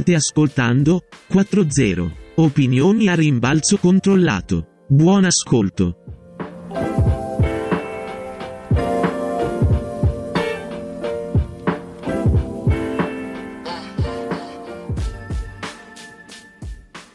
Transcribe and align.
State 0.00 0.14
ascoltando 0.14 1.02
4-0. 1.30 2.10
Opinioni 2.36 3.08
a 3.08 3.14
rimbalzo 3.14 3.76
controllato. 3.76 4.84
Buon 4.88 5.26
ascolto. 5.26 5.96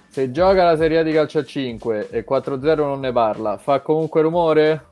Se 0.10 0.30
gioca 0.30 0.63
la 0.63 0.77
Serie 0.77 1.04
di 1.04 1.12
calcio 1.12 1.40
a 1.40 1.44
5 1.44 2.10
e 2.12 2.24
4-0 2.24 2.76
non 2.76 2.99
ne 2.99 3.12
parla, 3.12 3.58
fa 3.58 3.82
comunque 3.82 4.22
rumore? 4.22 4.86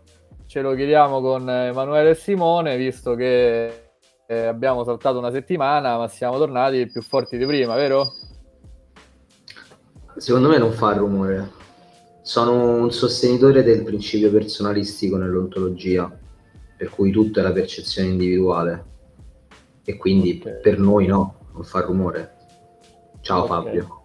Ce 0.48 0.62
lo 0.62 0.73
chiediamo 0.73 1.21
con 1.21 1.48
Emanuele 1.48 2.10
e 2.10 2.16
Simone, 2.16 2.76
visto 2.76 3.13
che 3.13 3.83
eh, 4.27 4.45
abbiamo 4.45 4.84
saltato 4.84 5.18
una 5.18 5.32
settimana, 5.32 5.98
ma 5.98 6.08
siamo 6.08 6.38
tornati 6.38 6.88
più 6.88 7.02
forti 7.02 7.38
di 7.38 7.45
prima, 7.45 7.76
vero? 7.76 8.13
Secondo 10.18 10.49
me 10.49 10.58
non 10.58 10.72
fa 10.72 10.94
rumore. 10.94 11.52
Sono 12.22 12.77
un 12.77 12.91
sostenitore 12.91 13.63
del 13.63 13.84
principio 13.84 14.32
personalistico 14.32 15.18
nell'ontologia, 15.18 16.09
per 16.77 16.90
cui 16.90 17.12
tutto 17.12 17.40
è 17.40 17.44
la 17.44 17.52
percezione 17.52 18.09
individuale. 18.09 18.86
E 19.84 19.98
quindi 19.98 20.41
Ok. 20.44 20.62
per 20.62 20.80
noi 20.80 21.08
no, 21.08 21.48
non 21.54 21.63
fa 21.63 21.82
rumore. 21.82 22.35
Ciao 23.21 23.41
Ok. 23.41 23.48
Fabio. 23.48 24.02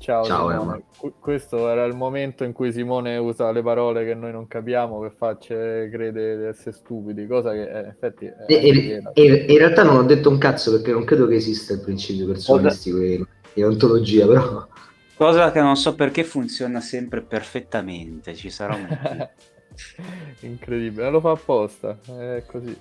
Ciao, 0.00 0.24
Ciao, 0.24 0.48
Simone. 0.48 0.62
Emma. 0.62 0.82
Qu- 0.96 1.18
Questo 1.18 1.68
era 1.68 1.84
il 1.84 1.94
momento 1.94 2.44
in 2.44 2.52
cui 2.52 2.72
Simone 2.72 3.18
usa 3.18 3.52
le 3.52 3.62
parole 3.62 4.04
che 4.04 4.14
noi 4.14 4.32
non 4.32 4.46
capiamo 4.46 4.98
per 4.98 5.12
farci 5.12 5.48
credere 5.48 6.38
di 6.38 6.44
essere 6.44 6.72
stupidi, 6.74 7.26
cosa 7.26 7.52
che 7.52 7.70
eh, 7.70 7.80
in 7.80 7.86
effetti 7.86 8.24
è 8.24 8.34
E, 8.46 8.54
anche 8.54 9.00
e- 9.12 9.22
e- 9.22 9.52
in 9.52 9.58
realtà 9.58 9.82
non 9.82 9.96
ho 9.98 10.02
detto 10.02 10.30
un 10.30 10.38
cazzo 10.38 10.70
perché 10.72 10.90
non 10.92 11.04
credo 11.04 11.26
che 11.26 11.34
esista 11.34 11.74
il 11.74 11.80
principio 11.80 12.26
personalistico 12.26 12.98
in, 13.02 13.24
in 13.54 13.64
ontologia, 13.64 14.26
però 14.26 14.66
Cosa 15.14 15.50
che 15.52 15.60
non 15.60 15.76
so 15.76 15.94
perché 15.94 16.24
funziona 16.24 16.80
sempre 16.80 17.22
perfettamente, 17.22 18.34
ci 18.34 18.48
sarà 18.48 18.74
un. 18.74 18.88
Incredibile, 20.40 21.10
lo 21.10 21.20
fa 21.20 21.32
apposta, 21.32 21.98
è 22.06 22.42
così. 22.46 22.74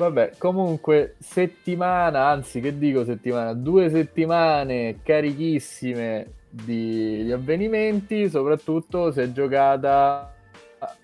Vabbè, 0.00 0.32
comunque, 0.38 1.16
settimana, 1.18 2.28
anzi 2.28 2.60
che 2.62 2.78
dico 2.78 3.04
settimana, 3.04 3.52
due 3.52 3.90
settimane 3.90 5.00
carichissime 5.02 6.36
di, 6.48 7.22
di 7.24 7.30
avvenimenti, 7.30 8.30
soprattutto 8.30 9.12
si 9.12 9.20
è 9.20 9.30
giocata 9.30 10.32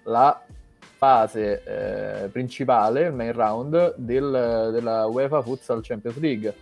la 0.04 0.42
fase 0.78 1.62
eh, 2.24 2.28
principale, 2.28 3.08
il 3.08 3.12
main 3.12 3.34
round 3.34 3.96
del- 3.96 4.70
della 4.72 5.04
UEFA 5.04 5.42
Futsal 5.42 5.82
Champions 5.82 6.16
League. 6.16 6.54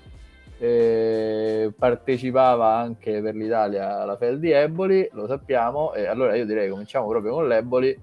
Eh, 0.58 1.72
partecipava 1.78 2.74
anche 2.74 3.20
per 3.22 3.36
l'Italia 3.36 4.04
la 4.04 4.16
FEL 4.16 4.40
di 4.40 4.50
Eboli, 4.50 5.08
lo 5.12 5.28
sappiamo, 5.28 5.94
e 5.94 6.06
allora 6.06 6.34
io 6.34 6.46
direi 6.46 6.68
cominciamo 6.68 7.06
proprio 7.06 7.34
con 7.34 7.46
l'Eboli 7.46 7.96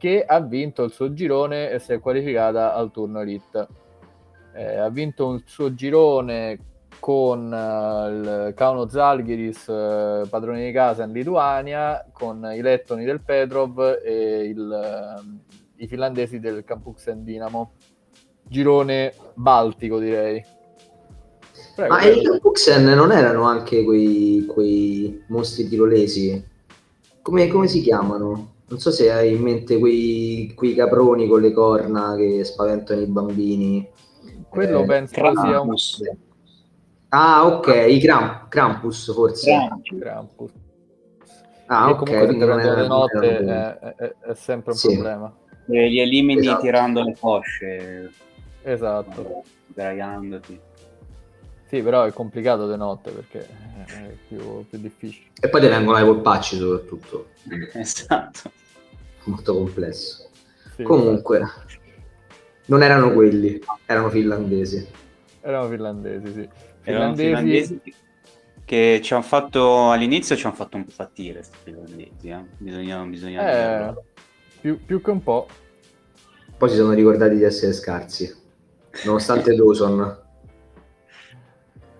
che 0.00 0.24
ha 0.24 0.40
vinto 0.40 0.82
il 0.82 0.92
suo 0.92 1.12
girone 1.12 1.70
e 1.70 1.78
si 1.78 1.92
è 1.92 2.00
qualificata 2.00 2.72
al 2.72 2.90
turno 2.90 3.20
Elite. 3.20 3.68
Eh, 4.54 4.78
ha 4.78 4.88
vinto 4.88 5.34
il 5.34 5.42
suo 5.44 5.74
girone 5.74 6.58
con 6.98 7.52
eh, 7.52 8.46
il 8.48 8.54
Kauno 8.54 8.88
Zalgiris, 8.88 9.68
eh, 9.68 10.22
padrone 10.30 10.64
di 10.64 10.72
casa 10.72 11.04
in 11.04 11.12
Lituania, 11.12 12.08
con 12.14 12.50
i 12.50 12.62
lettoni 12.62 13.04
del 13.04 13.20
Petrov 13.20 14.00
e 14.02 14.44
il, 14.44 15.18
ehm, 15.18 15.40
i 15.76 15.86
finlandesi 15.86 16.40
del 16.40 16.64
Campuksen 16.64 17.22
Dinamo. 17.22 17.72
Girone 18.42 19.12
baltico, 19.34 19.98
direi. 19.98 20.42
Prego, 21.76 21.92
Ma 21.92 22.02
i 22.04 22.22
Campuksen 22.22 22.86
non 22.86 23.12
erano 23.12 23.42
anche 23.42 23.84
quei, 23.84 24.46
quei 24.48 25.24
mostri 25.28 25.68
tirolesi? 25.68 26.42
Come, 27.20 27.48
come 27.48 27.68
si 27.68 27.82
chiamano? 27.82 28.59
Non 28.70 28.78
so 28.78 28.92
se 28.92 29.10
hai 29.10 29.34
in 29.34 29.42
mente 29.42 29.78
quei, 29.78 30.52
quei 30.54 30.74
caproni 30.76 31.26
con 31.26 31.40
le 31.40 31.52
corna 31.52 32.14
che 32.16 32.44
spaventano 32.44 33.00
i 33.00 33.06
bambini. 33.06 33.88
Quello 34.48 34.82
Eh, 34.82 34.86
penso 34.86 35.14
sia 35.14 35.28
un 35.28 35.34
Krampus. 35.34 36.02
Ah, 37.08 37.46
ok, 37.46 37.86
i 37.88 37.98
Kramp- 37.98 38.48
Krampus 38.48 39.12
forse. 39.12 39.50
Krampus. 39.50 39.98
Krampus. 39.98 40.50
Ah, 41.66 41.86
che 41.86 41.92
ok. 41.92 41.98
comunque 42.04 42.44
era- 42.46 42.74
le 42.82 42.86
notte 42.86 43.38
è, 43.38 43.78
è- 43.96 44.14
è 44.28 44.34
sempre 44.34 44.70
un 44.72 44.78
Sì. 44.78 44.92
problema. 44.92 45.36
E 45.66 45.88
Li 45.88 46.00
elimini 46.00 46.40
Esatto. 46.40 46.60
tirando 46.62 47.02
le 47.02 47.16
cosce, 47.18 48.10
Esatto. 48.62 49.42
sdraiandoti. 49.70 50.60
Sì, 51.66 51.82
però 51.82 52.04
è 52.04 52.12
complicato 52.12 52.70
di 52.70 52.76
notte 52.76 53.10
perché 53.10 53.48
è 53.86 54.14
più, 54.28 54.64
più 54.68 54.78
difficile. 54.78 55.26
E 55.40 55.48
poi 55.48 55.60
ti 55.60 55.66
vengono 55.68 55.96
ai 55.96 56.04
polpacci 56.04 56.56
soprattutto. 56.56 57.26
esatto. 57.74 58.50
Molto 59.24 59.54
complesso. 59.54 60.28
Sì, 60.76 60.82
Comunque, 60.82 61.42
non 62.66 62.82
erano 62.82 63.12
quelli, 63.12 63.60
erano 63.86 64.10
finlandesi. 64.10 64.76
esatto. 64.76 64.98
erano 65.42 65.68
finlandesi, 65.68 66.32
sì. 66.32 66.48
Erano 66.82 67.14
Finlandesi, 67.14 67.80
che 68.64 69.00
ci 69.02 69.12
hanno 69.12 69.22
fatto 69.22 69.90
all'inizio 69.90 70.36
ci 70.36 70.46
hanno 70.46 70.54
fatto 70.54 70.76
un 70.76 70.84
po' 70.84 70.92
fattire 70.92 71.34
questi 71.34 71.56
finlandesi, 71.64 72.28
eh. 72.28 72.44
bisogna, 72.56 73.02
bisogna 73.02 73.90
eh, 73.90 73.94
più, 74.60 74.82
più 74.84 75.02
che 75.02 75.10
un 75.10 75.22
po'. 75.22 75.48
Poi 76.56 76.68
si 76.70 76.76
sono 76.76 76.92
ricordati 76.92 77.36
di 77.36 77.42
essere 77.42 77.72
scarsi, 77.72 78.32
nonostante 79.04 79.52
Dawson. 79.56 80.18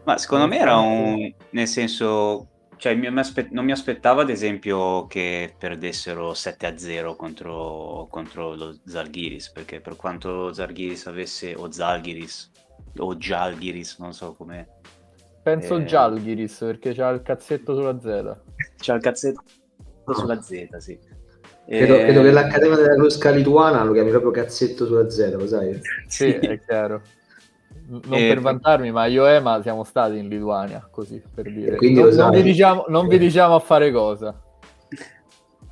Ma 0.05 0.19
secondo 0.19 0.47
me 0.47 0.59
era 0.59 0.77
un... 0.77 1.33
nel 1.51 1.69
senso... 1.69 2.47
Cioè, 2.81 2.95
mi- 2.95 3.11
mi 3.11 3.19
aspe- 3.19 3.49
non 3.51 3.67
mi 3.67 3.73
aspettavo 3.73 4.23
ad 4.23 4.31
esempio 4.31 5.07
che 5.07 5.55
perdessero 5.59 6.33
7-0 6.33 7.15
contro, 7.15 8.07
contro 8.11 8.55
lo 8.55 8.75
Zalgiris, 8.87 9.51
perché 9.51 9.81
per 9.81 9.97
quanto 9.97 10.51
Zalgiris 10.55 11.07
avesse, 11.07 11.55
o 11.55 11.71
Zalgiris, 11.71 12.51
o 12.97 13.15
Jalgiris, 13.17 13.99
non 13.99 14.15
so 14.15 14.33
come... 14.33 14.67
Penso 15.43 15.77
Eh. 15.77 15.85
Jalgiris 15.85 16.57
perché 16.61 16.95
c'ha 16.95 17.11
il 17.11 17.21
cazzetto 17.21 17.75
sulla 17.75 18.01
Z. 18.01 18.41
C'ha 18.81 18.95
il 18.95 19.03
cazzetto 19.03 19.43
sulla 20.15 20.41
Z, 20.41 20.77
sì. 20.79 20.99
Credo, 21.67 21.97
Eh, 21.97 22.05
credo 22.05 22.23
che 22.23 22.31
l'Accademia 22.31 22.77
della 22.77 22.95
Crusca 22.95 23.31
lituana 23.31 23.85
lo 23.85 23.93
chiami 23.93 24.09
proprio 24.09 24.31
cazzetto 24.31 24.87
sulla 24.87 25.09
Z, 25.11 25.35
lo 25.35 25.47
sai? 25.47 25.79
Sì, 26.07 26.31
è 26.33 26.59
chiaro. 26.65 27.03
Non 27.91 28.03
Eh, 28.13 28.29
per 28.29 28.41
vantarmi, 28.41 28.93
ma 28.93 29.07
io 29.07 29.27
e 29.27 29.33
Ema 29.35 29.61
siamo 29.63 29.83
stati 29.83 30.17
in 30.17 30.29
Lituania, 30.29 30.87
così 30.89 31.21
per 31.35 31.53
dire. 31.53 31.75
E 31.75 31.77
quindi 31.77 32.01
non, 32.01 32.15
non 32.15 32.31
vi 32.31 32.43
diciamo, 32.43 32.85
non 32.87 33.09
vi 33.09 33.19
diciamo 33.19 33.55
a 33.57 33.59
fare 33.59 33.91
cosa. 33.91 34.41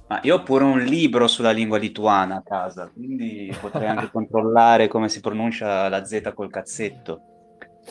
Ma 0.08 0.18
io 0.22 0.36
ho 0.36 0.42
pure 0.42 0.64
un 0.64 0.80
libro 0.80 1.28
sulla 1.28 1.50
lingua 1.52 1.78
lituana 1.78 2.36
a 2.36 2.42
casa, 2.42 2.90
quindi 2.92 3.54
potrei 3.60 3.86
anche 3.86 4.10
controllare 4.12 4.88
come 4.88 5.08
si 5.08 5.20
pronuncia 5.20 5.88
la 5.88 6.04
Z 6.04 6.32
col 6.34 6.50
cazzetto. 6.50 7.20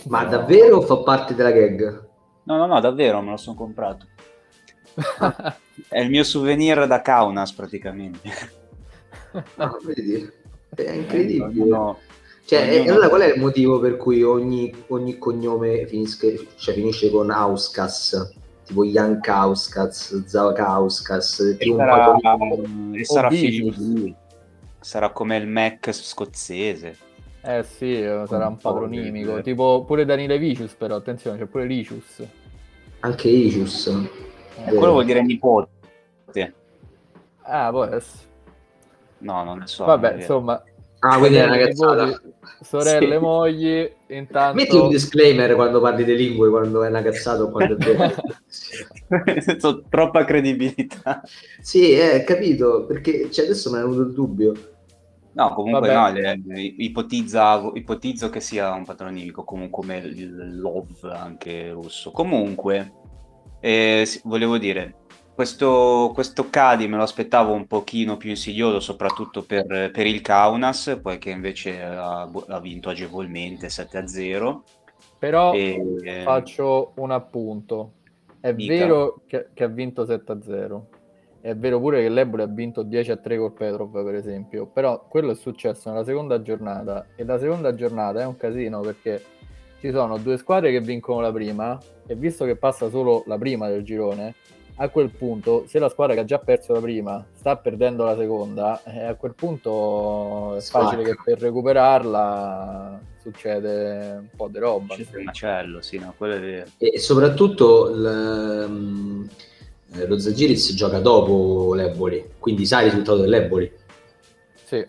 Ma 0.08 0.24
No. 0.24 0.30
davvero 0.30 0.82
fa 0.82 0.98
parte 0.98 1.34
della 1.34 1.52
gag? 1.52 2.06
No, 2.44 2.58
no, 2.58 2.66
no, 2.66 2.80
davvero, 2.82 3.22
me 3.22 3.30
lo 3.32 3.38
sono 3.38 3.56
comprato. 3.56 4.08
È 5.88 6.00
il 6.00 6.10
mio 6.10 6.24
souvenir 6.24 6.86
da 6.88 7.02
Kaunas 7.02 7.54
praticamente. 7.54 8.30
No, 9.56 9.78
vedi? 9.86 10.28
È 10.76 10.92
incredibile. 10.92 11.46
Ognuno- 11.46 12.00
Cioè, 12.48 12.80
ognuno- 12.80 12.92
allora 12.94 13.10
qual 13.10 13.22
è 13.24 13.34
il 13.34 13.42
motivo 13.42 13.78
per 13.82 13.98
cui 13.98 14.24
ogni, 14.24 14.74
ogni 14.88 15.18
cognome 15.18 15.86
finisce, 15.86 16.48
cioè, 16.56 16.74
finisce 16.74 17.10
con 17.12 17.30
Auskas? 17.30 18.32
Tipo 18.64 18.86
Jankauskas, 18.86 20.26
Zaukauskas, 20.26 21.58
E 21.60 21.74
sarà, 21.76 22.16
e 22.94 23.06
sarà 23.06 23.30
figlio 23.30 23.74
di. 23.76 24.16
Sarà 24.80 25.10
come 25.12 25.36
il 25.36 25.48
Mac 25.48 25.94
scozzese. 25.94 26.96
Eh 27.42 27.64
sì, 27.64 28.02
eh, 28.02 28.24
sarà 28.28 28.46
un 28.48 28.54
Un 28.54 28.58
po' 28.58 28.72
patronimico. 28.72 29.34
del- 29.34 29.44
Tipo 29.44 29.84
pure 29.86 30.06
Daniele 30.06 30.38
Vicius, 30.38 30.74
però 30.74 30.96
attenzione, 30.96 31.38
c'è 31.38 31.46
pure 31.46 31.66
Licius. 31.66 32.24
Anche 33.02 33.28
Icius. 33.28 33.88
Eh, 33.88 34.74
quello 34.74 34.94
vuol 34.94 35.06
dire 35.06 35.22
nipote. 35.22 35.70
Ah, 37.44 37.70
può 37.72 37.84
essere. 37.86 38.26
No, 39.20 39.44
non 39.44 39.60
ne 39.60 39.68
so. 39.68 39.84
Vabbè, 39.86 40.14
è 40.14 40.18
vero. 40.18 40.64
Ah, 41.00 41.18
quindi 41.20 41.38
è 41.38 41.44
una 41.44 41.54
Sorelle, 41.54 41.68
cazzata. 42.12 42.22
sorelle, 42.62 43.16
Sì. 43.16 43.22
mogli, 43.22 43.92
intanto... 44.08 44.56
Metti 44.56 44.76
un 44.76 44.90
disclaimer 44.90 45.54
quando 45.56 45.80
parli 45.80 46.04
di 46.04 46.16
lingue, 46.16 46.50
quando 46.50 46.84
è 46.84 46.90
una 46.90 47.02
cazzata 47.04 47.44
o 47.44 47.52
quando 47.52 47.76
è 47.76 47.78
vero. 47.78 48.14
So- 49.60 49.84
Troppa 49.90 50.26
credibilità. 50.26 51.22
sì, 51.62 51.92
eh, 51.92 52.24
capito, 52.26 52.86
perché 52.86 53.30
cioè, 53.32 53.46
adesso 53.46 53.70
mi 53.72 53.78
è 53.78 53.82
venuto 53.82 54.02
il 54.02 54.14
dubbio. 54.14 54.54
No, 55.34 55.54
comunque 55.54 55.94
no, 55.94 56.12
le- 56.12 56.40
ipotizza- 56.78 57.70
ipotizzo 57.76 58.30
che 58.30 58.40
sia 58.40 58.74
un 58.74 58.86
patronimico, 58.86 59.44
comunque 59.44 59.84
come 59.84 59.98
il 59.98 60.60
love 60.60 61.12
anche 61.12 61.70
russo. 61.70 62.10
Comunque, 62.12 62.92
eh, 63.60 64.08
volevo 64.24 64.58
dire, 64.58 64.96
questo, 65.38 66.10
questo 66.16 66.50
Cadi 66.50 66.88
me 66.88 66.98
lo 66.98 67.04
aspettavo 67.04 67.54
un 67.54 67.68
pochino 67.68 68.18
più 68.18 68.32
insidioso, 68.32 68.80
soprattutto 68.80 69.44
per, 69.44 69.92
per 69.92 70.08
il 70.08 70.20
Kaunas, 70.22 70.98
poiché 71.00 71.30
invece 71.30 71.80
ha, 71.80 72.22
ha 72.24 72.60
vinto 72.60 72.90
agevolmente 72.90 73.68
7-0. 73.68 74.62
Però 75.20 75.54
E- 75.54 76.22
faccio 76.24 76.94
un 76.96 77.12
appunto. 77.12 77.92
È 78.40 78.52
Dica. 78.52 78.74
vero 78.74 79.22
che, 79.28 79.50
che 79.54 79.64
ha 79.64 79.68
vinto 79.68 80.06
7-0. 80.06 80.82
È 81.42 81.56
vero 81.56 81.80
pure 81.80 82.02
che 82.02 82.10
l'Eboli 82.10 82.42
ha 82.42 82.48
vinto 82.48 82.84
10-3 82.84 83.38
col 83.38 83.54
Petrov, 83.54 84.04
per 84.04 84.16
esempio. 84.16 84.66
Però 84.66 85.06
quello 85.08 85.34
è 85.34 85.36
successo 85.36 85.92
nella 85.92 86.04
seconda 86.04 86.42
giornata. 86.42 87.06
E 87.16 87.24
la 87.24 87.38
seconda 87.38 87.76
giornata 87.76 88.22
è 88.22 88.26
un 88.26 88.38
casino 88.38 88.80
perché 88.80 89.24
ci 89.82 89.92
sono 89.92 90.18
due 90.18 90.38
squadre 90.38 90.72
che 90.72 90.82
vincono 90.82 91.22
la 91.22 91.32
prima. 91.32 91.78
E 92.08 92.16
visto 92.16 92.44
che 92.44 92.56
passa 92.56 92.90
solo 92.90 93.22
la 93.28 93.38
prima 93.38 93.68
del 93.68 93.84
girone, 93.84 94.34
a 94.80 94.90
quel 94.90 95.10
punto, 95.10 95.66
se 95.68 95.80
la 95.80 95.90
squadra 95.90 96.14
che 96.14 96.22
ha 96.22 96.26
già 96.26 96.38
perso 96.40 96.74
la 96.74 96.80
prima 96.80 97.26
sta 97.34 97.56
perdendo 97.58 98.04
la 98.06 98.16
seconda, 98.16 98.82
eh, 98.86 99.04
a 99.06 99.16
quel 99.16 99.34
punto 99.34 100.56
è 100.56 100.62
facile 100.62 101.04
che 101.04 101.18
per 101.24 101.40
recuperarla 101.40 103.00
succede 103.22 104.18
un 104.20 104.28
po' 104.36 104.48
di 104.50 104.60
roba. 104.60 104.96
C'è 104.96 105.18
il 105.18 105.24
macello, 105.24 105.82
sì, 105.82 105.98
no, 105.98 106.14
quello 106.16 106.36
è 106.36 106.40
vero. 106.40 106.70
E 106.78 107.00
soprattutto 107.00 107.90
il, 107.90 108.66
mm, 108.70 109.24
eh, 109.96 110.08
lo 110.08 110.20
Zagiris 110.20 110.74
gioca 110.76 111.00
dopo 111.00 111.74
l'Eboli, 111.74 112.34
quindi 112.38 112.66
sai 112.66 112.86
il 112.86 112.90
risultato 112.92 113.18
dell'Eboli. 113.22 113.72
Sì. 114.64 114.86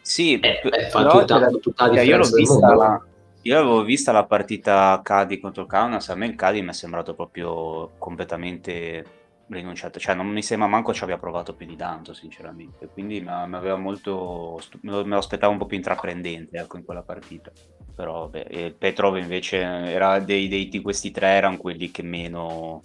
Sì, 0.00 0.40
Eh, 0.40 0.60
p- 0.62 0.72
eh, 0.74 0.88
fa 0.88 1.06
tutta, 1.06 1.38
la 1.38 1.50
cioè, 1.94 2.00
io 2.00 2.18
mondo. 2.18 2.74
la- 2.74 3.02
io 3.42 3.58
avevo 3.58 3.82
vista 3.84 4.10
la 4.10 4.24
partita 4.24 5.00
Cadi 5.02 5.38
contro 5.38 5.64
Kaunas, 5.64 6.08
a 6.08 6.14
me 6.16 6.26
il 6.26 6.34
Cadi 6.34 6.60
mi 6.60 6.70
è 6.70 6.72
sembrato 6.72 7.14
proprio 7.14 7.90
completamente 7.98 9.04
rinunciato, 9.48 9.98
cioè 9.98 10.14
non 10.14 10.26
mi 10.28 10.42
sembra 10.42 10.68
manco 10.68 10.92
ci 10.92 11.02
abbia 11.04 11.18
provato 11.18 11.54
più 11.54 11.66
di 11.66 11.76
tanto 11.76 12.12
sinceramente, 12.12 12.88
quindi 12.92 13.20
mi 13.20 13.28
aveva 13.28 13.76
molto, 13.76 14.60
me 14.82 14.90
lo, 14.90 15.04
me 15.04 15.10
lo 15.10 15.18
aspettavo 15.18 15.52
un 15.52 15.58
po' 15.58 15.66
più 15.66 15.76
intraprendente 15.76 16.58
ecco, 16.58 16.76
in 16.76 16.84
quella 16.84 17.02
partita, 17.02 17.50
però 17.94 18.30
il 18.32 18.74
Petrov 18.76 19.16
invece 19.16 19.58
era 19.58 20.18
dei, 20.18 20.48
dei- 20.48 20.68
di 20.68 20.80
questi 20.82 21.10
tre 21.10 21.28
erano 21.28 21.56
quelli 21.56 21.90
che 21.90 22.02
meno, 22.02 22.80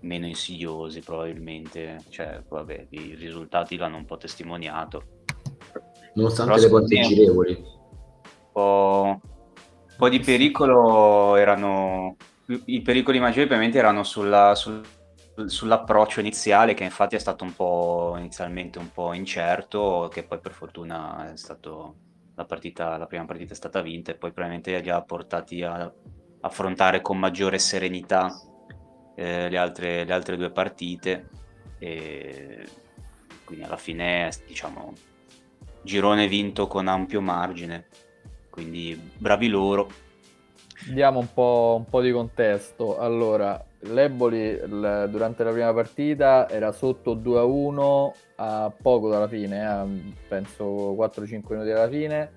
meno 0.00 0.26
insidiosi 0.26 1.00
probabilmente, 1.00 1.98
cioè 2.08 2.42
vabbè 2.48 2.86
i 2.90 3.14
risultati 3.14 3.76
l'hanno 3.76 3.96
un 3.98 4.06
po' 4.06 4.16
testimoniato. 4.16 5.02
Nonostante 6.14 6.52
Però 6.66 6.80
le 6.80 6.86
me- 6.98 7.06
girevoli. 7.06 7.52
un 7.52 8.52
po', 8.52 9.20
un 9.22 9.96
po' 9.96 10.08
di 10.08 10.18
pericolo 10.20 11.36
erano 11.36 12.16
i 12.64 12.80
pericoli 12.82 13.20
maggiori 13.20 13.44
ovviamente 13.44 13.78
erano 13.78 14.02
sulla- 14.02 14.56
sul- 14.56 14.82
sull'approccio 15.46 16.20
iniziale 16.20 16.74
che 16.74 16.84
infatti 16.84 17.16
è 17.16 17.18
stato 17.18 17.44
un 17.44 17.54
po' 17.54 18.14
inizialmente 18.18 18.78
un 18.78 18.90
po' 18.92 19.12
incerto 19.12 20.08
che 20.12 20.24
poi 20.24 20.38
per 20.40 20.52
fortuna 20.52 21.32
è 21.32 21.36
stato 21.36 21.96
la 22.34 22.44
partita 22.44 22.96
la 22.96 23.06
prima 23.06 23.24
partita 23.24 23.52
è 23.52 23.56
stata 23.56 23.80
vinta 23.80 24.10
e 24.10 24.16
poi 24.16 24.32
probabilmente 24.32 24.78
li 24.78 24.90
ha 24.90 25.02
portati 25.02 25.62
a 25.62 25.92
affrontare 26.40 27.00
con 27.00 27.18
maggiore 27.18 27.58
serenità 27.58 28.34
eh, 29.14 29.48
le 29.50 29.58
altre, 29.58 30.04
le 30.04 30.12
altre 30.12 30.36
due 30.36 30.50
partite. 30.50 31.28
E 31.78 32.66
quindi 33.44 33.64
alla 33.64 33.76
fine 33.76 34.30
diciamo 34.46 34.92
girone 35.82 36.26
vinto 36.26 36.66
con 36.66 36.88
ampio 36.88 37.20
margine. 37.20 37.88
Quindi 38.48 38.98
bravi 39.18 39.48
loro. 39.48 39.88
Diamo 40.90 41.18
un 41.18 41.32
po', 41.32 41.76
un 41.78 41.84
po' 41.84 42.00
di 42.00 42.10
contesto. 42.10 42.98
Allora, 42.98 43.62
l'Eboli 43.80 44.38
il- 44.38 45.08
durante 45.10 45.42
la 45.44 45.50
prima 45.52 45.72
partita 45.72 46.48
era 46.48 46.72
sotto 46.72 47.14
2-1 47.14 48.12
a 48.36 48.72
poco 48.80 49.08
dalla 49.08 49.28
fine, 49.28 49.66
a, 49.66 49.86
penso 50.28 50.94
4-5 50.94 51.54
minuti 51.54 51.70
alla 51.70 51.88
fine, 51.88 52.30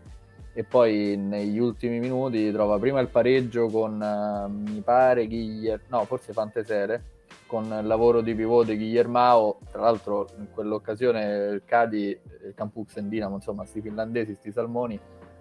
e 0.54 0.64
poi 0.64 1.18
negli 1.18 1.58
ultimi 1.58 2.00
minuti 2.00 2.52
trova 2.52 2.78
prima 2.78 3.00
il 3.00 3.08
pareggio 3.08 3.68
con, 3.68 4.02
eh, 4.02 4.48
mi 4.50 4.82
pare, 4.82 5.28
Guiller... 5.28 5.82
no, 5.88 6.06
forse 6.06 6.32
Fantesele, 6.32 7.04
con 7.48 7.66
il 7.66 7.88
lavoro 7.88 8.22
di 8.22 8.36
pivot 8.36 8.66
di 8.66 8.78
Guillermao. 8.78 9.60
Tra 9.72 9.82
l'altro 9.82 10.28
in 10.38 10.48
quell'occasione 10.54 11.50
il 11.54 11.62
Cadi, 11.66 12.08
il 12.46 12.54
Campux 12.56 13.00
Dinamo, 13.00 13.36
insomma, 13.36 13.66
sti 13.66 13.82
finlandesi, 13.82 14.36
sti 14.36 14.52
salmoni, 14.52 15.00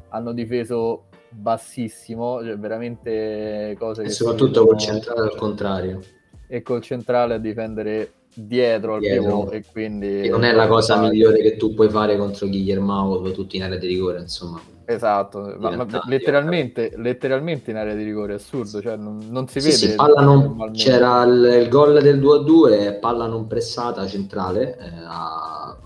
hanno 0.08 0.32
difeso 0.32 1.04
bassissimo, 1.32 2.42
cioè 2.42 2.56
veramente 2.58 3.74
cose 3.78 4.02
E 4.02 4.04
che 4.06 4.10
soprattutto 4.10 4.66
col 4.66 4.76
vedono- 4.76 4.80
centrale 4.80 5.20
al 5.20 5.34
contrario. 5.36 6.00
e 6.46 6.62
col 6.62 6.82
centrale 6.82 7.34
a 7.34 7.38
difendere 7.38 8.12
dietro 8.34 8.94
al 8.94 9.00
Dietro. 9.00 9.22
pivot 9.22 9.52
e 9.54 9.64
quindi 9.70 10.20
Che 10.22 10.28
non 10.28 10.44
è 10.44 10.52
la 10.52 10.66
cosa 10.66 10.96
migliore 10.98 11.40
che 11.40 11.56
tu 11.56 11.74
puoi 11.74 11.88
fare 11.90 12.16
contro 12.16 12.46
Guillermo 12.46 13.20
tutti 13.32 13.56
in 13.56 13.62
area 13.62 13.78
di 13.78 13.86
rigore, 13.86 14.20
insomma. 14.20 14.60
esatto 14.84 15.54
ma, 15.58 15.76
ma 15.76 16.02
letteralmente, 16.06 16.92
letteralmente 16.96 17.70
in 17.70 17.76
area 17.76 17.94
di 17.94 18.02
rigore 18.04 18.32
è 18.32 18.36
assurdo 18.36 18.80
cioè 18.82 18.96
non, 18.96 19.18
non 19.30 19.46
si 19.48 19.60
Sì, 19.60 19.70
vede 19.70 19.88
sì, 19.90 19.94
palla 19.94 20.20
non- 20.22 20.70
c'era 20.72 21.22
il, 21.24 21.60
il 21.62 21.68
gol 21.68 22.00
del 22.02 22.18
2-2, 22.20 22.98
palla 22.98 23.26
non 23.26 23.46
pressata 23.46 24.06
centrale 24.06 24.76
eh, 24.78 24.90
a 25.06 25.78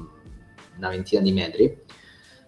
una 0.79 0.89
ventina 0.89 1.21
di 1.23 1.33
metri 1.33 1.85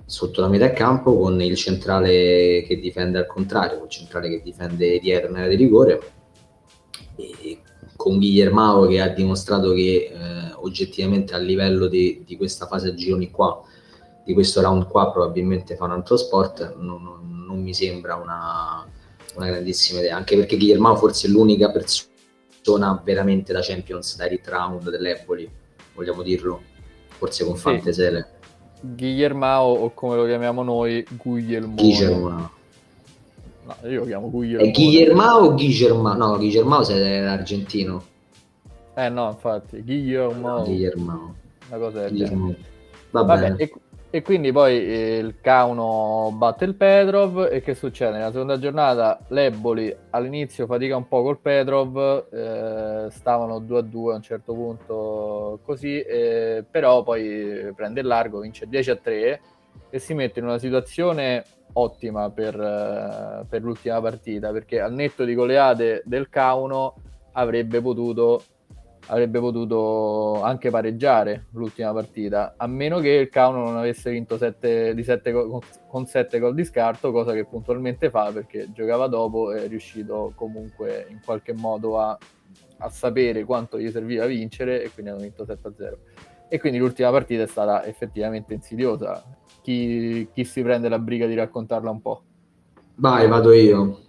sotto 0.09 0.41
la 0.41 0.49
metà 0.49 0.73
campo 0.73 1.19
con 1.19 1.39
il 1.43 1.55
centrale 1.55 2.65
che 2.67 2.81
difende 2.81 3.19
al 3.19 3.27
contrario, 3.27 3.85
il 3.85 3.91
centrale 3.91 4.31
che 4.31 4.41
difende 4.43 4.99
dietro 5.01 5.29
in 5.29 5.37
area 5.37 5.49
di 5.49 5.57
rigore. 5.57 6.01
E 7.17 7.61
con 7.95 8.17
Guillermo 8.17 8.87
che 8.87 9.03
ha 9.03 9.09
dimostrato 9.09 9.73
che 9.75 10.11
eh, 10.11 10.53
oggettivamente 10.55 11.35
a 11.35 11.39
livello 11.39 11.89
di, 11.89 12.23
di 12.25 12.37
questa 12.39 12.67
fase 12.67 12.89
a 12.89 12.95
gironi 12.95 13.31
qua 13.31 13.63
di 14.25 14.33
questo 14.33 14.63
round 14.63 14.87
qua 14.87 15.11
probabilmente 15.11 15.77
fa 15.77 15.85
un 15.85 15.91
altro 15.93 16.17
sport 16.17 16.77
non, 16.77 17.03
non- 17.03 17.45
non 17.47 17.63
mi 17.63 17.75
sembra 17.75 18.15
una, 18.15 18.87
una 19.37 19.47
grandissima 19.47 19.99
idea. 20.01 20.17
Anche 20.17 20.37
perché 20.37 20.57
Guillermo 20.57 20.95
forse 20.97 21.27
è 21.27 21.31
l'unica 21.31 21.71
persona 21.71 23.01
veramente 23.05 23.53
da 23.53 23.61
Champions 23.61 24.17
da 24.17 24.27
elite 24.27 24.49
round 24.49 24.89
dell'Epoli 24.91 25.51
vogliamo 25.95 26.23
dirlo 26.23 26.63
forse 27.09 27.45
con 27.45 27.57
Sì. 27.57 28.38
Guillermao 28.81 29.67
o 29.67 29.91
come 29.95 30.17
lo 30.17 30.25
chiamiamo 30.25 30.63
noi 30.63 31.05
Guglielmo 31.11 31.75
Guillermo. 31.75 32.51
No, 33.65 33.89
io 33.89 33.99
lo 34.01 34.07
chiamo 34.07 34.31
Guglielmo 34.31 34.65
è 34.65 34.71
Guillermo 34.71 35.23
o 35.25 35.55
Guillermo? 35.55 36.13
No 36.15 36.37
Guillermo 36.37 36.87
è 36.87 37.19
argentino. 37.19 38.03
Eh 38.95 39.09
no 39.09 39.29
infatti 39.31 39.83
Guillermo. 39.83 40.63
Guillermo. 40.63 41.35
Una 41.69 41.79
cosa 41.79 42.01
del 42.01 42.11
Guillermo. 42.11 42.55
va 43.11 43.23
Vabbè, 43.23 43.41
bene. 43.41 43.57
e, 43.57 43.73
e 44.11 44.23
quindi 44.23 44.53
poi 44.53 44.87
eh, 44.87 45.19
il 45.19 45.41
Cauno 45.41 46.31
batte 46.35 46.65
il 46.65 46.75
Petrov 46.75 47.47
e 47.51 47.61
che 47.61 47.75
succede? 47.75 48.13
Nella 48.13 48.31
seconda 48.31 48.59
giornata 48.59 49.21
l'Eboli 49.29 49.95
all'inizio 50.11 50.65
fatica 50.67 50.97
un 50.97 51.07
po' 51.07 51.23
col 51.23 51.39
Petrov, 51.41 52.29
eh, 52.33 53.11
stavano 53.11 53.59
2 53.59 53.79
a 53.79 53.83
2 53.83 54.13
a 54.13 54.17
un 54.17 54.23
certo 54.23 54.55
punto 54.55 55.61
così, 55.63 56.01
eh, 56.01 56.65
però 56.71 57.03
poi 57.03 57.71
prende 57.75 58.01
il 58.01 58.07
largo, 58.07 58.41
vince 58.41 58.67
10 58.67 58.91
a 58.91 58.97
3 58.97 59.41
e 59.91 59.99
si 59.99 60.15
mette 60.15 60.39
in 60.39 60.47
una 60.47 60.59
situazione 60.59 61.45
ottima 61.75 62.31
per, 62.31 62.59
eh, 62.59 63.45
per 63.47 63.63
l'ultima 63.63 64.01
partita 64.01 64.51
perché 64.53 64.81
al 64.81 64.95
netto 64.95 65.25
di 65.25 65.35
goleade 65.35 66.03
del 66.07 66.31
Cauno 66.31 66.95
avrebbe 67.33 67.83
potuto 67.83 68.43
avrebbe 69.09 69.39
potuto 69.41 70.43
anche 70.43 70.71
pareggiare 70.71 71.47
l'ultima 71.53 71.93
partita, 71.93 72.55
a 72.57 72.67
meno 72.67 72.99
che 73.01 73.11
il 73.11 73.29
Cauno 73.29 73.65
non 73.65 73.77
avesse 73.77 74.11
vinto 74.11 74.37
sette, 74.37 75.03
sette 75.03 75.33
con 75.87 76.07
7 76.07 76.39
gol 76.39 76.55
di 76.55 76.65
scarto, 76.65 77.13
cosa 77.13 77.33
che 77.33 77.45
puntualmente 77.45 78.11
fa 78.11 78.31
perché 78.33 78.71
giocava 78.73 79.07
dopo 79.07 79.53
e 79.53 79.65
è 79.65 79.69
riuscito 79.69 80.33
comunque 80.35 81.07
in 81.09 81.21
qualche 81.25 81.53
modo 81.53 81.99
a, 81.99 82.17
a 82.79 82.89
sapere 82.89 83.45
quanto 83.45 83.79
gli 83.79 83.91
serviva 83.91 84.27
vincere 84.27 84.83
e 84.83 84.91
quindi 84.91 85.13
hanno 85.13 85.23
vinto 85.23 85.45
7-0. 85.45 85.97
E 86.51 86.59
quindi 86.61 86.79
l'ultima 86.79 87.11
partita 87.11 87.43
è 87.43 87.47
stata 87.47 87.85
effettivamente 87.85 88.55
insidiosa. 88.55 89.23
Chi, 89.63 90.29
chi 90.33 90.45
si 90.45 90.63
prende 90.63 90.89
la 90.89 90.99
briga 90.99 91.27
di 91.27 91.35
raccontarla 91.35 91.91
un 91.91 92.01
po'? 92.01 92.23
Vai, 92.97 93.29
vado 93.29 93.53
io. 93.53 94.01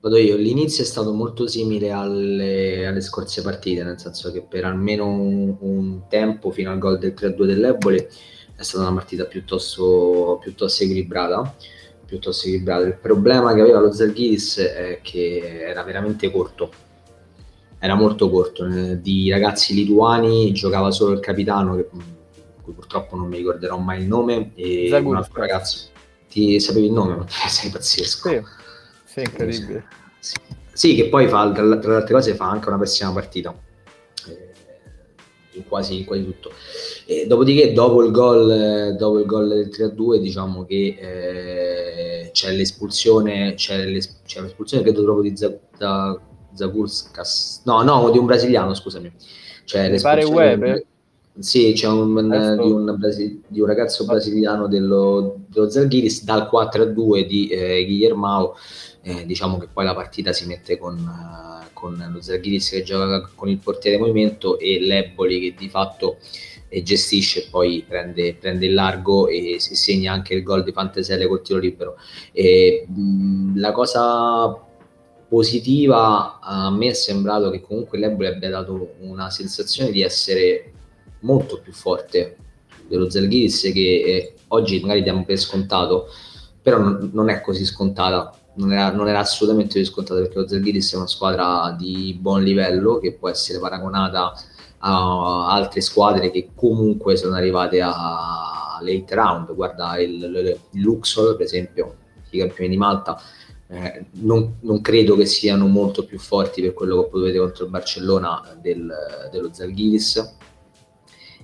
Vado 0.00 0.16
io. 0.16 0.36
L'inizio 0.36 0.84
è 0.84 0.86
stato 0.86 1.12
molto 1.12 1.46
simile 1.46 1.90
alle, 1.90 2.86
alle 2.86 3.00
scorse 3.00 3.42
partite, 3.42 3.82
nel 3.82 3.98
senso 3.98 4.30
che 4.30 4.42
per 4.42 4.64
almeno 4.64 5.06
un, 5.06 5.56
un 5.60 6.02
tempo, 6.08 6.50
fino 6.50 6.70
al 6.70 6.78
gol 6.78 6.98
del 6.98 7.14
3-2 7.18 7.44
dell'Eboli, 7.44 7.96
è 7.98 8.62
stata 8.62 8.84
una 8.84 8.94
partita 8.94 9.24
piuttosto, 9.24 10.38
piuttosto 10.40 10.84
equilibrata. 10.84 11.54
Piuttosto 12.06 12.46
equilibrata. 12.46 12.86
Il 12.86 12.98
problema 12.98 13.52
che 13.54 13.60
aveva 13.60 13.80
lo 13.80 13.92
Zalgiris 13.92 14.58
è 14.58 15.00
che 15.02 15.66
era 15.68 15.82
veramente 15.82 16.30
corto. 16.30 16.70
Era 17.78 17.94
molto 17.94 18.30
corto. 18.30 18.66
Di 18.66 19.30
ragazzi 19.30 19.74
lituani 19.74 20.52
giocava 20.52 20.90
solo 20.92 21.12
il 21.12 21.20
capitano, 21.20 21.74
che 21.74 21.88
cui 22.62 22.72
purtroppo 22.72 23.16
non 23.16 23.28
mi 23.28 23.38
ricorderò 23.38 23.78
mai 23.78 24.02
il 24.02 24.06
nome, 24.06 24.52
e 24.54 24.82
un 24.84 24.88
Zagurka. 24.90 25.18
altro 25.18 25.40
ragazzo. 25.40 25.88
Ti 26.28 26.60
sapevi 26.60 26.86
il 26.86 26.92
nome? 26.92 27.24
Sei 27.48 27.70
pazzesco. 27.70 28.28
Sì, 28.28 28.42
sì 29.18 29.30
incredibile. 29.30 29.84
Sì. 30.18 30.36
Sì, 30.72 30.94
che 30.94 31.08
poi 31.08 31.26
fa, 31.28 31.50
tra, 31.52 31.64
le 31.64 31.74
altre 31.74 32.14
cose 32.14 32.34
fa 32.34 32.48
anche 32.50 32.68
una 32.68 32.78
pessima 32.78 33.12
partita. 33.12 33.54
Eh, 34.28 34.48
in 35.58 35.64
quasi, 35.66 35.98
in 35.98 36.04
quasi 36.04 36.24
tutto. 36.24 36.52
E 37.04 37.26
dopodiché, 37.26 37.72
dopo 37.72 38.04
il 38.04 38.12
gol, 38.12 38.94
dopo 38.96 39.18
il 39.18 39.26
gol 39.26 39.48
del 39.48 39.68
3-2, 39.68 40.18
diciamo 40.20 40.64
che 40.64 40.96
eh, 40.98 42.30
c'è 42.32 42.52
l'espulsione, 42.52 43.54
c'è, 43.54 43.84
l'es- 43.86 44.20
c'è 44.24 44.40
l'espulsione 44.40 44.84
credo 44.84 45.02
proprio 45.02 45.30
di 45.30 45.36
Z- 45.36 45.58
Zagurskas, 46.54 47.62
no, 47.64 47.82
no, 47.82 48.10
di 48.10 48.18
un 48.18 48.26
brasiliano, 48.26 48.74
scusami. 48.74 49.12
C'è 49.64 49.90
Mi 49.90 50.00
pare 50.00 50.24
Web? 50.24 50.84
Sì, 51.38 51.72
c'è 51.72 51.86
un, 51.86 52.16
Adesso... 52.18 52.62
di, 52.62 52.70
un 52.70 52.96
brasi- 52.98 53.42
di, 53.46 53.60
un 53.60 53.66
ragazzo 53.66 54.04
brasiliano 54.04 54.66
dello, 54.66 55.40
dello 55.46 55.70
Zalgiris 55.70 56.24
dal 56.24 56.48
4 56.48 56.82
a 56.82 56.86
2 56.86 57.26
di 57.26 57.46
eh, 57.48 57.84
Guillermo. 57.84 58.56
Eh, 59.02 59.24
diciamo 59.24 59.58
che 59.58 59.68
poi 59.72 59.84
la 59.84 59.94
partita 59.94 60.32
si 60.32 60.46
mette 60.46 60.76
con, 60.76 60.96
uh, 60.96 61.66
con 61.72 62.10
lo 62.12 62.20
Zalgiris 62.20 62.70
che 62.70 62.82
gioca 62.82 63.30
con 63.34 63.48
il 63.48 63.58
portiere 63.58 63.96
movimento 63.96 64.58
e 64.58 64.80
l'Eboli 64.80 65.38
che 65.38 65.54
di 65.56 65.68
fatto 65.68 66.18
eh, 66.68 66.82
gestisce 66.82 67.44
e 67.44 67.48
poi 67.48 67.84
prende, 67.86 68.34
prende, 68.34 68.66
il 68.66 68.74
largo 68.74 69.28
e 69.28 69.56
si 69.60 69.76
segna 69.76 70.12
anche 70.12 70.34
il 70.34 70.42
gol 70.42 70.64
di 70.64 70.72
Panteselle 70.72 71.28
col 71.28 71.42
tiro 71.42 71.60
libero. 71.60 71.96
E, 72.32 72.84
mh, 72.88 73.58
la 73.58 73.70
cosa 73.70 74.60
positiva 75.28 76.40
a 76.40 76.70
me 76.70 76.88
è 76.88 76.94
sembrato 76.94 77.50
che 77.50 77.60
comunque 77.60 77.98
l'Eboli 77.98 78.26
abbia 78.26 78.50
dato 78.50 78.94
una 79.00 79.30
sensazione 79.30 79.92
di 79.92 80.02
essere 80.02 80.72
molto 81.20 81.60
più 81.60 81.72
forte 81.72 82.36
dello 82.88 83.10
Zalgiris 83.10 83.62
che 83.72 84.02
eh, 84.04 84.34
oggi 84.48 84.80
magari 84.80 85.02
diamo 85.02 85.24
per 85.24 85.38
scontato, 85.38 86.06
però 86.60 86.78
non, 86.78 87.10
non 87.12 87.28
è 87.28 87.40
così 87.40 87.64
scontata, 87.64 88.32
non 88.54 88.72
era, 88.72 88.90
non 88.92 89.08
era, 89.08 89.20
assolutamente 89.20 89.78
così 89.78 89.90
scontata 89.90 90.20
perché 90.20 90.38
lo 90.38 90.48
Zalgiris 90.48 90.92
è 90.92 90.96
una 90.96 91.06
squadra 91.06 91.74
di 91.78 92.16
buon 92.18 92.42
livello 92.42 92.98
che 92.98 93.12
può 93.12 93.28
essere 93.28 93.58
paragonata 93.58 94.32
a 94.80 95.48
altre 95.48 95.80
squadre 95.80 96.30
che 96.30 96.50
comunque 96.54 97.16
sono 97.16 97.34
arrivate 97.34 97.80
all'eight 97.80 99.10
round, 99.12 99.54
guarda 99.54 99.98
il, 99.98 100.22
il, 100.22 100.60
il 100.72 100.80
Luxor 100.80 101.36
per 101.36 101.46
esempio, 101.46 101.96
i 102.30 102.38
campioni 102.38 102.70
di 102.70 102.76
Malta, 102.76 103.20
eh, 103.70 104.06
non, 104.12 104.56
non, 104.60 104.80
credo 104.80 105.14
che 105.14 105.26
siano 105.26 105.66
molto 105.66 106.04
più 106.04 106.18
forti 106.18 106.62
per 106.62 106.72
quello 106.72 106.94
che 106.94 107.00
ho 107.00 107.04
potuto 107.04 107.24
vedere 107.24 107.44
contro 107.44 107.64
il 107.64 107.70
Barcellona 107.70 108.56
del, 108.62 108.90
dello 109.30 109.52
Zalgiris 109.52 110.36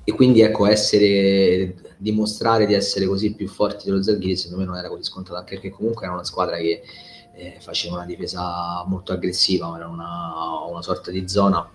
e 0.05 0.13
quindi 0.13 0.43
ecco 0.43 0.67
essere 0.67 1.75
dimostrare 1.97 2.67
di 2.67 2.75
essere 2.75 3.07
così 3.07 3.35
più 3.35 3.49
forti 3.49 3.87
dello 3.87 4.03
Zalgiris 4.03 4.43
secondo 4.43 4.63
me 4.63 4.69
non 4.69 4.77
era 4.77 4.89
così 4.89 5.03
scontato 5.03 5.37
anche 5.37 5.55
perché 5.55 5.71
comunque 5.71 6.05
era 6.05 6.15
una 6.15 6.25
squadra 6.25 6.57
che 6.57 6.83
eh, 7.35 7.57
faceva 7.59 7.97
una 7.97 8.05
difesa 8.05 8.85
molto 8.87 9.13
aggressiva 9.13 9.73
era 9.77 9.89
una, 9.89 10.65
una 10.69 10.83
sorta 10.83 11.11
di 11.11 11.27
zona 11.29 11.69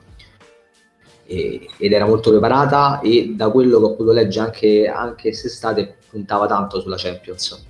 e, 1.26 1.68
ed 1.78 1.92
era 1.92 2.06
molto 2.06 2.30
preparata 2.30 3.00
e 3.02 3.34
da 3.36 3.50
quello 3.50 3.80
che 3.80 3.86
ho 3.86 3.92
potuto 3.92 4.12
leggere 4.12 4.46
anche, 4.46 4.88
anche 4.88 5.30
quest'estate 5.30 5.98
puntava 6.10 6.46
tanto 6.46 6.80
sulla 6.80 6.98
Champions 6.98 7.66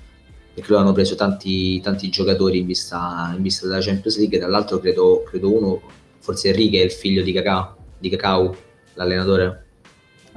perché 0.54 0.72
loro 0.72 0.84
hanno 0.84 0.94
preso 0.94 1.16
tanti, 1.16 1.80
tanti 1.80 2.10
giocatori 2.10 2.60
in 2.60 2.66
vista, 2.66 3.32
in 3.34 3.42
vista, 3.42 3.66
della 3.66 3.80
Champions 3.80 4.18
League. 4.18 4.38
Tra 4.40 4.48
l'altro 4.50 4.80
credo, 4.80 5.24
credo 5.24 5.56
uno 5.56 5.82
forse 6.20 6.50
Enrique 6.50 6.80
è 6.80 6.84
il 6.84 6.92
figlio 6.92 7.24
di 7.24 7.32
Cacao 7.32 7.78
di 7.98 8.10
Cacao 8.10 8.56
l'allenatore 8.96 9.69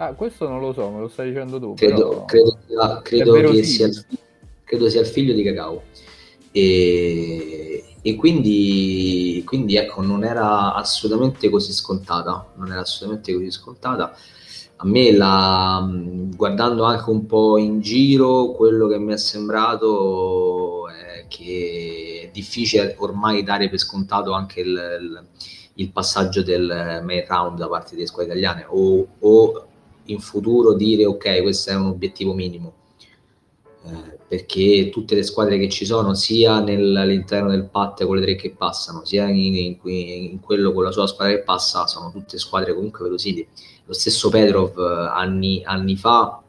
Ah, 0.03 0.15
questo 0.15 0.49
non 0.49 0.59
lo 0.59 0.73
so, 0.73 0.91
me 0.91 0.99
lo 0.99 1.07
stai 1.07 1.29
dicendo 1.29 1.61
tu. 1.61 1.75
Credo, 1.75 2.25
credo, 2.25 2.59
credo 3.05 3.53
che 3.53 3.63
sia 3.63 3.87
il, 3.87 4.05
credo 4.65 4.89
sia 4.89 5.01
il 5.01 5.07
figlio 5.07 5.33
di 5.33 5.45
Cacao. 5.45 5.85
E, 6.51 7.85
e 8.03 8.17
quindi, 8.17 9.45
quindi, 9.47 9.77
ecco, 9.77 10.03
non 10.03 10.25
era 10.25 10.75
assolutamente 10.75 11.49
così 11.49 11.73
scontata. 11.73 12.49
Non 12.57 12.73
era 12.73 12.81
assolutamente 12.81 13.33
così 13.33 13.53
scontata. 13.53 14.13
A 14.75 14.87
me, 14.87 15.13
la, 15.13 15.89
guardando 16.35 16.83
anche 16.83 17.09
un 17.09 17.25
po' 17.25 17.57
in 17.57 17.79
giro, 17.79 18.51
quello 18.51 18.89
che 18.89 18.99
mi 18.99 19.13
è 19.13 19.17
sembrato 19.17 20.89
è 20.89 21.27
che 21.29 22.23
è 22.25 22.31
difficile 22.33 22.97
ormai 22.99 23.45
dare 23.45 23.69
per 23.69 23.79
scontato 23.79 24.33
anche 24.33 24.63
il, 24.63 24.99
il, 25.01 25.27
il 25.75 25.93
passaggio 25.93 26.43
del 26.43 27.03
main 27.05 27.25
round 27.25 27.57
da 27.57 27.69
parte 27.69 27.95
delle 27.95 28.09
squadre 28.09 28.33
italiane 28.33 28.67
o, 28.69 29.07
o 29.21 29.67
in 30.07 30.21
futuro 30.21 30.75
dire 30.75 31.07
ok, 31.07 31.43
questo 31.43 31.71
è 31.71 31.75
un 31.75 31.87
obiettivo 31.87 32.35
minimo. 32.35 32.75
Eh, 33.85 34.19
perché 34.29 34.89
tutte 34.91 35.15
le 35.15 35.23
squadre 35.23 35.59
che 35.59 35.69
ci 35.69 35.85
sono, 35.85 36.15
sia 36.15 36.61
nel, 36.61 36.97
all'interno 36.97 37.51
del 37.51 37.69
PAT 37.69 38.05
con 38.07 38.17
le 38.17 38.23
tre 38.23 38.37
che 38.37 38.51
passano, 38.51 39.05
sia 39.05 39.29
in, 39.29 39.55
in, 39.55 39.79
in, 39.83 40.41
quello 40.41 40.73
con 40.73 40.85
la 40.85 40.91
sua 40.91 41.07
squadra 41.07 41.35
che 41.35 41.43
passa, 41.43 41.87
sono 41.87 42.11
tutte 42.11 42.39
squadre 42.39 42.75
comunque 42.75 43.05
verosimili. 43.05 43.47
Lo 43.85 43.93
stesso 43.93 44.31
Petrov 44.31 44.79
eh, 44.79 45.11
anni, 45.13 45.63
anni 45.65 45.97
fa 45.97 46.41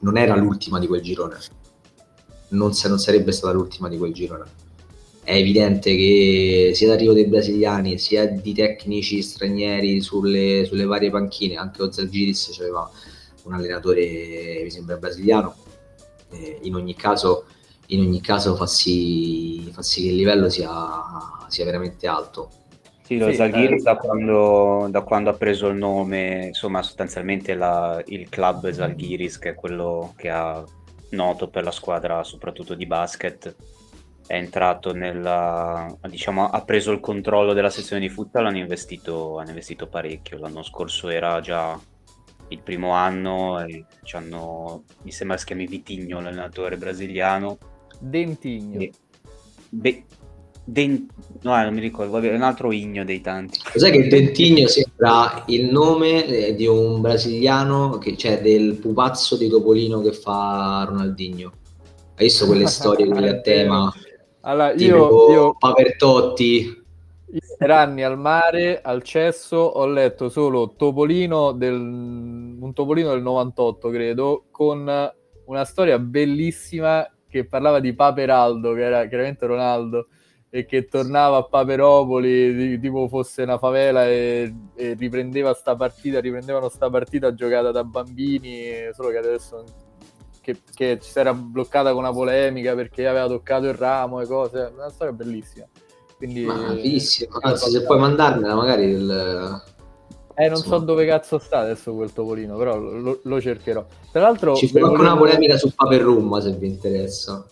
non 0.00 0.18
era 0.18 0.36
l'ultima 0.36 0.78
di 0.78 0.86
quel 0.86 1.00
girone, 1.00 1.38
non, 2.48 2.74
se, 2.74 2.88
non 2.88 2.98
sarebbe 2.98 3.32
stata 3.32 3.52
l'ultima 3.52 3.88
di 3.88 3.96
quel 3.96 4.12
girone 4.12 4.61
è 5.24 5.36
evidente 5.36 5.94
che 5.94 6.72
sia 6.74 6.88
d'arrivo 6.88 7.12
dei 7.12 7.26
brasiliani 7.26 7.96
sia 7.96 8.26
di 8.26 8.52
tecnici 8.52 9.22
stranieri 9.22 10.00
sulle, 10.00 10.64
sulle 10.64 10.84
varie 10.84 11.10
panchine, 11.10 11.56
anche 11.56 11.82
Ozalgiris 11.82 12.58
aveva 12.58 12.90
un 13.44 13.54
allenatore, 13.54 14.60
mi 14.62 14.70
sembra 14.70 14.96
brasiliano, 14.96 15.54
eh, 16.30 16.58
in 16.62 16.74
ogni 16.74 16.94
caso, 16.96 17.44
in 17.86 18.00
ogni 18.00 18.20
caso 18.20 18.56
fa, 18.56 18.66
sì, 18.66 19.70
fa 19.72 19.82
sì 19.82 20.02
che 20.02 20.08
il 20.08 20.16
livello 20.16 20.48
sia, 20.48 20.70
sia 21.48 21.64
veramente 21.64 22.06
alto. 22.08 22.50
Sì, 23.04 23.16
lo 23.16 23.30
sì, 23.30 23.36
Zalgiris 23.36 23.80
eh, 23.80 23.84
da, 23.84 23.96
quando, 23.96 24.88
da 24.90 25.02
quando 25.02 25.30
ha 25.30 25.34
preso 25.34 25.68
il 25.68 25.76
nome, 25.76 26.46
insomma 26.46 26.82
sostanzialmente 26.82 27.54
la, 27.54 28.02
il 28.06 28.28
club 28.28 28.70
Zalgiris 28.70 29.38
che 29.38 29.50
è 29.50 29.54
quello 29.54 30.14
che 30.16 30.30
ha 30.30 30.64
noto 31.10 31.48
per 31.48 31.62
la 31.62 31.70
squadra 31.70 32.24
soprattutto 32.24 32.74
di 32.74 32.86
basket 32.86 33.54
è 34.26 34.34
entrato 34.34 34.92
nella 34.92 35.94
diciamo 36.08 36.48
ha 36.48 36.62
preso 36.62 36.92
il 36.92 37.00
controllo 37.00 37.52
della 37.52 37.70
sezione 37.70 38.00
di 38.00 38.08
futsal 38.08 38.46
hanno 38.46 38.58
investito, 38.58 39.38
hanno 39.38 39.50
investito 39.50 39.88
parecchio 39.88 40.38
l'anno 40.38 40.62
scorso 40.62 41.08
era 41.08 41.40
già 41.40 41.78
il 42.48 42.60
primo 42.60 42.90
anno 42.92 43.60
e 43.64 43.84
hanno, 44.12 44.84
mi 45.02 45.10
sembra 45.10 45.36
si 45.36 45.46
chiami 45.46 45.66
Vitigno 45.66 46.20
l'allenatore 46.20 46.76
brasiliano 46.76 47.58
Dentigno 47.98 48.80
e, 48.80 48.92
beh, 49.70 50.04
Den... 50.64 51.08
no, 51.40 51.56
non 51.60 51.74
mi 51.74 51.80
ricordo, 51.80 52.12
vabbè, 52.12 52.30
è 52.30 52.34
un 52.34 52.42
altro 52.42 52.70
igno 52.70 53.04
dei 53.04 53.20
tanti. 53.20 53.58
Sai 53.74 53.90
che 53.90 54.06
Dentigno 54.06 54.68
sembra 54.68 55.42
il 55.48 55.72
nome 55.72 56.24
eh, 56.24 56.54
di 56.54 56.66
un 56.66 57.00
brasiliano 57.00 57.98
che 57.98 58.14
c'è 58.14 58.34
cioè, 58.34 58.42
del 58.42 58.74
pupazzo 58.76 59.36
di 59.36 59.48
Topolino 59.48 60.00
che 60.00 60.12
fa 60.12 60.84
Ronaldinho. 60.88 61.52
Hai 62.14 62.24
visto 62.26 62.46
quelle 62.46 62.66
storie, 62.68 63.06
quelle 63.06 63.30
a 63.30 63.40
tema? 63.40 63.92
Allora, 64.42 64.72
io, 64.72 65.30
io 65.30 65.54
Papertotti. 65.56 66.80
Io 67.34 67.40
per 67.56 67.70
anni 67.70 68.02
al 68.02 68.18
mare, 68.18 68.80
al 68.82 69.02
cesso, 69.02 69.56
ho 69.56 69.86
letto 69.86 70.28
solo 70.28 70.74
Topolino 70.76 71.52
del, 71.52 71.80
un 71.80 72.72
Topolino 72.74 73.10
del 73.10 73.22
98, 73.22 73.88
credo, 73.88 74.44
con 74.50 74.80
una 75.44 75.64
storia 75.64 75.98
bellissima 75.98 77.08
che 77.28 77.46
parlava 77.46 77.80
di 77.80 77.94
Paperaldo, 77.94 78.74
che 78.74 78.82
era 78.82 79.06
chiaramente 79.06 79.46
Ronaldo, 79.46 80.08
e 80.50 80.66
che 80.66 80.88
tornava 80.88 81.38
a 81.38 81.44
Paperopoli, 81.44 82.78
tipo 82.78 83.08
fosse 83.08 83.44
una 83.44 83.56
favela 83.56 84.06
e, 84.06 84.52
e 84.74 84.92
riprendeva 84.94 85.54
sta 85.54 85.74
partita, 85.74 86.20
riprendevano 86.20 86.68
sta 86.68 86.90
partita 86.90 87.32
giocata 87.32 87.70
da 87.70 87.84
bambini, 87.84 88.90
solo 88.92 89.08
che 89.08 89.16
adesso 89.16 89.64
che, 90.42 90.58
che 90.74 90.98
si 91.00 91.18
era 91.18 91.32
bloccata 91.32 91.92
con 91.92 92.00
una 92.00 92.12
polemica 92.12 92.74
perché 92.74 93.06
aveva 93.06 93.28
toccato 93.28 93.66
il 93.66 93.74
ramo 93.74 94.20
e 94.20 94.26
cose, 94.26 94.70
una 94.74 94.90
storia 94.90 95.14
bellissima. 95.14 95.66
Quindi, 96.16 96.44
Ma 96.44 96.54
bellissimo, 96.54 97.38
anzi 97.40 97.70
se 97.70 97.82
puoi 97.84 97.98
mandarmela 97.98 98.54
magari 98.54 98.84
il... 98.84 99.62
Eh, 100.34 100.48
non 100.48 100.58
Insomma. 100.58 100.78
so 100.78 100.84
dove 100.84 101.06
cazzo 101.06 101.38
sta 101.38 101.58
adesso 101.58 101.94
quel 101.94 102.12
topolino, 102.12 102.56
però 102.56 102.78
lo, 102.78 103.20
lo 103.22 103.40
cercherò. 103.40 103.84
Tra 104.10 104.22
l'altro... 104.22 104.54
Ci 104.54 104.68
fu 104.68 104.78
anche 104.78 104.88
volevo... 104.88 105.02
una 105.02 105.16
polemica 105.16 105.56
su 105.56 105.72
Paperrum, 105.74 106.38
se 106.40 106.52
vi 106.52 106.66
interessa. 106.66 107.46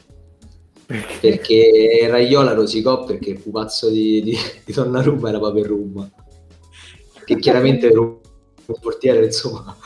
Perché? 0.86 1.18
perché 1.20 2.08
Raiola 2.08 2.52
rosicò 2.52 3.04
perché 3.04 3.30
il 3.30 3.40
pupazzo 3.40 3.90
di, 3.90 4.22
di, 4.22 4.36
di 4.64 4.72
Donnarumma 4.72 5.28
era 5.28 5.38
Paperrum. 5.38 6.10
Che 7.24 7.38
chiaramente 7.38 7.90
era 7.90 8.00
un 8.00 8.18
portiere, 8.80 9.24
insomma, 9.26 9.76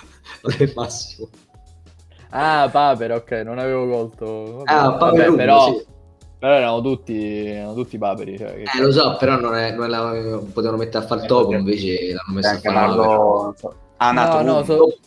non 0.43 0.55
è 0.57 0.63
il 0.63 0.73
massimo. 0.75 1.29
Ah, 2.37 2.69
Paper, 2.71 3.13
ok, 3.13 3.31
non 3.45 3.59
avevo 3.59 3.89
colto. 3.89 4.63
Ah, 4.65 4.95
Paper 4.95 5.31
Vabbè, 5.31 5.37
però, 5.37 5.67
sì. 5.67 5.85
però 6.37 6.55
erano 6.55 6.81
tutti, 6.81 7.47
erano 7.47 7.75
tutti 7.75 7.97
paperi. 7.97 8.37
Cioè, 8.37 8.63
eh, 8.77 8.81
lo 8.81 8.91
so, 8.91 9.17
però 9.17 9.39
non, 9.39 9.55
è, 9.55 9.73
non 9.73 9.89
la, 9.89 10.41
potevano 10.53 10.79
mettere 10.79 11.05
a 11.05 11.07
fare 11.07 11.21
il 11.21 11.27
topo, 11.29 11.53
eh, 11.53 11.59
invece 11.59 12.13
l'hanno 12.13 12.35
messo 12.35 12.49
a 12.49 12.59
fare 12.59 12.95
lo... 12.95 13.55
Ah, 13.99 14.11
no, 14.11 14.43
no, 14.43 14.65
so, 14.65 14.99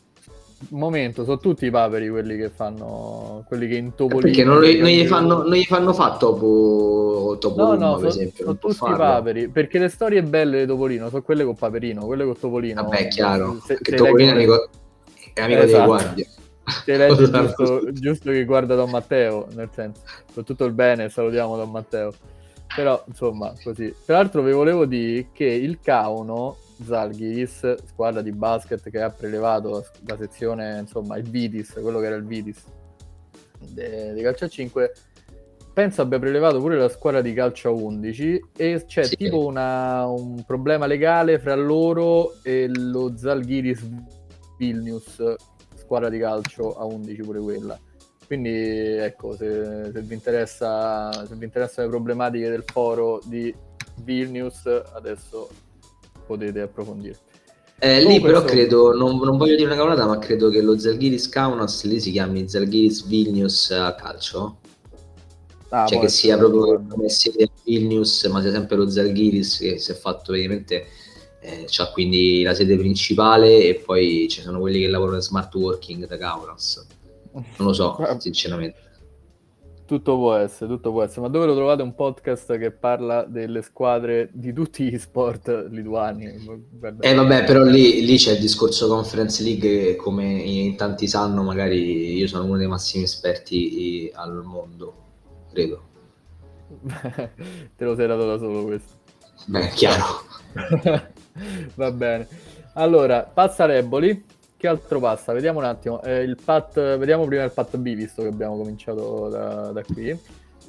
momento, 0.69 1.25
sono 1.25 1.37
tutti 1.37 1.65
i 1.65 1.69
paperi 1.69 2.07
quelli 2.07 2.37
che 2.37 2.49
fanno 2.49 3.43
quelli 3.45 3.67
che 3.67 3.75
intopolino. 3.75 4.21
Perché 4.21 4.45
non, 4.45 4.59
non, 4.59 4.89
gli 4.89 5.05
fanno, 5.05 5.43
non 5.43 5.53
gli 5.53 5.65
fanno 5.65 5.91
fare 5.91 6.15
topo, 6.17 7.35
topo 7.41 7.61
no, 7.61 7.73
no, 7.75 7.97
per 7.97 8.09
so, 8.09 8.19
esempio. 8.19 8.45
Sono 8.45 8.57
tutti 8.57 8.75
farlo. 8.75 8.95
paperi, 8.95 9.49
perché 9.49 9.79
le 9.79 9.89
storie 9.89 10.23
belle 10.23 10.61
di 10.61 10.65
Topolino 10.65 11.09
sono 11.09 11.21
quelle 11.21 11.43
con 11.43 11.55
Paperino, 11.55 12.05
quelle 12.05 12.23
con 12.23 12.39
Topolino. 12.39 12.83
Vabbè, 12.83 12.97
è 12.97 13.07
chiaro, 13.09 13.59
se, 13.65 13.77
che 13.81 13.97
Topolino 13.97 14.29
è 14.29 14.33
amico, 14.33 14.69
è 15.33 15.41
amico 15.41 15.61
esatto. 15.63 15.77
dei 15.77 15.85
guardie. 15.85 16.27
Se 16.83 16.97
legge 16.97 17.29
giusto, 17.29 17.91
giusto 17.91 18.31
che 18.31 18.45
guarda 18.45 18.75
Don 18.75 18.89
Matteo, 18.89 19.47
nel 19.53 19.69
senso, 19.73 20.01
con 20.33 20.43
tutto 20.43 20.65
il 20.65 20.73
bene 20.73 21.09
salutiamo 21.09 21.55
Don 21.55 21.71
Matteo. 21.71 22.13
Però, 22.75 23.01
insomma, 23.07 23.53
così. 23.63 23.93
Tra 24.05 24.17
l'altro 24.17 24.41
vi 24.41 24.51
volevo 24.51 24.85
dire 24.85 25.29
che 25.31 25.45
il 25.45 25.79
Cauno 25.81 26.57
Zalgiris, 26.83 27.85
squadra 27.85 28.21
di 28.21 28.31
basket 28.33 28.89
che 28.89 29.01
ha 29.01 29.09
prelevato 29.09 29.85
la 30.05 30.17
sezione, 30.17 30.79
insomma, 30.79 31.17
il 31.17 31.29
Vidis, 31.29 31.71
quello 31.81 31.99
che 31.99 32.05
era 32.07 32.15
il 32.15 32.25
Vidis 32.25 32.63
di 33.59 34.21
calcio 34.21 34.45
a 34.45 34.47
5, 34.47 34.93
penso 35.73 36.01
abbia 36.01 36.19
prelevato 36.19 36.59
pure 36.59 36.77
la 36.77 36.89
squadra 36.89 37.21
di 37.21 37.33
calcio 37.33 37.69
a 37.69 37.71
11 37.71 38.49
e 38.55 38.83
c'è 38.85 39.03
sì. 39.03 39.15
tipo 39.15 39.45
una, 39.45 40.05
un 40.05 40.43
problema 40.45 40.85
legale 40.85 41.39
fra 41.39 41.55
loro 41.55 42.35
e 42.43 42.67
lo 42.67 43.15
Zalgiris 43.15 43.87
Vilnius, 44.57 45.21
squadra 45.87 46.09
di 46.09 46.19
calcio 46.19 46.77
a 46.77 46.83
11 46.83 47.21
pure 47.21 47.39
quella. 47.39 47.79
Quindi 48.27 48.49
ecco, 48.49 49.33
se, 49.37 49.89
se, 49.93 50.01
vi 50.01 50.13
interessa, 50.13 51.09
se 51.25 51.33
vi 51.35 51.45
interessano 51.45 51.87
le 51.87 51.93
problematiche 51.93 52.49
del 52.49 52.65
foro 52.65 53.21
di 53.23 53.55
Vilnius, 54.03 54.65
adesso 54.93 55.47
potete 56.25 56.59
approfondire. 56.59 57.17
Eh, 57.79 58.03
lì 58.03 58.19
però 58.19 58.39
so... 58.41 58.45
credo, 58.45 58.93
non, 58.93 59.17
non, 59.17 59.37
voglio 59.37 59.55
dire 59.55 59.67
una 59.67 59.77
cavolata, 59.77 60.05
ma 60.05 60.19
credo 60.19 60.49
che 60.49 60.61
lo 60.61 60.77
Zalgiris 60.77 61.29
Kaunas 61.29 61.85
lì 61.85 62.01
si 62.01 62.11
chiami 62.11 62.49
Zalgiris 62.49 63.07
Vilnius 63.07 63.71
a 63.71 63.95
calcio. 63.95 64.57
Ah, 65.69 65.85
cioè 65.85 65.99
che 65.99 66.09
sia 66.09 66.37
proprio 66.37 66.83
come 66.85 67.07
siete 67.07 67.49
Vilnius, 67.63 68.25
ma 68.25 68.41
sia 68.41 68.51
sempre 68.51 68.75
lo 68.75 68.89
Zalgiris 68.89 69.57
che 69.59 69.77
si 69.77 69.91
è 69.91 69.95
fatto 69.95 70.31
praticamente 70.31 70.85
eh, 71.47 71.65
c'ha 71.65 71.89
quindi 71.91 72.43
la 72.43 72.53
sede 72.53 72.75
principale 72.77 73.63
e 73.63 73.75
poi 73.75 74.27
ci 74.29 74.41
sono 74.41 74.59
quelli 74.59 74.81
che 74.81 74.87
lavorano 74.87 75.15
in 75.17 75.21
smart 75.21 75.53
working 75.55 76.05
da 76.05 76.17
Kaunas. 76.17 76.85
Non 77.31 77.67
lo 77.67 77.73
so, 77.73 77.97
sinceramente. 78.19 78.85
Tutto 79.85 80.17
può 80.17 80.35
essere, 80.35 80.69
tutto 80.69 80.91
può 80.91 81.01
essere. 81.03 81.21
Ma 81.21 81.27
dove 81.29 81.45
lo 81.45 81.55
trovate 81.55 81.81
un 81.81 81.95
podcast 81.95 82.57
che 82.57 82.71
parla 82.71 83.23
delle 83.23 83.61
squadre 83.61 84.29
di 84.33 84.51
tutti 84.51 84.83
gli 84.83 84.97
sport 84.97 85.69
lituani? 85.69 86.65
Guarda. 86.69 87.07
Eh 87.07 87.13
vabbè, 87.13 87.45
però 87.45 87.63
lì, 87.63 88.03
lì, 88.03 88.17
c'è 88.17 88.33
il 88.33 88.39
discorso 88.39 88.89
Conference 88.89 89.41
League 89.41 89.95
come 89.95 90.25
in 90.25 90.75
tanti 90.75 91.07
sanno, 91.07 91.41
magari 91.41 92.17
io 92.17 92.27
sono 92.27 92.43
uno 92.43 92.57
dei 92.57 92.67
massimi 92.67 93.05
esperti 93.05 94.11
al 94.13 94.43
mondo, 94.43 94.93
credo. 95.53 95.83
Te 97.77 97.85
lo 97.85 97.95
sei 97.95 98.07
dato 98.07 98.25
da 98.25 98.37
solo 98.37 98.63
questo. 98.65 98.93
Beh, 99.45 99.69
chiaro. 99.69 100.03
Va 101.75 101.91
bene. 101.91 102.27
Allora, 102.73 103.21
passa 103.21 103.65
Reboli 103.65 104.23
che 104.57 104.67
altro 104.67 104.99
passa? 104.99 105.33
Vediamo 105.33 105.59
un 105.59 105.65
attimo. 105.65 106.01
Eh, 106.03 106.23
il 106.23 106.37
pat, 106.43 106.97
vediamo 106.97 107.25
prima 107.25 107.43
il 107.43 107.51
pat 107.51 107.77
B, 107.77 107.95
visto 107.95 108.21
che 108.21 108.27
abbiamo 108.27 108.57
cominciato 108.57 109.29
da, 109.29 109.71
da 109.71 109.83
qui. 109.83 110.19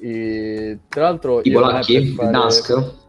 E, 0.00 0.78
tra 0.88 1.02
l'altro, 1.02 1.40
i 1.42 1.50
polacchi, 1.50 1.94
il 1.94 2.14
Dansk, 2.14 3.06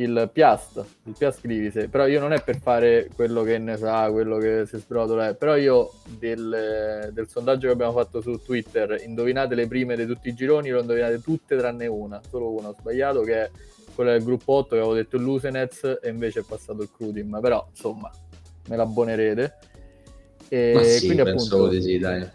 il 0.00 0.30
Piast, 0.32 0.84
il 1.04 1.14
Piast 1.16 1.40
Grivise, 1.42 1.88
però 1.88 2.06
io 2.06 2.20
non 2.20 2.32
è 2.32 2.42
per 2.42 2.58
fare 2.58 3.10
quello 3.14 3.42
che 3.42 3.58
ne 3.58 3.76
sa, 3.76 4.10
quello 4.10 4.38
che 4.38 4.64
si 4.66 4.76
è 4.76 4.80
lei, 5.14 5.34
però 5.36 5.56
io 5.56 5.90
del, 6.18 7.10
del, 7.12 7.28
sondaggio 7.28 7.66
che 7.66 7.72
abbiamo 7.72 7.92
fatto 7.92 8.22
su 8.22 8.40
Twitter, 8.42 9.02
indovinate 9.04 9.54
le 9.54 9.66
prime 9.66 9.96
di 9.96 10.06
tutti 10.06 10.30
i 10.30 10.34
gironi, 10.34 10.70
lo 10.70 10.80
indovinate 10.80 11.20
tutte 11.20 11.56
tranne 11.56 11.86
una, 11.86 12.20
solo 12.28 12.50
una 12.50 12.68
ho 12.68 12.76
sbagliato, 12.78 13.20
che 13.20 13.42
è 13.42 13.50
quella 13.94 14.12
del 14.12 14.24
gruppo 14.24 14.52
8 14.54 14.68
che 14.68 14.76
avevo 14.76 14.94
detto 14.94 15.16
il 15.16 15.22
Lusenez 15.22 15.98
e 16.02 16.08
invece 16.08 16.40
è 16.40 16.44
passato 16.46 16.82
il 16.82 16.90
Crudim, 16.94 17.38
però 17.40 17.66
insomma 17.70 18.10
me 18.68 18.76
l'abbonerete. 18.76 19.54
E 20.48 20.72
Ma 20.74 20.82
sì, 20.82 21.06
quindi 21.06 21.28
appunto, 21.28 21.68
di 21.68 21.80
sì, 21.80 21.98
dai. 21.98 22.26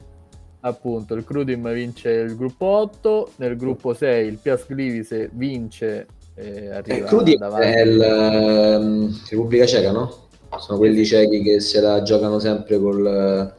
appunto 0.62 1.14
il 1.16 1.24
Crudim 1.24 1.72
vince 1.74 2.10
il 2.12 2.36
gruppo 2.36 2.66
8, 2.66 3.32
nel 3.38 3.58
gruppo 3.58 3.94
6 3.94 4.28
il 4.28 4.38
Pias 4.42 4.66
Glivise 4.68 5.30
vince 5.34 6.08
e 6.36 6.70
arriva 6.70 6.98
eh, 6.98 7.04
Crudim 7.04 7.44
è 7.44 7.82
il 7.82 8.78
um, 8.80 9.22
Repubblica 9.30 9.66
Ceca, 9.66 9.92
no? 9.92 10.24
Sono 10.58 10.78
quelli 10.78 11.06
cechi 11.06 11.42
che 11.42 11.60
se 11.60 11.82
la 11.82 12.02
giocano 12.02 12.40
sempre 12.40 12.80
col... 12.80 13.54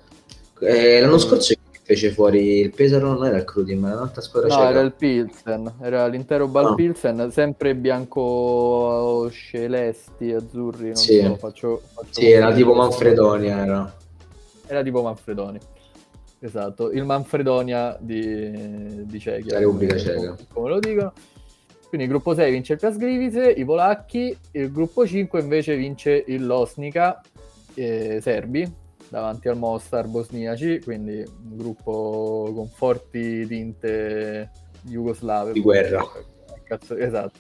Eh, 0.61 1.01
l'anno 1.01 1.19
scorso 1.19 1.53
fece 1.87 2.11
fuori 2.11 2.59
il 2.59 2.75
Pesaro, 2.75 3.13
non 3.13 3.25
era 3.25 3.37
il 3.37 3.45
Crudim, 3.45 3.85
era 3.85 3.95
un'altra 3.95 4.21
squadra 4.21 4.49
no, 4.49 4.55
ceca. 4.57 4.71
era 4.71 4.81
il 4.81 4.93
Pilsen, 4.93 5.75
era 5.81 6.07
l'intero 6.09 6.49
Bal 6.49 6.65
no. 6.65 6.71
Ah. 6.71 6.75
Pilsen, 6.75 7.31
sempre 7.31 7.77
bianco 7.77 9.31
celesti, 9.31 10.33
azzurri, 10.33 10.87
non 10.87 10.97
sì. 10.97 11.21
so, 11.21 11.37
faccio, 11.37 11.83
faccio 11.95 12.21
Sì, 12.21 12.31
era 12.31 12.53
tipo 12.53 12.75
Manfredonia, 12.75 13.63
era 13.63 13.95
era 14.67 14.83
tipo 14.83 15.03
Manfredoni. 15.03 15.59
Esatto, 16.41 16.91
il 16.91 17.05
Manfredonia 17.05 17.97
di, 18.01 19.07
di 19.07 19.19
Cechia. 19.19 19.55
La 19.55 19.59
Repubblica 19.61 19.97
Ceca. 19.97 20.37
Come 20.53 20.69
lo 20.69 20.79
dicono. 20.81 21.13
Quindi 21.89 22.07
il 22.07 22.13
gruppo 22.13 22.35
6 22.35 22.51
vince 22.51 22.73
il 22.75 22.81
Kasgrivise, 22.81 23.49
i 23.49 23.65
polacchi, 23.65 24.37
il 24.53 24.73
gruppo 24.73 25.07
5 25.07 25.41
invece 25.41 25.77
vince 25.77 26.25
il 26.27 26.45
Losnica, 26.45 27.21
eh, 27.75 28.19
serbi, 28.21 28.71
davanti 29.17 29.49
al 29.49 29.57
Mostar 29.57 30.07
bosniaci, 30.09 30.81
quindi 30.85 31.25
un 31.25 31.57
gruppo 31.57 32.53
con 32.55 32.69
forti 32.69 33.47
tinte 33.47 34.51
jugoslave. 34.83 35.53
Di 35.53 35.63
guerra. 35.63 36.07
Cazzo, 36.65 36.95
esatto. 36.97 37.39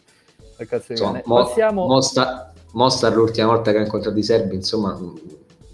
Cazzo 0.56 0.92
insomma, 0.92 1.20
mo, 1.26 1.44
Passiamo... 1.44 1.86
Mostar, 1.86 2.52
Mostar 2.72 3.14
l'ultima 3.14 3.48
volta 3.48 3.72
che 3.72 3.78
ha 3.78 3.82
incontrato 3.82 4.16
i 4.16 4.22
serbi, 4.22 4.54
insomma... 4.54 4.98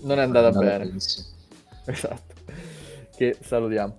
Non 0.01 0.19
è 0.19 0.23
andata, 0.23 0.51
bene. 0.51 0.87
Benissimo. 0.87 1.27
Esatto, 1.87 2.35
che 3.17 3.37
salutiamo. 3.41 3.97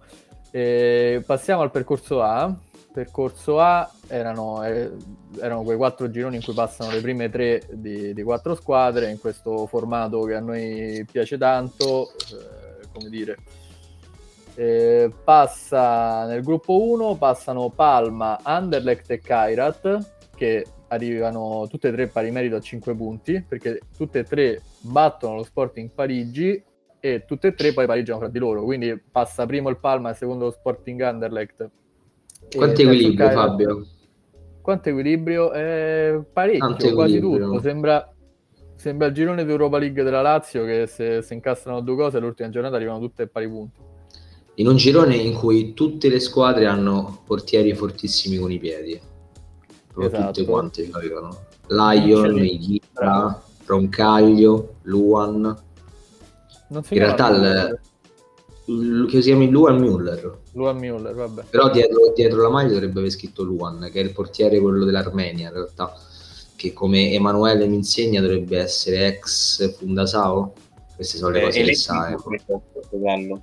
E 0.51 1.23
passiamo 1.25 1.61
al 1.61 1.71
percorso 1.71 2.21
A. 2.21 2.53
Percorso 2.93 3.59
A 3.59 3.91
erano, 4.07 4.63
eh, 4.63 4.91
erano, 5.39 5.63
quei 5.63 5.75
quattro 5.75 6.11
gironi 6.11 6.35
in 6.35 6.43
cui 6.43 6.53
passano 6.53 6.91
le 6.91 7.01
prime 7.01 7.29
tre 7.29 7.63
di, 7.71 8.13
di 8.13 8.23
quattro 8.23 8.53
squadre 8.53 9.09
in 9.09 9.19
questo 9.19 9.65
formato 9.65 10.21
che 10.21 10.35
a 10.35 10.39
noi 10.39 11.03
piace 11.11 11.37
tanto, 11.37 12.09
eh, 12.11 12.87
come 12.93 13.09
dire. 13.09 13.37
Eh, 14.55 15.11
passa 15.23 16.27
nel 16.27 16.43
gruppo 16.43 16.79
1 16.83 17.15
passano 17.15 17.71
Palma, 17.71 18.39
Anderlecht 18.43 19.09
e 19.09 19.19
Kairat 19.19 20.11
che 20.35 20.63
arrivano 20.89 21.65
tutte 21.67 21.87
e 21.87 21.91
tre 21.91 22.05
pari 22.05 22.29
merito 22.29 22.57
a 22.57 22.59
5 22.59 22.93
punti 22.93 23.41
perché 23.41 23.79
tutte 23.97 24.19
e 24.19 24.23
tre 24.23 24.61
battono 24.81 25.37
lo 25.37 25.43
Sporting 25.43 25.89
Parigi 25.89 26.63
e 26.99 27.25
tutte 27.25 27.47
e 27.47 27.53
tre 27.55 27.73
poi 27.73 27.87
pareggiano 27.87 28.19
fra 28.19 28.29
di 28.29 28.37
loro. 28.37 28.63
Quindi 28.63 28.95
passa 29.11 29.47
primo 29.47 29.69
il 29.69 29.79
Palma 29.79 30.11
e 30.11 30.13
secondo 30.13 30.45
lo 30.45 30.51
Sporting 30.51 31.01
Anderlecht. 31.01 31.69
Quanto 32.55 32.81
equilibrio, 32.81 33.29
Fabio? 33.31 33.87
Quanto 34.61 34.89
equilibrio? 34.89 35.53
Eh, 35.53 36.21
parecchio, 36.31 36.67
Tanto 36.67 36.93
quasi 36.93 37.17
equilibrio. 37.17 37.47
tutto. 37.47 37.61
Sembra, 37.61 38.13
sembra 38.75 39.07
il 39.07 39.13
girone 39.13 39.45
d'Europa 39.45 39.77
League 39.77 40.03
della 40.03 40.21
Lazio 40.21 40.65
che 40.65 40.87
se, 40.87 41.21
se 41.21 41.33
incastrano 41.33 41.81
due 41.81 41.95
cose 41.95 42.19
l'ultima 42.19 42.49
giornata 42.49 42.75
arrivano 42.75 42.99
tutte 42.99 43.23
a 43.23 43.27
pari 43.27 43.47
punti. 43.47 43.79
In 44.55 44.67
un 44.67 44.75
girone 44.75 45.15
in 45.15 45.33
cui 45.33 45.73
tutte 45.73 46.09
le 46.09 46.19
squadre 46.19 46.67
hanno 46.67 47.21
portieri 47.25 47.73
fortissimi 47.73 48.37
con 48.37 48.51
i 48.51 48.59
piedi. 48.59 48.99
Esatto. 49.99 50.25
Tutte 50.31 50.45
quante 50.45 50.89
avevano. 50.91 51.45
Lion, 51.67 52.37
Ighira, 52.37 53.43
Roncaglio, 53.65 54.75
Luan 54.83 55.71
in 56.89 56.97
realtà 56.97 57.29
il, 57.29 57.79
il, 58.65 59.05
che 59.09 59.21
si 59.21 59.29
chiama 59.29 59.45
Luan 59.45 59.79
Müller. 59.79 60.37
Luan 60.53 60.77
Müller, 60.77 61.13
vabbè. 61.13 61.43
Però 61.49 61.69
dietro, 61.69 62.11
dietro, 62.15 62.41
la 62.41 62.49
maglia 62.49 62.73
dovrebbe 62.73 62.99
aver 62.99 63.11
scritto 63.11 63.43
Luan, 63.43 63.89
che 63.91 63.99
è 63.99 64.03
il 64.03 64.11
portiere 64.11 64.59
quello 64.59 64.85
dell'Armenia 64.85 65.47
in 65.47 65.53
realtà, 65.53 65.93
che 66.55 66.73
come 66.73 67.11
Emanuele 67.11 67.67
mi 67.67 67.75
insegna 67.75 68.21
dovrebbe 68.21 68.59
essere 68.59 69.07
ex 69.07 69.77
Fundasao. 69.77 70.53
Queste 70.95 71.17
sono 71.17 71.31
le 71.31 71.41
eh, 71.41 71.43
cose 71.45 71.63
che 71.63 71.75
sa. 71.75 72.09
Eh. 72.09 72.15
Portogallo. 72.15 73.41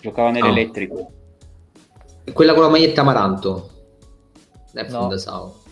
Giocava 0.00 0.30
nell'elettrico. 0.30 0.94
Oh. 0.94 2.32
Quella 2.32 2.54
con 2.54 2.62
la 2.62 2.68
maglietta 2.68 3.00
Amaranto. 3.02 3.70
È 4.72 4.82
no. 4.82 5.00
Fundasao. 5.00 5.62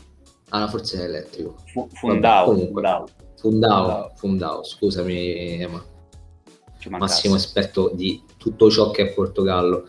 Ah, 0.50 0.60
no, 0.60 0.68
forse 0.68 1.00
è 1.00 1.04
elettrico. 1.04 1.56
Fu- 1.66 1.88
Fundao, 1.92 2.54
Fundao. 2.56 3.06
Fundao. 3.36 4.12
Fundao, 4.16 4.64
scusami 4.64 5.60
Ema 5.60 5.96
massimo 6.88 7.34
esperto 7.34 7.90
di 7.92 8.22
tutto 8.36 8.70
ciò 8.70 8.90
che 8.90 9.02
è 9.02 9.12
Portogallo. 9.12 9.86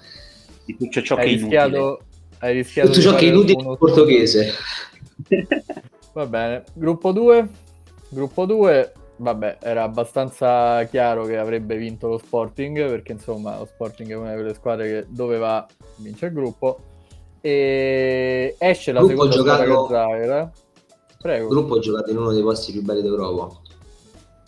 Di 0.69 0.77
tutto 0.77 1.01
ciò 1.01 1.15
che 1.15 1.21
è 1.21 1.25
rischiato, 1.25 1.99
hai 2.39 2.53
rischiato 2.53 2.89
tutto 2.89 3.01
ciò 3.01 3.15
che 3.15 3.25
è 3.25 3.29
inutile 3.29 3.63
in 3.63 3.75
portoghese. 3.75 4.53
Va 6.13 6.25
bene, 6.27 6.63
gruppo 6.73 7.11
2. 7.11 7.49
Gruppo 8.09 8.45
2, 8.45 8.93
vabbè, 9.17 9.57
era 9.61 9.81
abbastanza 9.81 10.83
chiaro 10.83 11.25
che 11.25 11.37
avrebbe 11.37 11.75
vinto 11.75 12.07
lo 12.07 12.19
Sporting, 12.19 12.87
perché 12.87 13.13
insomma 13.13 13.57
lo 13.57 13.65
Sporting 13.65 14.11
è 14.11 14.15
una 14.15 14.29
di 14.29 14.35
quelle 14.35 14.53
squadre 14.53 14.87
che 14.87 15.05
dove 15.09 15.37
va 15.37 15.65
vince 15.97 16.27
il 16.27 16.33
gruppo. 16.33 16.79
E 17.41 18.55
esce 18.59 18.91
la 18.91 18.99
gruppo 18.99 19.31
seconda 19.31 19.35
giocato... 19.35 19.85
squadra 19.85 20.51
Prego. 21.19 21.43
Il 21.45 21.49
gruppo 21.49 21.79
giocato 21.79 22.11
in 22.11 22.17
uno 22.17 22.31
dei 22.31 22.43
posti 22.43 22.71
più 22.71 22.83
belli 22.83 23.01
d'Europa. 23.01 23.59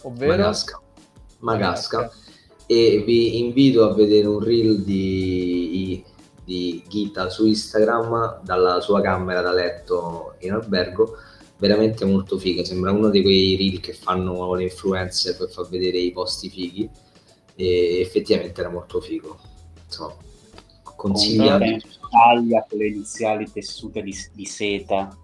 Ovvero? 0.04 0.32
Magasca. 0.32 0.80
Magasca. 1.40 1.98
Magasca 1.98 2.30
e 2.72 3.04
vi 3.06 3.38
invito 3.40 3.84
a 3.84 3.94
vedere 3.94 4.28
un 4.28 4.40
reel 4.40 4.82
di, 4.82 5.51
di 6.44 6.84
Gita 6.88 7.30
su 7.30 7.46
Instagram 7.46 8.42
dalla 8.44 8.80
sua 8.82 9.02
camera 9.02 9.42
da 9.42 9.52
letto 9.52 10.36
in 10.40 10.54
albergo. 10.54 11.18
Veramente 11.58 12.06
molto 12.06 12.40
figa 12.40 12.64
sembra 12.64 12.92
uno 12.92 13.10
di 13.10 13.22
quei 13.22 13.56
reel 13.56 13.80
che 13.80 13.94
fanno 13.94 14.54
le 14.56 14.64
influencer 14.64 15.38
per 15.38 15.50
far 15.50 15.68
vedere 15.70 15.98
i 15.98 16.12
posti 16.12 16.50
fighi. 16.50 16.90
E 17.56 18.00
effettivamente 18.00 18.62
era 18.62 18.70
molto 18.70 19.00
figo. 19.00 19.38
Insomma 19.86 20.16
consigliato 21.02 21.66
taglia 22.12 22.66
con 22.70 22.78
le 22.78 22.88
iniziali 22.88 23.52
tessute 23.52 24.04
di, 24.04 24.16
di 24.34 24.46
seta. 24.46 25.16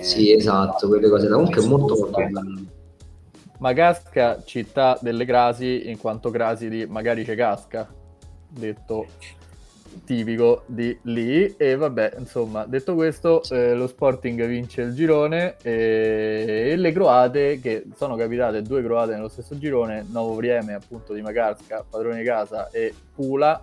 Sì 0.00 0.32
esatto 0.32 0.88
quelle 0.88 1.08
cose. 1.08 1.28
Comunque 1.28 1.62
è 1.62 1.66
molto 1.66 1.96
molto 1.96 2.10
bello. 2.10 2.76
Magasca, 3.58 4.42
città 4.44 4.98
delle 5.00 5.24
Grasi, 5.24 5.88
in 5.88 5.98
quanto 5.98 6.30
Grasi 6.30 6.68
di 6.68 6.86
magari 6.86 7.24
c'è 7.24 7.34
casca, 7.34 7.92
detto 8.48 9.06
tipico 10.04 10.62
di 10.66 10.96
lì. 11.02 11.54
E 11.56 11.76
vabbè, 11.76 12.14
insomma, 12.18 12.64
detto 12.66 12.94
questo, 12.94 13.42
eh, 13.50 13.74
lo 13.74 13.86
Sporting 13.86 14.46
vince 14.46 14.82
il 14.82 14.94
girone 14.94 15.56
e, 15.62 16.70
e, 16.70 16.76
le 16.76 16.92
croate, 16.92 17.60
che 17.60 17.84
sono 17.96 18.16
capitate 18.16 18.62
due 18.62 18.82
croate 18.82 19.14
nello 19.14 19.28
stesso 19.28 19.58
girone, 19.58 20.06
Novo 20.10 20.34
Vrieme 20.34 20.74
appunto 20.74 21.12
di 21.12 21.22
Magasca, 21.22 21.84
padrone 21.88 22.18
di 22.18 22.24
casa, 22.24 22.70
e 22.70 22.94
Pula, 23.14 23.62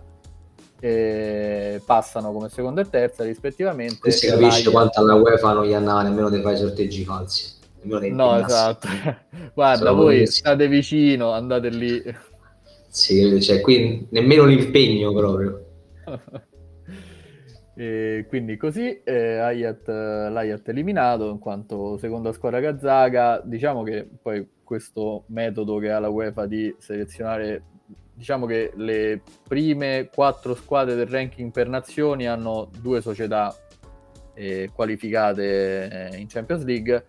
eh, 0.80 1.82
passano 1.86 2.32
come 2.32 2.50
seconda 2.50 2.82
e 2.82 2.90
terza 2.90 3.24
rispettivamente. 3.24 3.98
Qui 4.00 4.12
si 4.12 4.28
capisce 4.28 4.70
quanto 4.70 5.00
alla 5.00 5.16
UEFA 5.16 5.54
non 5.54 5.66
gli 5.66 5.74
andava 5.74 6.04
nemmeno 6.04 6.30
di 6.30 6.42
fare 6.42 6.58
sorteggi 6.58 7.04
falsi. 7.04 7.54
No, 7.86 8.40
esatto. 8.40 8.88
Guarda, 9.54 9.86
Sono 9.86 9.96
voi 9.96 10.26
state 10.26 10.68
vicino, 10.68 11.32
andate 11.32 11.70
lì. 11.70 12.04
Sì, 12.88 13.42
cioè 13.42 13.62
qui 13.62 14.08
nemmeno 14.10 14.46
l'impegno 14.46 15.14
proprio. 15.14 15.65
e 17.76 18.26
quindi 18.28 18.58
così 18.58 19.02
eh, 19.04 19.38
Ayat, 19.38 19.88
l'Ayat 19.88 20.68
eliminato 20.70 21.30
in 21.30 21.40
quanto 21.40 21.98
seconda 21.98 22.32
squadra 22.32 22.62
kazaka. 22.62 23.42
Diciamo 23.44 23.84
che 23.84 24.08
poi 24.22 24.48
questo 24.64 25.26
metodo 25.28 25.78
che 25.78 25.92
ha 25.92 26.00
la 26.00 26.10
UEFA 26.10 26.46
di 26.46 26.74
selezionare, 26.80 27.64
diciamo 28.14 28.46
che 28.46 28.72
le 28.76 29.22
prime 29.48 30.10
quattro 30.14 30.56
squadre 30.56 30.96
del 30.96 31.08
ranking 31.08 31.52
per 31.52 31.68
nazioni 31.68 32.28
hanno 32.28 32.70
due 32.82 33.02
società 33.02 33.56
eh, 34.34 34.70
qualificate 34.74 36.12
eh, 36.12 36.18
in 36.18 36.28
Champions 36.28 36.64
League 36.64 37.06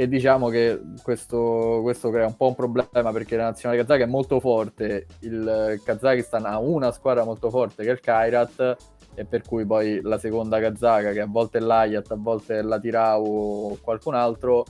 e 0.00 0.08
diciamo 0.08 0.48
che 0.48 0.80
questo, 1.02 1.80
questo, 1.82 2.08
crea 2.08 2.24
un 2.24 2.34
po' 2.34 2.46
un 2.46 2.54
problema 2.54 3.12
perché 3.12 3.36
la 3.36 3.42
nazionale 3.42 3.82
kazaka 3.82 4.04
è 4.04 4.06
molto 4.06 4.40
forte, 4.40 5.04
il 5.18 5.78
Kazakistan 5.84 6.46
ha 6.46 6.58
una 6.58 6.90
squadra 6.90 7.22
molto 7.22 7.50
forte 7.50 7.82
che 7.82 7.90
è 7.90 7.92
il 7.92 8.00
Kairat 8.00 8.76
e 9.14 9.26
per 9.26 9.42
cui 9.42 9.66
poi 9.66 10.00
la 10.00 10.18
seconda 10.18 10.58
kazaka 10.58 11.12
che 11.12 11.20
a 11.20 11.26
volte 11.26 11.58
è 11.58 11.60
l'Ayat, 11.60 12.12
a 12.12 12.16
volte 12.16 12.60
è 12.60 12.62
la 12.62 12.80
Tirau 12.80 13.26
o 13.26 13.78
qualcun 13.82 14.14
altro 14.14 14.64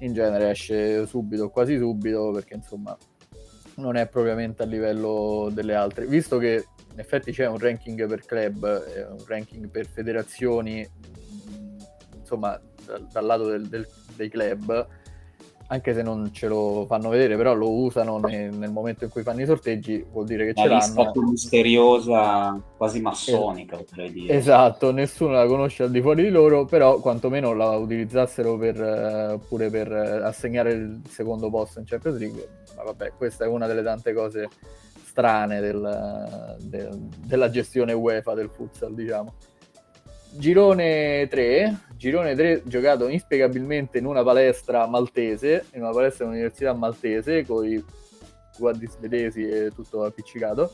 in 0.00 0.12
genere 0.12 0.50
esce 0.50 1.06
subito, 1.06 1.50
quasi 1.50 1.78
subito 1.78 2.32
perché 2.32 2.54
insomma 2.54 2.98
non 3.76 3.94
è 3.94 4.08
propriamente 4.08 4.64
a 4.64 4.66
livello 4.66 5.50
delle 5.52 5.76
altre, 5.76 6.06
visto 6.06 6.38
che 6.38 6.66
in 6.92 6.98
effetti 6.98 7.30
c'è 7.30 7.46
un 7.46 7.60
ranking 7.60 8.08
per 8.08 8.24
club, 8.24 8.84
un 9.08 9.24
ranking 9.24 9.68
per 9.68 9.86
federazioni, 9.86 10.84
insomma 12.18 12.60
dal, 12.84 13.06
dal 13.10 13.24
lato 13.24 13.44
del, 13.48 13.66
del, 13.68 13.86
dei 14.16 14.28
club, 14.28 14.86
anche 15.68 15.94
se 15.94 16.02
non 16.02 16.30
ce 16.30 16.46
lo 16.46 16.84
fanno 16.86 17.08
vedere, 17.08 17.36
però 17.36 17.54
lo 17.54 17.70
usano 17.70 18.18
nel, 18.18 18.52
nel 18.52 18.70
momento 18.70 19.04
in 19.04 19.10
cui 19.10 19.22
fanno 19.22 19.40
i 19.40 19.46
sorteggi, 19.46 20.04
vuol 20.12 20.26
dire 20.26 20.44
che 20.44 20.60
Una 20.60 20.80
ce 20.80 20.92
l'hanno. 20.94 21.12
Una 21.14 21.30
misteriosa, 21.30 22.62
quasi 22.76 23.00
massonica, 23.00 23.76
es- 23.76 23.84
potrei 23.84 24.12
dire. 24.12 24.34
Esatto, 24.34 24.92
nessuno 24.92 25.32
la 25.32 25.46
conosce 25.46 25.84
al 25.84 25.90
di 25.90 26.02
fuori 26.02 26.24
di 26.24 26.28
loro, 26.30 26.66
però 26.66 27.00
quantomeno 27.00 27.54
la 27.54 27.70
utilizzassero 27.76 28.58
per, 28.58 28.78
uh, 28.78 29.40
pure 29.48 29.70
per 29.70 29.90
uh, 29.90 30.26
assegnare 30.26 30.72
il 30.72 31.00
secondo 31.08 31.48
posto 31.48 31.78
in 31.78 31.86
Champions 31.86 32.18
League. 32.18 32.48
Ma 32.76 32.82
vabbè, 32.82 33.12
questa 33.16 33.44
è 33.44 33.48
una 33.48 33.66
delle 33.66 33.82
tante 33.82 34.12
cose 34.12 34.48
strane 35.02 35.60
del, 35.60 36.56
del, 36.60 37.08
della 37.24 37.48
gestione 37.48 37.92
UEFA 37.94 38.34
del 38.34 38.50
futsal, 38.50 38.94
diciamo. 38.94 39.32
Girone 40.36 41.28
3, 41.28 41.78
girone 41.96 42.34
3 42.34 42.62
giocato 42.64 43.08
inspiegabilmente 43.08 43.98
in 43.98 44.06
una 44.06 44.22
palestra 44.22 44.86
maltese, 44.86 45.66
in 45.74 45.82
una 45.82 45.92
palestra 45.92 46.24
dell'università 46.24 46.72
maltese, 46.72 47.46
con 47.46 47.66
i 47.66 47.82
guardi 48.58 48.86
svedesi 48.88 49.46
e 49.46 49.70
tutto 49.74 50.04
appiccicato. 50.04 50.72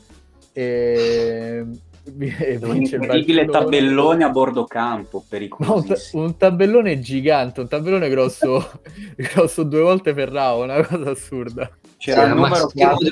E, 0.53 1.65
e 2.03 2.59
un 2.61 2.75
incredibile 2.75 3.45
tabellone 3.45 4.23
a 4.23 4.29
bordo 4.29 4.65
campo, 4.65 5.23
pericoloso. 5.27 6.17
Un, 6.17 6.23
un, 6.23 6.37
tabellone 6.37 6.99
gigante, 6.99 7.61
un 7.61 7.67
tabellone 7.67 8.09
grosso, 8.09 8.81
grosso 9.15 9.63
due 9.63 9.81
volte 9.81 10.13
Ferrao, 10.13 10.63
una 10.63 10.83
cosa 10.85 11.11
assurda. 11.11 11.69
C'era 11.97 12.23
il 12.23 12.33
numero 12.33 12.69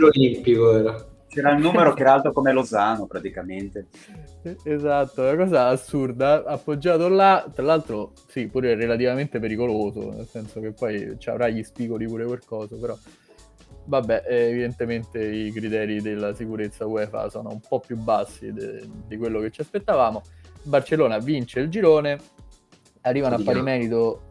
olimpico, 0.07 0.75
era. 0.75 1.08
C'era 1.29 1.51
il 1.51 1.61
numero 1.61 1.93
che 1.93 2.01
era 2.01 2.13
alto 2.13 2.31
come 2.31 2.51
Lozano 2.51 3.05
praticamente. 3.05 3.87
Esatto, 4.63 5.21
una 5.21 5.35
cosa 5.35 5.67
assurda, 5.67 6.43
appoggiato 6.43 7.07
là, 7.07 7.47
tra 7.53 7.63
l'altro 7.63 8.13
sì, 8.27 8.47
pure 8.47 8.73
relativamente 8.73 9.39
pericoloso, 9.39 10.11
nel 10.11 10.25
senso 10.25 10.59
che 10.59 10.71
poi 10.71 11.15
ci 11.19 11.29
avrà 11.29 11.47
gli 11.47 11.63
spigoli 11.63 12.07
pure 12.07 12.25
qualcosa, 12.25 12.75
però 12.77 12.97
vabbè, 13.85 14.23
evidentemente 14.27 15.23
i 15.23 15.51
criteri 15.51 16.01
della 16.01 16.33
sicurezza 16.33 16.87
UEFA 16.87 17.29
sono 17.29 17.49
un 17.49 17.59
po' 17.59 17.79
più 17.79 17.95
bassi 17.95 18.51
de- 18.51 18.87
di 19.07 19.17
quello 19.17 19.39
che 19.39 19.51
ci 19.51 19.61
aspettavamo. 19.61 20.23
Barcellona 20.63 21.19
vince 21.19 21.59
il 21.59 21.69
girone, 21.69 22.19
arrivano 23.01 23.35
a 23.35 23.41
pari 23.43 23.61
merito 23.61 24.21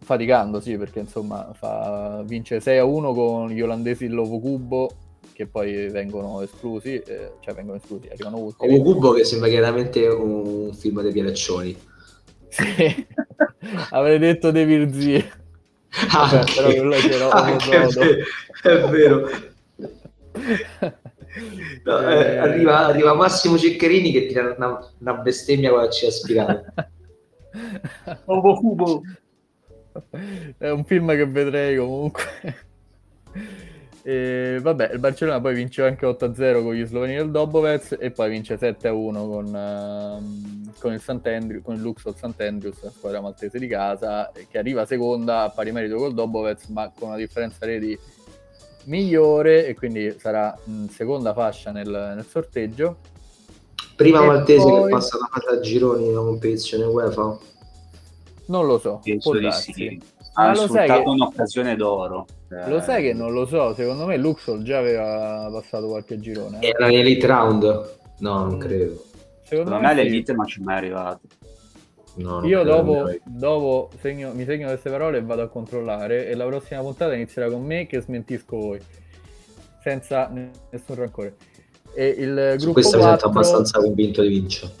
faticando, 0.00 0.60
sì, 0.60 0.76
perché 0.76 0.98
insomma 1.00 1.52
fa, 1.54 2.22
vince 2.24 2.60
6-1 2.60 3.14
con 3.14 3.50
gli 3.50 3.60
olandesi 3.60 4.08
Lovo 4.08 4.40
Cubo 4.40 4.90
che 5.40 5.46
poi 5.46 5.88
vengono 5.88 6.42
esclusi, 6.42 6.96
eh, 6.98 7.32
cioè 7.40 7.54
vengono 7.54 7.78
esclusi, 7.78 8.08
arrivano 8.08 8.36
ultimi. 8.36 8.76
Un 8.76 8.82
cubo 8.84 9.12
che 9.12 9.24
sembra 9.24 9.48
chiaramente 9.48 10.06
un 10.06 10.70
film 10.74 11.00
dei 11.00 11.12
Pieraccioni. 11.12 11.74
Sì, 12.48 13.06
avrei 13.88 14.18
detto 14.18 14.50
dei 14.50 14.66
Virzi. 14.66 15.38
Ah, 16.12 16.44
però 16.54 16.68
quello 16.68 16.94
c'era 16.94 17.30
anche 17.30 17.88
è 18.62 18.88
vero. 18.90 19.28
No, 21.84 22.08
eh, 22.08 22.32
eh, 22.32 22.36
arriva, 22.36 22.86
arriva, 22.86 23.14
Massimo 23.14 23.56
Ceccherini 23.56 24.10
che 24.12 24.26
tira 24.26 24.54
una, 24.56 24.92
una 24.98 25.14
bestemmia 25.14 25.70
con 25.70 25.80
la 25.80 25.88
C 25.88 26.04
aspirata. 26.06 26.74
Ovo 28.26 28.54
cubo. 28.54 29.02
È 30.58 30.68
un 30.68 30.84
film 30.84 31.08
che 31.10 31.26
vedrei 31.26 31.76
comunque. 31.76 32.68
E 34.02 34.58
vabbè, 34.60 34.92
il 34.92 34.98
Barcellona 34.98 35.40
poi 35.40 35.54
vince 35.54 35.82
anche 35.84 36.06
8-0 36.06 36.62
con 36.62 36.74
gli 36.74 36.86
sloveni 36.86 37.16
del 37.16 37.30
Dobovec 37.30 37.96
e 37.98 38.10
poi 38.10 38.30
vince 38.30 38.58
7-1 38.58 39.12
con, 39.12 39.46
uh, 39.46 40.72
con 40.78 40.92
il 40.92 41.00
Sant'Andrew, 41.00 41.60
con 41.62 41.74
il 41.74 41.82
Luxor 41.82 42.16
Sant'Andrews, 42.16 42.82
la 42.82 42.90
squadra 42.90 43.20
maltese 43.20 43.58
di 43.58 43.66
casa, 43.66 44.30
che 44.50 44.58
arriva 44.58 44.86
seconda 44.86 45.42
a 45.42 45.50
pari 45.50 45.72
merito 45.72 45.96
col 45.96 46.14
Dobovec, 46.14 46.68
ma 46.68 46.90
con 46.96 47.08
una 47.08 47.16
differenza 47.16 47.66
reti 47.66 47.98
migliore 48.84 49.66
e 49.66 49.74
quindi 49.74 50.14
sarà 50.18 50.56
in 50.64 50.88
seconda 50.88 51.34
fascia 51.34 51.70
nel, 51.70 51.88
nel 51.88 52.26
sorteggio. 52.26 52.96
Prima 53.96 54.22
e 54.22 54.26
maltese 54.26 54.62
poi... 54.62 54.84
che 54.84 54.88
passa 54.88 55.18
la 55.18 55.28
fase 55.30 55.56
a 55.56 55.60
gironi 55.60 56.06
nella 56.06 56.20
competizione 56.20 56.84
UEFA? 56.84 57.38
Non 58.46 58.66
lo 58.66 58.78
so, 58.78 59.00
Penso 59.02 59.38
di 59.38 59.52
sì 59.52 60.18
ha 60.34 60.54
sfruttato 60.54 61.02
che... 61.02 61.08
un'occasione 61.08 61.76
d'oro. 61.76 62.26
Lo 62.50 62.78
eh, 62.78 62.82
sai 62.82 63.02
che 63.02 63.12
non 63.12 63.32
lo 63.32 63.46
so, 63.46 63.74
secondo 63.74 64.06
me 64.06 64.16
Luxor 64.16 64.60
già 64.62 64.78
aveva 64.78 65.48
passato 65.52 65.86
qualche 65.86 66.18
girone. 66.18 66.58
Eh. 66.60 66.68
Era 66.68 66.88
l'Elite 66.88 67.26
Round? 67.26 67.64
No, 68.18 68.44
non 68.44 68.58
credo. 68.58 69.04
Secondo, 69.42 69.70
secondo 69.70 69.74
me, 69.76 69.80
me 69.80 69.94
l'Elite 69.94 70.32
non 70.32 70.46
ci 70.46 70.60
è 70.60 70.64
mai 70.64 70.76
arrivato. 70.76 71.20
No, 72.16 72.44
Io 72.44 72.64
dopo, 72.64 73.08
dopo 73.24 73.90
segno, 74.00 74.32
mi 74.34 74.44
segno 74.44 74.66
queste 74.66 74.90
parole 74.90 75.18
e 75.18 75.22
vado 75.22 75.42
a 75.42 75.48
controllare 75.48 76.26
e 76.26 76.34
la 76.34 76.44
prossima 76.44 76.80
puntata 76.80 77.14
inizierà 77.14 77.48
con 77.48 77.62
me 77.62 77.86
che 77.86 78.00
smentisco 78.00 78.56
voi, 78.56 78.80
senza 79.80 80.28
nessun 80.28 80.96
rancore. 80.96 81.36
E 81.94 82.06
il 82.08 82.54
Su 82.58 82.72
questo 82.72 82.98
4... 82.98 82.98
mi 82.98 83.18
sento 83.18 83.26
abbastanza 83.26 83.80
convinto 83.80 84.22
di 84.22 84.28
vincere. 84.28 84.72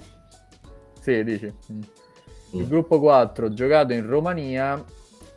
Sì, 1.00 1.22
dici. 1.22 1.54
Mm. 1.72 1.80
Il 2.52 2.64
mm. 2.64 2.68
gruppo 2.68 2.98
4 2.98 3.52
giocato 3.52 3.92
in 3.92 4.04
Romania 4.06 4.84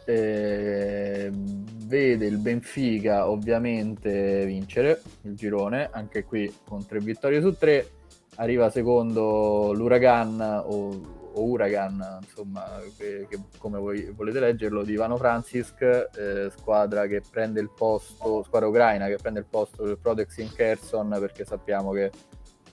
eh, 0.06 1.32
vede 1.32 2.26
il 2.26 2.38
Benfica 2.38 3.30
ovviamente 3.30 4.46
vincere 4.46 5.02
il 5.24 5.36
girone, 5.36 5.90
anche 5.92 6.24
qui 6.24 6.54
con 6.66 6.86
tre 6.86 7.00
vittorie 7.00 7.42
su 7.42 7.56
tre. 7.58 7.88
Arriva 8.36 8.70
secondo 8.72 9.74
l'Uragan 9.74 10.64
o, 10.66 11.22
o 11.34 11.44
Huracan, 11.44 12.20
insomma, 12.22 12.82
che, 12.98 13.28
che 13.30 13.40
come 13.58 13.78
voi 13.78 14.12
volete 14.16 14.40
leggerlo, 14.40 14.84
di 14.84 14.94
Ivano 14.94 15.18
Francisc, 15.18 15.82
eh, 15.82 16.50
squadra 16.56 17.06
che 17.06 17.22
prende 17.30 17.60
il 17.62 17.70
posto, 17.76 18.44
squadra 18.44 18.68
ucraina 18.68 19.08
che 19.08 19.18
prende 19.22 19.40
il 19.40 19.46
posto 19.50 19.84
del 19.84 20.00
Protex 20.00 20.38
in 20.38 20.52
Kherson 20.52 21.16
perché 21.20 21.46
sappiamo 21.46 21.92
che 21.92 22.12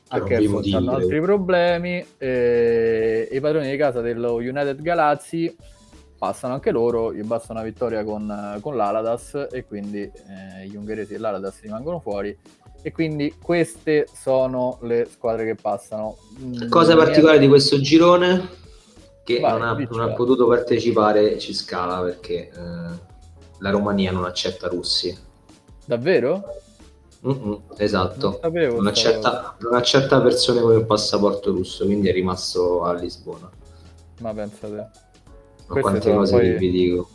a 0.09 0.23
Kherson 0.23 0.75
hanno 0.75 0.93
altri 0.93 1.21
problemi 1.21 2.05
e 2.19 3.29
i 3.31 3.41
padroni 3.41 3.71
di 3.71 3.77
casa 3.77 4.01
dello 4.01 4.35
United 4.37 4.81
Galazzi 4.81 5.57
passano 6.21 6.53
anche 6.53 6.71
loro, 6.71 7.15
gli 7.15 7.23
basta 7.23 7.55
una 7.55 7.63
vittoria 7.63 8.05
con, 8.05 8.59
con 8.61 8.77
l'Aladas 8.77 9.47
e 9.51 9.65
quindi 9.65 10.03
eh, 10.03 10.67
gli 10.67 10.77
ungheresi 10.77 11.15
e 11.15 11.19
l'Aladas 11.19 11.63
rimangono 11.63 11.99
fuori 11.99 12.37
e 12.83 12.93
quindi 12.93 13.35
queste 13.43 14.07
sono 14.13 14.77
le 14.83 15.09
squadre 15.11 15.47
che 15.47 15.55
passano. 15.55 16.19
Mm, 16.43 16.69
Cosa 16.69 16.95
particolare 16.95 17.39
di 17.39 17.49
questo 17.49 17.81
girone? 17.81 18.59
Che 19.25 19.41
Vai, 19.41 19.53
non, 19.53 19.63
ha, 19.63 19.73
non, 19.73 20.01
ha, 20.01 20.13
potuto 20.13 20.47
partecipare 20.47 21.39
ci 21.39 21.55
scala 21.55 22.03
perché 22.03 22.51
eh, 22.51 23.09
la 23.59 23.71
Romania 23.71 24.13
non 24.13 24.27
accetta 24.27 24.69
russi. 24.69 25.17
Davvero? 25.87 26.45
Mm-mm, 27.27 27.63
esatto, 27.79 28.41
non, 28.43 28.53
non, 28.53 28.87
accetta, 28.87 29.57
non, 29.61 29.75
accetta, 29.75 30.21
persone 30.21 30.61
con 30.61 30.75
il 30.75 30.85
passaporto 30.85 31.51
russo, 31.51 31.87
quindi 31.87 32.11
è 32.11 32.13
rimasto 32.13 32.85
a 32.85 32.93
Lisbona. 32.93 33.51
Ma 34.21 34.35
pensate. 34.35 35.09
Ma 35.75 35.81
quante 35.81 36.13
cose 36.13 36.37
poi... 36.37 36.59
vi 36.59 36.71
dico. 36.71 37.09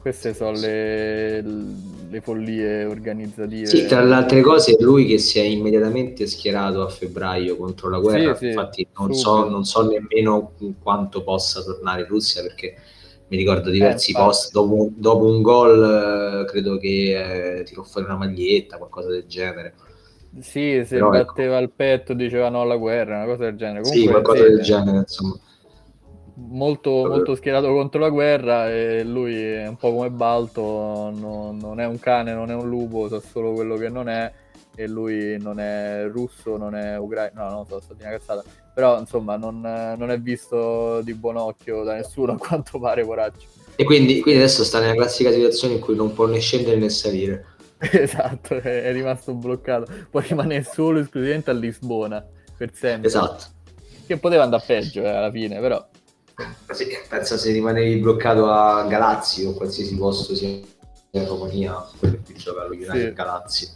Queste 0.00 0.32
sono 0.32 0.52
le, 0.52 1.42
le, 1.42 2.20
follie 2.22 2.84
organizzative. 2.84 3.66
Sì, 3.66 3.84
tra 3.84 4.02
le 4.02 4.14
altre 4.14 4.40
cose, 4.40 4.74
lui 4.80 5.04
che 5.04 5.18
si 5.18 5.38
è 5.38 5.42
immediatamente 5.42 6.26
schierato 6.26 6.82
a 6.82 6.88
febbraio 6.88 7.56
contro 7.56 7.90
la 7.90 7.98
guerra. 7.98 8.34
Sì, 8.34 8.46
Infatti, 8.48 8.86
non 8.98 9.12
so, 9.12 9.46
non 9.46 9.64
so, 9.64 9.86
nemmeno 9.86 10.52
quanto 10.82 11.22
possa 11.22 11.62
tornare 11.62 12.02
in 12.02 12.06
Russia 12.06 12.40
perché 12.40 12.76
mi 13.28 13.36
ricordo 13.36 13.68
diversi 13.68 14.12
eh, 14.12 14.14
post 14.14 14.52
dopo, 14.52 14.90
dopo, 14.94 15.26
un 15.26 15.42
gol. 15.42 16.46
Credo 16.48 16.78
che 16.78 17.58
eh, 17.58 17.62
tirò 17.64 17.82
fuori 17.82 18.06
una 18.06 18.16
maglietta, 18.16 18.78
qualcosa 18.78 19.10
del 19.10 19.26
genere. 19.26 19.74
Sì, 20.40 20.82
se 20.86 20.94
Però, 20.94 21.10
batteva 21.10 21.56
ecco. 21.56 21.64
il 21.64 21.72
petto, 21.76 22.14
diceva 22.14 22.48
no 22.48 22.62
alla 22.62 22.76
guerra, 22.76 23.16
una 23.16 23.26
cosa 23.26 23.44
del 23.44 23.56
genere. 23.56 23.82
Comunque, 23.82 24.00
sì, 24.00 24.08
qualcosa 24.08 24.42
del 24.44 24.60
genere, 24.62 24.96
insomma 24.96 25.38
molto, 26.34 26.90
molto 27.06 27.34
schierato 27.34 27.72
contro 27.72 28.00
la 28.00 28.10
guerra 28.10 28.70
e 28.70 29.04
lui 29.04 29.34
è 29.34 29.66
un 29.66 29.76
po' 29.76 29.92
come 29.92 30.10
Balto, 30.10 30.62
no, 31.14 31.56
non 31.58 31.80
è 31.80 31.86
un 31.86 31.98
cane, 31.98 32.32
non 32.32 32.50
è 32.50 32.54
un 32.54 32.68
lupo, 32.68 33.08
sa 33.08 33.20
solo 33.20 33.52
quello 33.52 33.76
che 33.76 33.88
non 33.88 34.08
è 34.08 34.32
e 34.74 34.88
lui 34.88 35.36
non 35.38 35.60
è 35.60 36.06
russo, 36.08 36.56
non 36.56 36.74
è 36.74 36.96
ucraino, 36.98 37.42
no, 37.42 37.50
non 37.50 37.66
so, 37.66 37.80
sto 37.80 37.94
di 37.94 38.02
una 38.02 38.12
cazzata, 38.12 38.42
però 38.72 38.98
insomma 38.98 39.36
non, 39.36 39.60
non, 39.60 40.10
è 40.10 40.18
visto 40.18 41.00
di 41.02 41.12
buon 41.14 41.36
occhio 41.36 41.82
da 41.82 41.94
nessuno 41.94 42.32
a 42.34 42.38
quanto 42.38 42.78
pare, 42.78 43.04
coraggio. 43.04 43.46
E 43.76 43.84
quindi, 43.84 44.20
quindi 44.20 44.40
adesso 44.40 44.64
sta 44.64 44.80
nella 44.80 44.94
classica 44.94 45.30
situazione 45.30 45.74
in 45.74 45.80
cui 45.80 45.96
non 45.96 46.12
può 46.12 46.26
né 46.26 46.38
scendere 46.38 46.76
né 46.76 46.88
salire. 46.88 47.44
esatto, 47.78 48.56
è, 48.56 48.92
rimasto 48.92 49.34
bloccato, 49.34 49.90
può 50.10 50.20
rimanere 50.20 50.64
solo 50.64 51.00
esclusivamente 51.00 51.50
a 51.50 51.54
Lisbona, 51.54 52.26
per 52.56 52.70
sempre. 52.74 53.08
Esatto. 53.08 53.44
Che 54.06 54.16
poteva 54.18 54.42
andare 54.42 54.64
peggio 54.66 55.02
eh, 55.02 55.08
alla 55.08 55.30
fine, 55.30 55.60
però 55.60 55.86
sì, 56.70 56.86
penso 57.08 57.36
se 57.36 57.52
rimanevi 57.52 57.96
bloccato 58.00 58.50
a 58.50 58.84
Galazzi 58.86 59.44
o 59.44 59.52
qualsiasi 59.54 59.96
posto 59.96 60.34
sia 60.34 60.48
in 60.48 61.26
Romania, 61.26 61.84
quello 61.98 62.18
che 62.24 62.34
gioca 62.34 62.62
allo 62.62 62.74
United 62.74 63.08
sì. 63.08 63.12
Galazzi. 63.12 63.72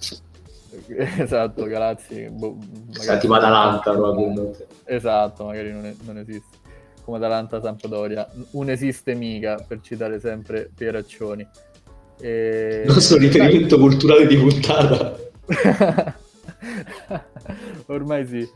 Esatto, 0.97 1.65
Galazzi. 1.67 2.29
Boh, 2.31 2.59
Senti, 2.91 3.29
ma 3.29 3.37
Atalanta 3.37 3.93
probabilmente. 3.93 4.67
Esatto, 4.85 5.45
magari 5.45 5.73
non, 5.73 5.87
è, 5.87 5.95
non 6.03 6.19
esiste. 6.19 6.63
Come 7.05 7.19
Atalanta 7.19 7.61
Sampdoria. 7.61 8.29
Non 8.51 8.71
esiste 8.71 9.15
mica, 9.15 9.65
per 9.67 9.81
citare 9.83 10.19
sempre 10.19 10.71
Pieraccioni. 10.75 11.47
E... 12.21 12.83
Il 12.87 12.93
nostro 12.93 13.19
riferimento 13.19 13.79
culturale 13.79 14.27
di 14.27 14.37
puntata. 14.37 15.17
Ormai 17.87 18.27
sì. 18.27 18.49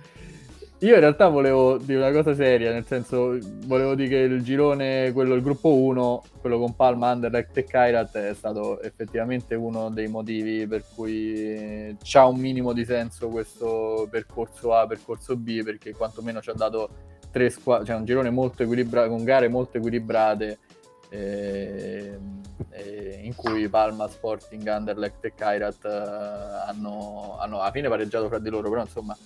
Io 0.82 0.94
in 0.94 1.00
realtà 1.00 1.26
volevo 1.26 1.76
dire 1.76 1.98
una 1.98 2.12
cosa 2.12 2.36
seria, 2.36 2.70
nel 2.70 2.86
senso 2.86 3.36
volevo 3.66 3.96
dire 3.96 4.08
che 4.08 4.16
il 4.16 4.44
girone, 4.44 5.10
quello 5.10 5.34
il 5.34 5.42
gruppo 5.42 5.74
1, 5.74 6.22
quello 6.40 6.60
con 6.60 6.76
Palma, 6.76 7.08
Anderlecht 7.08 7.56
e 7.56 7.64
Kairat 7.64 8.16
è 8.16 8.32
stato 8.32 8.80
effettivamente 8.80 9.56
uno 9.56 9.90
dei 9.90 10.06
motivi 10.06 10.68
per 10.68 10.84
cui 10.94 11.96
c'ha 12.00 12.26
un 12.26 12.38
minimo 12.38 12.72
di 12.72 12.84
senso 12.84 13.26
questo 13.26 14.06
percorso 14.08 14.72
A, 14.72 14.86
percorso 14.86 15.36
B, 15.36 15.64
perché 15.64 15.92
quantomeno 15.94 16.40
ci 16.40 16.50
ha 16.50 16.54
dato 16.54 16.90
tre 17.32 17.50
squadre, 17.50 17.86
cioè 17.86 17.96
un 17.96 18.04
girone 18.04 18.30
molto 18.30 18.62
equilibrato, 18.62 19.08
con 19.08 19.24
gare 19.24 19.48
molto 19.48 19.78
equilibrate, 19.78 20.58
eh, 21.08 22.18
eh, 22.70 23.20
in 23.24 23.34
cui 23.34 23.68
Palma, 23.68 24.06
Sporting, 24.06 24.64
Anderlecht 24.68 25.24
e 25.24 25.34
Kairat 25.34 25.84
eh, 25.84 26.68
hanno, 26.68 27.36
hanno 27.40 27.58
alla 27.58 27.72
fine 27.72 27.88
pareggiato 27.88 28.28
fra 28.28 28.38
di 28.38 28.48
loro, 28.48 28.68
però 28.68 28.82
insomma 28.82 29.16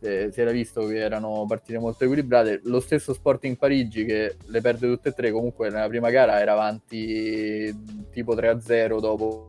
eh, 0.00 0.30
si 0.32 0.40
era 0.40 0.50
visto 0.50 0.86
che 0.86 0.98
erano 0.98 1.44
partite 1.46 1.78
molto 1.78 2.04
equilibrate. 2.04 2.60
Lo 2.64 2.80
stesso 2.80 3.12
Sporting 3.12 3.56
Parigi 3.56 4.04
che 4.04 4.36
le 4.46 4.60
perde 4.60 4.88
tutte 4.88 5.10
e 5.10 5.12
tre, 5.12 5.30
comunque 5.30 5.68
nella 5.68 5.88
prima 5.88 6.10
gara 6.10 6.40
era 6.40 6.52
avanti 6.52 7.74
tipo 8.10 8.34
3-0 8.34 8.98
dopo 8.98 9.48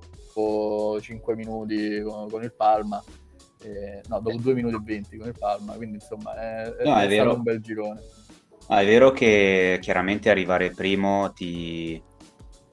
5 0.99 1.35
minuti 1.35 2.01
con, 2.01 2.29
con 2.29 2.43
il 2.43 2.53
Palma. 2.53 3.01
Eh, 3.63 4.01
no, 4.07 4.19
dopo 4.19 4.37
2 4.37 4.53
minuti 4.53 4.75
e 4.75 4.79
20 4.83 5.17
con 5.17 5.27
il 5.27 5.35
Palma, 5.37 5.73
quindi 5.73 5.95
insomma 5.95 6.35
è, 6.35 6.83
no, 6.83 6.97
è, 6.97 7.07
è 7.07 7.13
stato 7.13 7.35
un 7.35 7.43
bel 7.43 7.61
girone. 7.61 8.01
Ah, 8.67 8.81
è 8.81 8.85
vero 8.85 9.11
che 9.11 9.79
chiaramente 9.81 10.29
arrivare 10.29 10.71
primo 10.71 11.31
ti, 11.33 12.01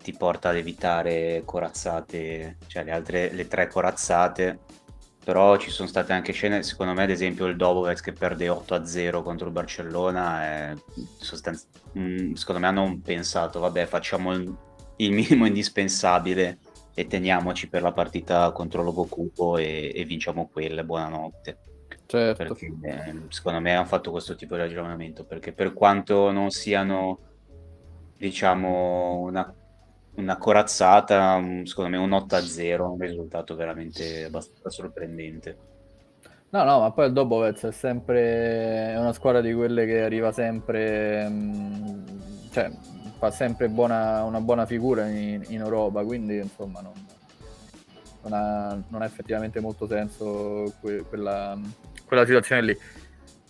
ti 0.03 0.13
porta 0.13 0.51
ad 0.51 0.57
evitare 0.57 1.43
corazzate, 1.45 2.57
cioè 2.67 2.85
le 2.85 2.91
altre 2.91 3.33
le 3.33 3.49
tre 3.49 3.67
corazzate 3.69 4.61
però 5.29 5.59
ci 5.59 5.69
sono 5.69 5.87
state 5.87 6.15
anche 6.15 6.33
scene, 6.33 6.63
secondo 6.63 6.95
me 6.95 7.03
ad 7.03 7.11
esempio 7.11 7.45
il 7.45 7.57
Dovovec 7.57 8.01
che 8.01 8.15
perde 8.15 8.49
8-0 8.49 9.23
contro 9.23 9.49
il 9.49 9.53
Barcellona, 9.53 10.43
è 10.43 10.75
sostanz- 11.19 11.67
mm, 11.99 12.33
secondo 12.33 12.63
me 12.63 12.67
hanno 12.67 12.99
pensato, 13.05 13.61
vabbè 13.61 13.85
facciamo 13.85 14.33
il, 14.33 14.51
il 14.97 15.13
minimo 15.13 15.45
indispensabile 15.45 16.61
e 16.95 17.07
teniamoci 17.07 17.69
per 17.69 17.83
la 17.83 17.93
partita 17.93 18.51
contro 18.53 18.83
Lobo 18.83 19.05
Cupo 19.05 19.59
e, 19.59 19.93
e 19.95 20.05
vinciamo 20.05 20.49
quella, 20.51 20.83
buonanotte. 20.83 21.59
Certo. 22.07 22.43
Perché, 22.43 22.73
eh, 22.81 23.15
secondo 23.29 23.61
me 23.61 23.75
hanno 23.75 23.85
fatto 23.85 24.11
questo 24.11 24.35
tipo 24.35 24.55
di 24.55 24.63
ragionamento, 24.63 25.27
perché 25.27 25.53
per 25.53 25.75
quanto 25.75 26.31
non 26.31 26.49
siano 26.51 27.19
diciamo 28.17 29.19
una 29.19 29.55
una 30.19 30.37
corazzata, 30.37 31.41
secondo 31.65 31.91
me 31.91 31.97
un 31.97 32.11
8-0, 32.11 32.81
un 32.81 32.99
risultato 32.99 33.55
veramente 33.55 34.25
abbastanza 34.25 34.69
sorprendente. 34.69 35.57
No, 36.51 36.65
no, 36.65 36.81
ma 36.81 36.91
poi 36.93 37.07
il 37.07 37.13
Dobovec 37.13 37.67
è 37.67 37.73
sempre 37.73 38.95
una 38.97 39.13
squadra 39.13 39.41
di 39.41 39.53
quelle 39.53 39.87
che 39.87 40.03
arriva 40.03 40.33
sempre, 40.33 41.31
cioè 42.51 42.71
fa 43.19 43.31
sempre 43.31 43.69
buona, 43.69 44.23
una 44.25 44.41
buona 44.41 44.65
figura 44.65 45.07
in, 45.07 45.45
in, 45.49 45.61
Europa, 45.61 46.03
quindi 46.05 46.39
insomma 46.39 46.81
non, 46.81 46.93
non, 48.23 48.33
ha, 48.33 48.83
non 48.89 49.03
ha, 49.03 49.05
effettivamente 49.05 49.61
molto 49.61 49.87
senso 49.87 50.73
que, 50.81 51.03
quella, 51.03 51.59
quella 52.07 52.25
situazione 52.25 52.63
lì. 52.63 52.79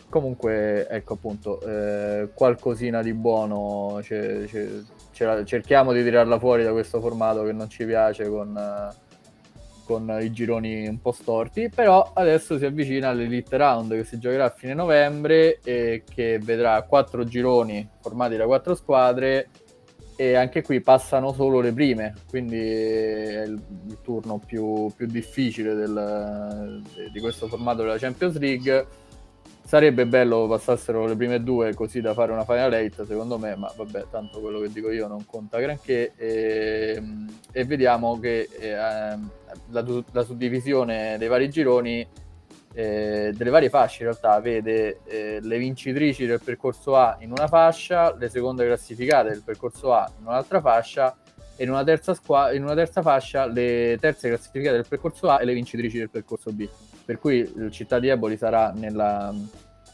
Comunque, 0.08 0.88
ecco 0.88 1.14
appunto, 1.14 1.60
eh, 1.60 2.30
qualcosina 2.32 3.02
di 3.02 3.12
buono 3.12 3.98
c'è, 4.00 4.46
c'è, 4.46 5.44
cerchiamo 5.44 5.92
di 5.92 6.02
tirarla 6.02 6.38
fuori 6.38 6.62
da 6.62 6.72
questo 6.72 6.98
formato 6.98 7.42
che 7.44 7.52
non 7.52 7.68
ci 7.68 7.84
piace 7.84 8.26
con, 8.26 8.90
con 9.84 10.18
i 10.22 10.32
gironi 10.32 10.88
un 10.88 10.98
po' 11.02 11.12
storti, 11.12 11.68
però 11.68 12.12
adesso 12.14 12.56
si 12.56 12.64
avvicina 12.64 13.10
all'Elite 13.10 13.58
Round 13.58 13.92
che 13.92 14.04
si 14.04 14.18
giocherà 14.18 14.46
a 14.46 14.54
fine 14.56 14.72
novembre 14.72 15.60
e 15.62 16.04
che 16.10 16.38
vedrà 16.42 16.80
quattro 16.84 17.24
gironi 17.24 17.86
formati 18.00 18.36
da 18.36 18.46
quattro 18.46 18.74
squadre 18.74 19.50
e 20.16 20.34
anche 20.36 20.62
qui 20.62 20.80
passano 20.80 21.34
solo 21.34 21.60
le 21.60 21.72
prime, 21.72 22.14
quindi 22.30 22.58
è 22.58 23.42
il, 23.42 23.62
il 23.88 23.98
turno 24.02 24.40
più, 24.44 24.90
più 24.96 25.06
difficile 25.06 25.74
del, 25.74 26.82
di 27.12 27.20
questo 27.20 27.46
formato 27.46 27.82
della 27.82 27.98
Champions 27.98 28.38
League 28.38 28.86
Sarebbe 29.68 30.06
bello 30.06 30.46
passassero 30.48 31.04
le 31.04 31.14
prime 31.14 31.42
due 31.42 31.74
così 31.74 32.00
da 32.00 32.14
fare 32.14 32.32
una 32.32 32.46
final 32.46 32.72
eight, 32.72 33.04
secondo 33.04 33.36
me, 33.36 33.54
ma 33.54 33.70
vabbè, 33.76 34.06
tanto 34.10 34.40
quello 34.40 34.60
che 34.60 34.72
dico 34.72 34.90
io 34.90 35.06
non 35.06 35.26
conta 35.26 35.58
granché. 35.58 36.12
E, 36.16 36.94
ehm, 36.96 37.40
e 37.52 37.64
vediamo 37.66 38.18
che 38.18 38.48
eh, 38.58 38.74
la, 38.74 39.24
la, 39.68 40.22
suddivisione 40.22 41.18
dei 41.18 41.28
vari 41.28 41.50
gironi, 41.50 42.00
eh, 42.72 43.30
delle 43.36 43.50
varie 43.50 43.68
fasce 43.68 44.04
in 44.04 44.08
realtà, 44.08 44.40
vede 44.40 45.00
eh, 45.04 45.38
le 45.42 45.58
vincitrici 45.58 46.24
del 46.24 46.40
percorso 46.42 46.96
A 46.96 47.18
in 47.20 47.30
una 47.30 47.46
fascia, 47.46 48.16
le 48.16 48.30
seconde 48.30 48.64
classificate 48.64 49.28
del 49.28 49.42
percorso 49.44 49.92
A 49.92 50.10
in 50.18 50.28
un'altra 50.28 50.62
fascia 50.62 51.14
e 51.56 51.64
in 51.64 51.68
una 51.68 51.84
terza, 51.84 52.14
squa- 52.14 52.54
in 52.54 52.62
una 52.62 52.74
terza 52.74 53.02
fascia 53.02 53.44
le 53.44 53.98
terze 54.00 54.28
classificate 54.28 54.76
del 54.76 54.86
percorso 54.88 55.28
A 55.28 55.42
e 55.42 55.44
le 55.44 55.52
vincitrici 55.52 55.98
del 55.98 56.08
percorso 56.08 56.52
B 56.52 56.66
per 57.08 57.18
cui 57.18 57.50
Città 57.70 57.98
di 57.98 58.08
Eboli 58.08 58.36
sarà 58.36 58.70
nella, 58.76 59.34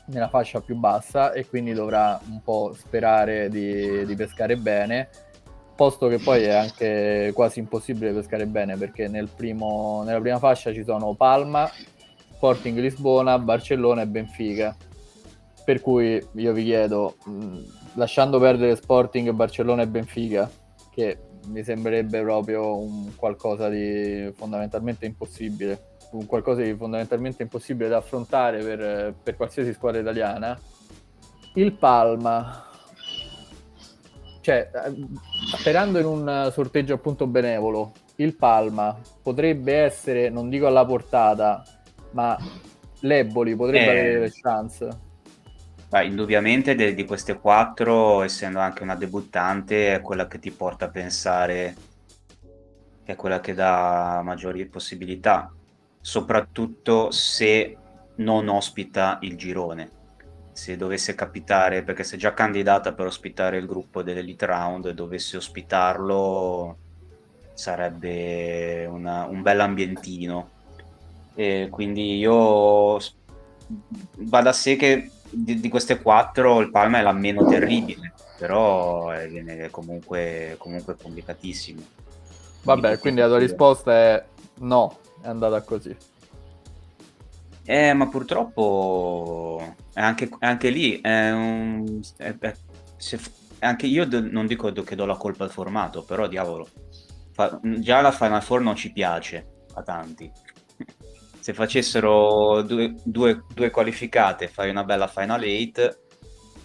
nella 0.07 0.29
fascia 0.29 0.61
più 0.61 0.75
bassa 0.75 1.31
e 1.31 1.47
quindi 1.47 1.73
dovrà 1.73 2.21
un 2.29 2.43
po' 2.43 2.75
sperare 2.77 3.49
di, 3.49 4.05
di, 4.05 4.17
pescare 4.17 4.57
bene, 4.57 5.11
posto 5.77 6.09
che 6.09 6.19
poi 6.19 6.43
è 6.43 6.55
anche 6.55 7.31
quasi 7.33 7.61
impossibile 7.61 8.13
pescare 8.13 8.47
bene 8.47 8.77
perché 8.77 9.07
nel 9.07 9.29
primo, 9.29 10.03
nella 10.05 10.21
prima 10.21 10.41
fascia 10.41 10.73
ci 10.73 10.83
sono 10.83 11.15
Palma, 11.15 11.71
Sporting 12.33 12.79
Lisbona, 12.79 13.39
Barcellona 13.39 14.03
e 14.03 14.07
Benfica. 14.09 14.77
Per 15.65 15.81
cui 15.81 16.21
io 16.33 16.53
vi 16.53 16.65
chiedo, 16.65 17.15
lasciando 17.93 18.41
perdere 18.41 18.75
Sporting, 18.75 19.31
Barcellona 19.31 19.83
e 19.83 19.87
Benfica, 19.87 20.51
che 20.91 21.17
mi 21.47 21.63
sembrerebbe 21.63 22.21
proprio 22.23 22.77
un 22.77 23.15
qualcosa 23.15 23.69
di 23.69 24.33
fondamentalmente 24.35 25.07
impossibile 25.07 25.93
un 26.15 26.27
qualcosa 26.27 26.63
di 26.63 26.75
fondamentalmente 26.75 27.43
impossibile 27.43 27.89
da 27.89 27.99
affrontare 27.99 28.63
per, 28.63 29.15
per 29.21 29.37
qualsiasi 29.37 29.73
squadra 29.73 30.01
italiana. 30.01 30.59
Il 31.55 31.73
Palma, 31.73 32.65
cioè, 34.41 34.71
sperando 35.57 35.99
in 35.99 36.07
un 36.07 36.51
sorteggio 36.53 36.95
appunto 36.95 37.27
benevolo, 37.27 37.93
il 38.17 38.35
Palma 38.37 38.97
potrebbe 39.23 39.75
essere, 39.75 40.31
non 40.31 40.49
dico 40.49 40.67
alla 40.67 40.85
portata, 40.85 41.65
ma 42.13 42.37
l'Eboli 43.01 43.57
potrebbe 43.57 43.85
eh, 43.85 43.99
avere 43.99 44.19
le 44.21 44.31
chance. 44.31 44.89
Beh, 45.89 46.07
indubbiamente 46.07 46.75
de- 46.75 46.95
di 46.95 47.05
queste 47.05 47.39
quattro, 47.39 48.23
essendo 48.23 48.59
anche 48.59 48.83
una 48.83 48.97
debuttante, 48.97 49.95
è 49.95 50.01
quella 50.01 50.27
che 50.27 50.39
ti 50.39 50.51
porta 50.51 50.87
a 50.87 50.91
pensare 50.91 51.75
che 53.05 53.13
è 53.13 53.17
quella 53.17 53.39
che 53.39 53.53
dà 53.53 54.23
maggiori 54.25 54.65
possibilità 54.65 55.53
soprattutto 56.05 57.11
se 57.11 57.79
non 58.17 58.49
ospita 58.49 59.17
il 59.23 59.39
girone. 59.39 59.91
Se 60.53 60.77
dovesse 60.77 61.15
capitare, 61.15 61.83
perché 61.83 62.03
è 62.03 62.19
già 62.19 62.35
candidata 62.35 62.93
per 62.93 63.07
ospitare 63.07 63.57
il 63.57 63.65
gruppo 63.65 64.03
dell'Elite 64.03 64.45
Round 64.45 64.85
e 64.85 64.95
dovesse 64.95 65.39
ospitarlo 65.39 66.77
sarebbe 67.55 68.85
una, 68.85 69.25
un 69.25 69.41
bel 69.41 69.61
ambientino. 69.61 70.51
E 71.35 71.69
quindi 71.71 72.19
io 72.19 73.01
va 74.19 74.43
da 74.43 74.53
sé 74.53 74.77
che 74.77 75.11
di, 75.31 75.59
di, 75.59 75.69
queste 75.71 76.03
quattro 76.03 76.61
il 76.61 76.71
Palma 76.71 76.99
è 76.99 77.03
la 77.03 77.13
meno 77.13 77.47
terribile, 77.47 78.13
però 78.39 79.09
è 79.09 79.71
comunque, 79.71 80.57
comunque 80.59 80.97
complicatissimo. 81.01 81.83
Vabbè, 82.63 82.99
quindi 82.99 83.21
la 83.23 83.29
tua 83.29 83.39
risposta 83.39 83.93
è 83.93 84.25
no 84.57 84.99
è 85.25 85.29
andata 85.29 85.63
così. 85.63 85.97
Eh, 87.65 87.95
ma 87.95 88.09
purtroppo 88.09 89.75
anche, 89.95 90.29
anche 90.41 90.69
lì 90.69 91.01
è 91.01 91.31
un, 91.31 92.01
è, 92.19 92.37
è, 92.39 92.55
se, 92.99 93.19
anche 93.61 93.87
io 93.87 94.07
do, 94.07 94.21
non 94.21 94.47
dico 94.47 94.71
che 94.71 94.95
do 94.95 95.07
la 95.07 95.17
colpa 95.17 95.45
al 95.45 95.51
formato, 95.51 96.03
però 96.03 96.27
diavolo, 96.27 96.69
fa, 97.33 97.59
già 97.63 98.03
la 98.03 98.13
Final 98.13 98.43
Four 98.43 98.61
non 98.61 98.77
ci 98.77 98.93
piace 98.93 99.63
a 99.75 99.83
tanti. 99.83 100.31
Se 101.41 101.55
facessero 101.55 102.63
due, 102.63 102.95
due, 103.03 103.45
due 103.53 103.71
qualificate 103.71 104.49
fai 104.49 104.69
una 104.69 104.85
bella 104.85 105.09
Final 105.09 105.43
8, 105.43 105.99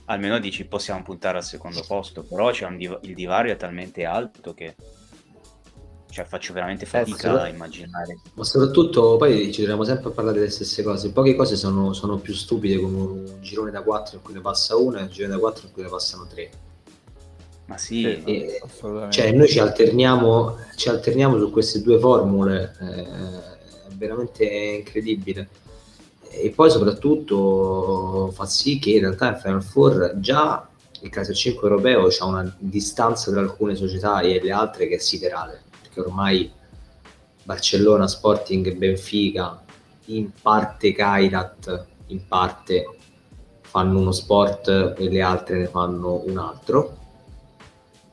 almeno 0.05 0.37
dici 0.39 0.65
possiamo 0.65 1.01
puntare 1.01 1.37
al 1.37 1.43
secondo 1.45 1.81
posto, 1.87 2.23
però 2.23 2.51
div- 2.51 2.99
il 3.03 3.13
divario 3.13 3.53
è 3.53 3.57
talmente 3.57 4.03
alto 4.03 4.53
che 4.53 4.75
cioè 6.09 6.25
faccio 6.25 6.53
veramente 6.53 6.85
fatica 6.85 7.43
eh, 7.43 7.43
a 7.43 7.47
immaginare. 7.47 8.19
Ma 8.33 8.43
soprattutto 8.43 9.17
poi 9.17 9.51
ci 9.51 9.59
troviamo 9.59 9.83
sempre 9.83 10.09
a 10.09 10.11
parlare 10.11 10.39
delle 10.39 10.49
stesse 10.49 10.81
cose. 10.81 11.11
Poche 11.11 11.35
cose 11.35 11.55
sono, 11.55 11.93
sono 11.93 12.17
più 12.17 12.33
stupide 12.33 12.79
come 12.79 12.97
un 12.97 13.25
girone 13.41 13.71
da 13.71 13.81
4 13.81 14.17
in 14.17 14.23
cui 14.23 14.33
ne 14.33 14.41
passa 14.41 14.75
una 14.75 14.99
e 14.99 15.03
un 15.03 15.09
girone 15.09 15.33
da 15.33 15.39
4 15.39 15.67
in 15.67 15.73
cui 15.73 15.83
ne 15.83 15.89
passano 15.89 16.27
3. 16.27 16.49
Ma 17.65 17.77
sì, 17.77 18.03
e, 18.23 18.61
cioè 19.09 19.31
noi 19.31 19.47
ci 19.47 19.59
alterniamo, 19.59 20.57
ci 20.75 20.89
alterniamo 20.89 21.37
su 21.37 21.51
queste 21.51 21.83
due 21.83 21.99
formule, 21.99 22.75
eh, 22.81 23.03
è 23.89 23.93
veramente 23.93 24.43
incredibile. 24.45 25.47
E 26.31 26.49
poi 26.49 26.71
soprattutto 26.71 28.31
fa 28.33 28.45
sì 28.47 28.79
che 28.79 28.91
in 28.91 29.01
realtà 29.01 29.29
il 29.29 29.37
Final 29.37 29.63
Four 29.63 30.13
già 30.17 30.67
il 31.01 31.09
caso 31.09 31.31
5 31.31 31.69
europeo 31.69 32.07
ha 32.07 32.25
una 32.25 32.55
distanza 32.57 33.29
tra 33.29 33.39
alcune 33.39 33.75
società 33.75 34.19
e 34.21 34.41
le 34.41 34.51
altre 34.51 34.87
che 34.87 34.95
è 34.95 34.99
siderale 34.99 35.67
perché 35.89 35.99
ormai 35.99 36.51
Barcellona, 37.43 38.07
Sporting 38.07 38.75
Benfica, 38.75 39.61
in 40.05 40.31
parte 40.41 40.93
Kairat, 40.93 41.85
in 42.07 42.25
parte 42.27 42.85
fanno 43.61 43.99
uno 43.99 44.11
sport 44.11 44.95
e 44.97 45.09
le 45.09 45.21
altre 45.21 45.57
ne 45.57 45.67
fanno 45.67 46.23
un 46.25 46.37
altro. 46.37 46.97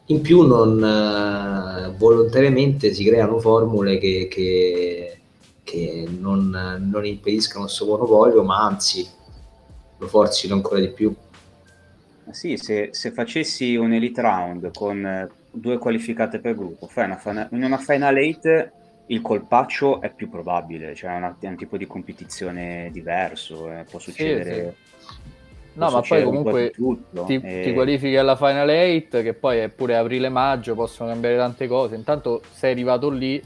In 0.07 0.21
più 0.21 0.43
non 0.43 0.83
eh, 0.83 1.95
volontariamente 1.97 2.93
si 2.95 3.05
creano 3.05 3.39
formule 3.41 3.99
che, 3.99 4.29
che, 4.31 5.19
che 5.65 6.07
non, 6.09 6.87
non, 6.91 7.05
impediscono 7.05 7.65
il 7.65 7.71
suo 7.71 7.87
monopolio, 7.87 8.45
ma 8.45 8.65
anzi 8.65 9.07
lo 9.99 10.07
forzino 10.07 10.55
ancora 10.55 10.81
di 10.81 10.91
più. 10.91 11.13
Sì, 12.31 12.57
se, 12.57 12.91
se 12.93 13.11
facessi 13.13 13.77
un 13.77 13.93
elite 13.93 14.21
round 14.21 14.71
con 14.73 15.29
due 15.57 15.79
qualificate 15.79 16.39
per 16.39 16.55
gruppo, 16.55 16.87
fai 16.87 17.05
una 17.05 17.17
final, 17.17 17.49
in 17.51 17.65
una 17.65 17.79
final 17.79 18.17
8 18.17 18.71
il 19.09 19.21
colpaccio 19.21 20.01
è 20.01 20.13
più 20.13 20.29
probabile, 20.29 20.95
cioè 20.95 21.13
è, 21.13 21.17
una, 21.17 21.37
è 21.39 21.47
un 21.47 21.57
tipo 21.57 21.77
di 21.77 21.87
competizione 21.87 22.91
diverso, 22.93 23.71
eh, 23.71 23.85
può 23.89 23.99
succedere... 23.99 24.77
Sì, 24.99 25.05
sì. 25.05 25.35
No, 25.77 25.91
ma 25.91 26.01
poi 26.01 26.25
comunque 26.25 26.73
ti, 27.27 27.35
e... 27.35 27.61
ti, 27.63 27.75
qualifichi 27.75 28.17
alla 28.17 28.35
Final 28.35 28.67
8, 28.67 29.21
che 29.21 29.35
poi 29.35 29.59
è 29.59 29.69
pure 29.69 29.97
aprile-maggio, 29.97 30.75
possono 30.75 31.11
cambiare 31.11 31.37
tante 31.37 31.67
cose. 31.67 31.97
Intanto 31.97 32.41
sei 32.51 32.73
arrivato 32.73 33.11
lì 33.11 33.43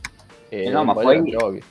e 0.49 0.65
eh 0.65 0.71
no, 0.71 0.85
ma 0.85 0.95
poi, 0.95 1.29
giochi. 1.29 1.63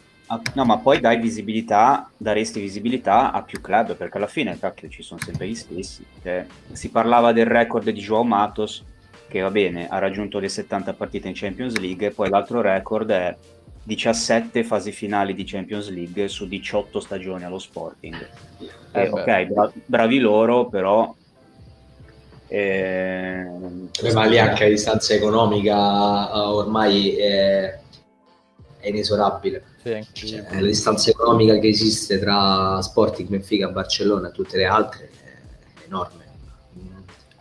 no, 0.53 0.65
ma 0.65 0.77
poi 0.77 0.99
dai 0.99 1.17
visibilità, 1.19 2.09
daresti 2.15 2.59
visibilità 2.59 3.31
a 3.31 3.41
più 3.43 3.61
club, 3.61 3.95
perché 3.95 4.17
alla 4.17 4.27
fine, 4.27 4.59
cacchio, 4.59 4.89
ci 4.89 5.01
sono 5.01 5.19
sempre 5.21 5.47
gli 5.47 5.55
stessi. 5.55 6.05
Cioè, 6.21 6.45
si 6.71 6.89
parlava 6.89 7.31
del 7.31 7.45
record 7.45 7.89
di 7.89 7.99
Joao 8.01 8.23
Matos, 8.23 8.83
che 9.29 9.39
va 9.41 9.51
bene, 9.51 9.87
ha 9.87 9.99
raggiunto 9.99 10.39
le 10.39 10.49
70 10.49 10.93
partite 10.93 11.27
in 11.27 11.33
Champions 11.35 11.77
League, 11.77 12.11
poi 12.11 12.29
l'altro 12.29 12.59
record 12.61 13.09
è 13.11 13.35
17 13.83 14.63
fasi 14.63 14.91
finali 14.91 15.33
di 15.33 15.45
Champions 15.45 15.89
League 15.89 16.27
su 16.27 16.47
18 16.47 16.99
stagioni 16.99 17.43
allo 17.43 17.59
Sporting. 17.59 18.27
Eh, 18.91 19.07
ok, 19.07 19.45
bra- 19.45 19.71
bravi 19.85 20.19
loro, 20.19 20.67
però... 20.67 21.15
Eh, 22.51 23.45
ma 24.11 24.25
lì 24.25 24.39
anche 24.39 24.63
la 24.63 24.69
distanza 24.69 25.13
economica 25.13 25.75
uh, 25.75 26.55
ormai 26.55 27.15
è, 27.15 27.79
è 28.79 28.87
inesorabile. 28.87 29.63
Sì, 29.83 30.03
cioè, 30.13 30.45
la 30.53 30.65
distanza 30.65 31.11
economica 31.11 31.59
che 31.59 31.67
esiste 31.67 32.17
tra 32.17 32.81
Sporting, 32.81 33.29
Benfica, 33.29 33.69
Barcellona 33.69 34.29
e 34.29 34.31
tutte 34.31 34.57
le 34.57 34.65
altre 34.65 35.09
è 35.23 35.85
enorme. 35.85 36.28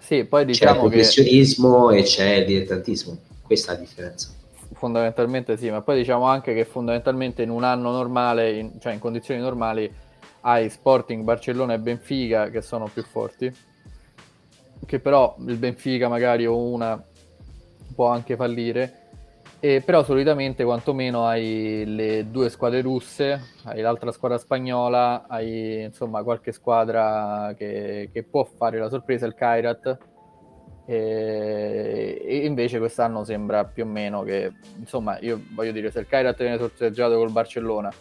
Sì, 0.09 0.25
poi 0.25 0.47
diciamo 0.47 0.73
c'è 0.73 0.85
il 0.85 0.89
professionismo 0.89 1.89
che... 1.89 1.99
e 1.99 2.03
c'è 2.05 2.35
il 2.37 2.47
dilettantismo, 2.47 3.19
questa 3.43 3.73
è 3.73 3.75
la 3.75 3.81
differenza. 3.83 4.31
Fondamentalmente 4.73 5.59
sì, 5.59 5.69
ma 5.69 5.83
poi 5.83 5.99
diciamo 5.99 6.25
anche 6.25 6.55
che 6.55 6.65
fondamentalmente 6.65 7.43
in 7.43 7.51
un 7.51 7.63
anno 7.63 7.91
normale, 7.91 8.53
in, 8.53 8.71
cioè 8.81 8.95
in 8.95 9.01
condizioni 9.01 9.39
normali, 9.39 9.93
hai 10.41 10.71
Sporting, 10.71 11.25
Barcellona 11.25 11.75
e 11.75 11.79
Benfica 11.79 12.49
che 12.49 12.63
sono 12.63 12.89
più 12.91 13.03
forti, 13.03 13.55
che 14.87 14.99
però 14.99 15.37
il 15.47 15.57
Benfica 15.57 16.09
magari 16.09 16.47
o 16.47 16.57
una 16.57 17.05
può 17.95 18.09
anche 18.09 18.35
fallire, 18.35 19.08
e 19.61 19.83
però 19.85 20.05
solitamente 20.05 20.63
quantomeno 20.63 21.27
hai 21.27 21.85
le 21.85 22.31
due 22.31 22.49
squadre 22.49 22.81
russe, 22.81 23.41
hai 23.65 23.81
l'altra 23.81 24.13
squadra 24.13 24.39
spagnola, 24.39 25.27
hai 25.29 25.83
insomma 25.83 26.23
qualche 26.23 26.53
squadra 26.53 27.55
che, 27.57 28.11
che 28.13 28.23
può 28.23 28.45
fare 28.45 28.79
la 28.79 28.89
sorpresa, 28.89 29.27
il 29.27 29.35
Kairat, 29.35 29.99
e, 30.87 32.23
e, 32.25 32.47
invece 32.47 32.79
quest'anno 32.79 33.25
sembra 33.25 33.65
più 33.65 33.83
o 33.83 33.87
meno 33.87 34.23
che, 34.23 34.53
insomma, 34.79 35.19
io 35.19 35.43
voglio 35.53 35.73
dire, 35.73 35.91
se 35.91 36.01
il 36.01 36.07
Kairat 36.07 36.39
viene 36.39 36.57
sorteggiato 36.57 37.17
col 37.17 37.31
Barcellona, 37.31 37.93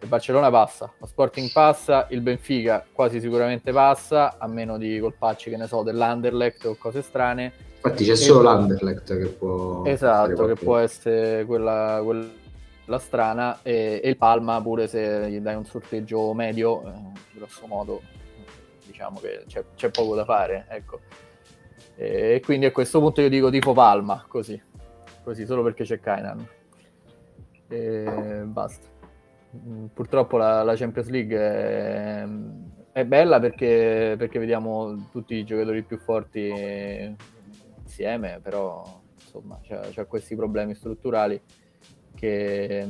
il 0.00 0.08
Barcellona 0.08 0.50
passa, 0.50 0.92
lo 0.98 1.06
Sporting 1.06 1.50
passa, 1.50 2.06
il 2.10 2.20
Benfica 2.20 2.84
quasi 2.92 3.18
sicuramente 3.20 3.72
passa, 3.72 4.36
a 4.38 4.46
meno 4.46 4.76
di 4.76 4.98
colpacci, 5.00 5.50
che 5.50 5.56
ne 5.56 5.66
so, 5.66 5.82
dell'Anderlecht 5.82 6.66
o 6.66 6.76
cose 6.76 7.02
strane, 7.02 7.52
Infatti 7.86 8.04
c'è 8.04 8.16
solo 8.16 8.42
l'Anderlecht 8.42 9.16
che 9.16 9.26
può... 9.26 9.84
Esatto, 9.86 10.46
che 10.46 10.54
può 10.54 10.76
essere 10.76 11.44
quella, 11.44 12.02
quella 12.02 12.98
strana 12.98 13.60
e, 13.62 14.00
e, 14.02 14.08
il 14.08 14.16
Palma 14.16 14.60
pure 14.60 14.88
se 14.88 15.30
gli 15.30 15.38
dai 15.38 15.54
un 15.54 15.64
sorteggio 15.64 16.34
medio, 16.34 16.84
eh, 16.84 16.92
grosso 17.34 17.66
modo 17.68 18.02
diciamo 18.84 19.20
che 19.20 19.44
c'è, 19.46 19.64
c'è 19.76 19.90
poco 19.90 20.16
da 20.16 20.24
fare, 20.24 20.66
ecco. 20.68 21.00
E, 21.94 22.34
e, 22.34 22.40
quindi 22.40 22.66
a 22.66 22.72
questo 22.72 22.98
punto 22.98 23.20
io 23.20 23.28
dico 23.28 23.50
tipo 23.50 23.72
Palma, 23.72 24.24
così, 24.26 24.60
così 25.22 25.46
solo 25.46 25.62
perché 25.62 25.84
c'è 25.84 26.00
Kainan. 26.00 26.44
E 27.68 28.42
basta. 28.46 28.86
Mm, 29.56 29.86
purtroppo 29.94 30.36
la, 30.38 30.64
la 30.64 30.74
Champions 30.74 31.08
League 31.08 31.38
è, 31.38 32.26
è 32.90 33.04
bella 33.04 33.38
perché, 33.38 34.16
perché 34.18 34.40
vediamo 34.40 35.08
tutti 35.12 35.36
i 35.36 35.44
giocatori 35.44 35.82
più 35.82 35.98
forti 35.98 37.34
insieme, 37.96 38.40
però 38.42 38.84
insomma 39.18 39.58
c'è, 39.62 40.06
questi 40.06 40.36
problemi 40.36 40.74
strutturali 40.74 41.40
che, 42.14 42.86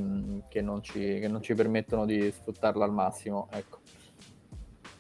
che, 0.49 0.61
non 0.61 0.83
ci, 0.83 1.21
che, 1.21 1.29
non 1.29 1.41
ci, 1.41 1.55
permettono 1.55 2.05
di 2.05 2.31
sfruttarla 2.31 2.85
al 2.85 2.93
massimo. 2.93 3.49
Ecco. 3.53 3.79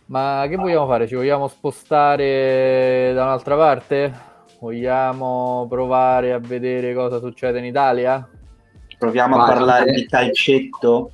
Ma 0.06 0.46
che 0.48 0.54
vogliamo 0.54 0.86
fare? 0.86 1.08
Ci 1.08 1.16
vogliamo 1.16 1.48
spostare 1.48 3.12
da 3.14 3.24
un'altra 3.24 3.56
parte? 3.56 4.34
Vogliamo 4.60 5.66
provare 5.68 6.32
a 6.32 6.38
vedere 6.38 6.94
cosa 6.94 7.18
succede 7.18 7.58
in 7.58 7.64
Italia? 7.64 8.28
Proviamo 8.98 9.36
Vai, 9.36 9.44
a 9.44 9.52
parlare 9.52 9.90
eh. 9.90 9.94
di 9.94 10.06
calcetto 10.06 11.10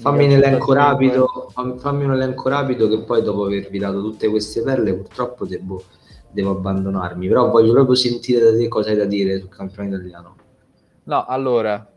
Fammi 0.00 0.26
un 0.26 0.30
elenco 0.30 0.72
rapido, 0.72 1.50
fammi 1.78 2.04
un 2.04 2.12
elenco 2.12 2.48
rapido 2.48 2.88
che 2.88 3.00
poi 3.00 3.20
dopo 3.20 3.46
avervi 3.46 3.78
dato 3.78 4.00
tutte 4.00 4.28
queste 4.28 4.62
perle 4.62 4.94
purtroppo 4.94 5.44
devo, 5.44 5.82
devo 6.30 6.50
abbandonarmi, 6.52 7.28
però 7.28 7.50
voglio 7.50 7.72
proprio 7.72 7.94
sentire 7.94 8.44
da 8.44 8.56
te 8.56 8.68
cosa 8.68 8.90
hai 8.90 8.96
da 8.96 9.04
dire 9.04 9.38
sul 9.38 9.48
campione 9.48 9.88
italiano. 9.88 10.36
No, 11.04 11.24
allora, 11.26 11.90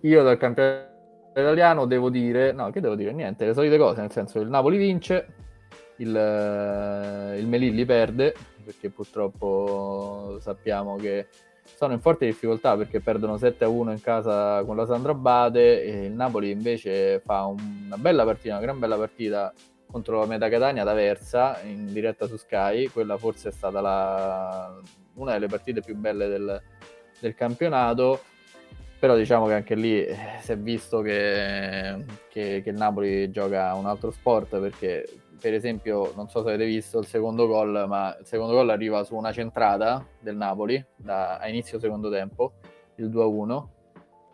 io 0.00 0.22
dal 0.22 0.36
campione 0.36 0.88
italiano 1.34 1.86
devo 1.86 2.10
dire, 2.10 2.52
no, 2.52 2.70
che 2.70 2.80
devo 2.80 2.94
dire? 2.94 3.12
Niente, 3.12 3.46
le 3.46 3.54
solite 3.54 3.78
cose, 3.78 4.00
nel 4.00 4.10
senso 4.10 4.40
il 4.40 4.48
Napoli 4.48 4.76
vince, 4.76 5.26
il, 5.96 6.08
il 7.38 7.46
Melilli 7.46 7.84
perde, 7.84 8.34
perché 8.64 8.90
purtroppo 8.90 10.38
sappiamo 10.40 10.96
che 10.96 11.28
sono 11.76 11.92
in 11.92 12.00
forte 12.00 12.26
difficoltà 12.26 12.76
perché 12.76 13.00
perdono 13.00 13.36
7-1 13.36 13.90
in 13.90 14.00
casa 14.00 14.62
con 14.64 14.76
la 14.76 14.86
Sandra 14.86 15.14
Bade 15.14 15.82
e 15.82 16.04
il 16.06 16.12
Napoli 16.12 16.50
invece 16.50 17.20
fa 17.24 17.44
un, 17.44 17.56
una 17.86 17.96
bella 17.96 18.24
partita, 18.24 18.54
una 18.54 18.62
gran 18.62 18.78
bella 18.78 18.96
partita 18.96 19.52
contro 19.90 20.20
la 20.20 20.26
Meta 20.26 20.48
Catania 20.48 20.84
da 20.84 20.92
Versa 20.92 21.60
in 21.62 21.92
diretta 21.92 22.26
su 22.26 22.36
Sky, 22.36 22.88
quella 22.88 23.16
forse 23.16 23.48
è 23.48 23.52
stata 23.52 23.80
la, 23.80 24.78
una 25.14 25.32
delle 25.32 25.46
partite 25.46 25.80
più 25.80 25.96
belle 25.96 26.28
del, 26.28 26.62
del 27.18 27.34
campionato. 27.34 28.20
Però 28.98 29.16
diciamo 29.16 29.46
che 29.46 29.54
anche 29.54 29.74
lì 29.74 30.04
eh, 30.04 30.16
si 30.40 30.52
è 30.52 30.58
visto 30.58 31.00
che, 31.00 32.04
che, 32.28 32.60
che, 32.62 32.70
il 32.70 32.76
Napoli 32.76 33.30
gioca 33.30 33.72
un 33.74 33.86
altro 33.86 34.10
sport 34.10 34.58
perché 34.60 35.06
per 35.40 35.54
esempio, 35.54 36.12
non 36.14 36.28
so 36.28 36.42
se 36.42 36.48
avete 36.50 36.66
visto 36.66 36.98
il 36.98 37.06
secondo 37.06 37.46
gol, 37.46 37.86
ma 37.88 38.14
il 38.20 38.26
secondo 38.26 38.52
gol 38.52 38.68
arriva 38.68 39.02
su 39.04 39.16
una 39.16 39.32
centrata 39.32 40.06
del 40.20 40.36
Napoli 40.36 40.84
da, 40.94 41.38
a 41.38 41.48
inizio 41.48 41.80
secondo 41.80 42.10
tempo, 42.10 42.52
il 42.96 43.08
2-1, 43.08 43.64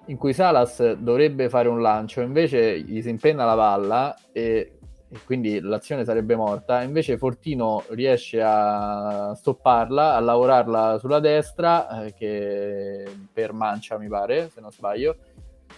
in 0.07 0.17
cui 0.17 0.33
Salas 0.33 0.95
dovrebbe 0.95 1.49
fare 1.49 1.69
un 1.69 1.81
lancio, 1.81 2.21
invece 2.21 2.81
gli 2.81 3.01
si 3.01 3.09
impenna 3.09 3.45
la 3.45 3.55
palla 3.55 4.17
e, 4.33 4.76
e 5.09 5.19
quindi 5.25 5.61
l'azione 5.61 6.05
sarebbe 6.05 6.35
morta, 6.35 6.83
invece 6.83 7.17
Fortino 7.17 7.85
riesce 7.91 8.43
a 8.43 9.35
stopparla, 9.35 10.17
a 10.17 10.21
lavorarla 10.21 10.99
sulla 10.99 11.21
destra, 11.21 12.05
eh, 12.05 12.13
che 12.13 13.05
per 13.33 13.53
mancia 13.53 13.99
mi 13.99 14.09
pare, 14.09 14.51
se 14.51 14.61
non 14.61 14.73
sbaglio, 14.73 15.17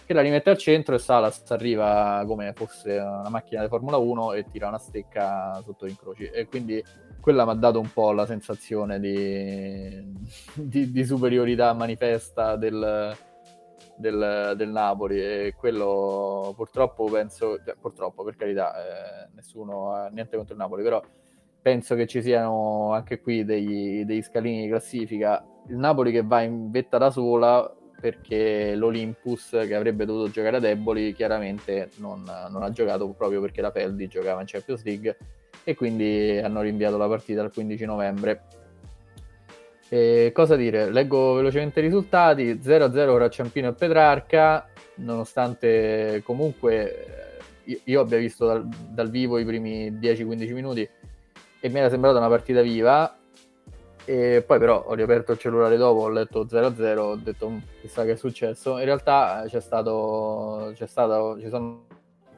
che 0.05 0.13
la 0.13 0.21
rimette 0.21 0.49
al 0.49 0.57
centro 0.57 0.95
e 0.95 0.99
Salas 0.99 1.43
arriva 1.49 2.23
come 2.25 2.53
fosse 2.53 2.97
una 2.97 3.29
macchina 3.29 3.61
di 3.61 3.67
Formula 3.67 3.97
1 3.97 4.33
e 4.33 4.45
tira 4.49 4.67
una 4.67 4.79
stecca 4.79 5.61
sotto 5.63 5.85
gli 5.85 5.91
incroci. 5.91 6.23
E 6.25 6.47
quindi 6.47 6.83
quella 7.21 7.45
mi 7.45 7.51
ha 7.51 7.55
dato 7.55 7.79
un 7.79 7.91
po' 7.93 8.11
la 8.11 8.25
sensazione 8.25 8.99
di, 8.99 10.03
di, 10.55 10.91
di 10.91 11.05
superiorità 11.05 11.73
manifesta 11.73 12.55
del, 12.55 13.15
del, 13.99 14.53
del, 14.55 14.69
Napoli 14.69 15.21
e 15.21 15.53
quello 15.57 16.53
purtroppo 16.55 17.05
penso, 17.05 17.61
cioè, 17.63 17.75
purtroppo 17.79 18.23
per 18.23 18.35
carità 18.35 18.73
eh, 18.73 19.29
nessuno 19.35 19.91
ha 19.91 20.07
niente 20.07 20.37
contro 20.37 20.53
il 20.53 20.59
Napoli 20.59 20.83
però 20.83 21.01
penso 21.61 21.95
che 21.95 22.07
ci 22.07 22.21
siano 22.21 22.93
anche 22.93 23.19
qui 23.19 23.43
degli, 23.43 24.05
degli 24.05 24.21
scalini 24.21 24.63
di 24.63 24.69
classifica 24.69 25.45
il 25.67 25.75
Napoli 25.75 26.11
che 26.11 26.23
va 26.23 26.41
in 26.41 26.71
vetta 26.71 26.97
da 26.97 27.09
sola 27.11 27.75
perché 27.99 28.75
l'Olympus 28.75 29.49
che 29.49 29.75
avrebbe 29.75 30.05
dovuto 30.05 30.31
giocare 30.31 30.57
a 30.57 30.59
deboli 30.59 31.13
chiaramente 31.13 31.89
non, 31.97 32.23
non, 32.49 32.63
ha 32.63 32.71
giocato 32.71 33.09
proprio 33.09 33.41
perché 33.41 33.61
la 33.61 33.71
Feldi 33.71 34.07
giocava 34.07 34.39
in 34.39 34.47
Champions 34.47 34.83
League 34.83 35.17
e 35.63 35.75
quindi 35.75 36.39
hanno 36.41 36.61
rinviato 36.61 36.97
la 36.97 37.07
partita 37.07 37.41
al 37.41 37.51
15 37.51 37.85
novembre. 37.85 38.43
E 39.89 40.31
cosa 40.33 40.55
dire? 40.55 40.91
Leggo 40.91 41.33
velocemente 41.33 41.79
i 41.79 41.83
risultati: 41.83 42.59
0-0 42.61 42.91
tra 42.91 43.29
Ciampino 43.29 43.69
e 43.69 43.73
Petrarca, 43.73 44.67
nonostante 44.95 46.21
comunque 46.23 47.39
io, 47.63 47.79
io 47.83 48.01
abbia 48.01 48.17
visto 48.17 48.45
dal, 48.45 48.67
dal 48.67 49.09
vivo 49.09 49.37
i 49.39 49.45
primi 49.45 49.91
10-15 49.91 50.53
minuti 50.53 50.89
e 51.61 51.69
mi 51.69 51.79
era 51.79 51.89
sembrata 51.89 52.19
una 52.19 52.29
partita 52.29 52.61
viva, 52.61 53.17
e 54.05 54.43
poi 54.45 54.59
però 54.59 54.85
ho 54.87 54.93
riaperto 54.93 55.33
il 55.33 55.37
cellulare 55.37 55.77
dopo, 55.77 56.01
ho 56.01 56.09
letto 56.09 56.45
0-0, 56.45 56.97
ho 56.97 57.15
detto 57.15 57.49
mm, 57.49 57.57
chissà 57.81 58.05
che 58.05 58.13
è 58.13 58.15
successo. 58.15 58.79
In 58.79 58.85
realtà 58.85 59.43
c'è 59.47 59.59
stato, 59.59 60.71
c'è 60.73 60.87
stato, 60.87 61.39
ci 61.39 61.49
sono 61.49 61.85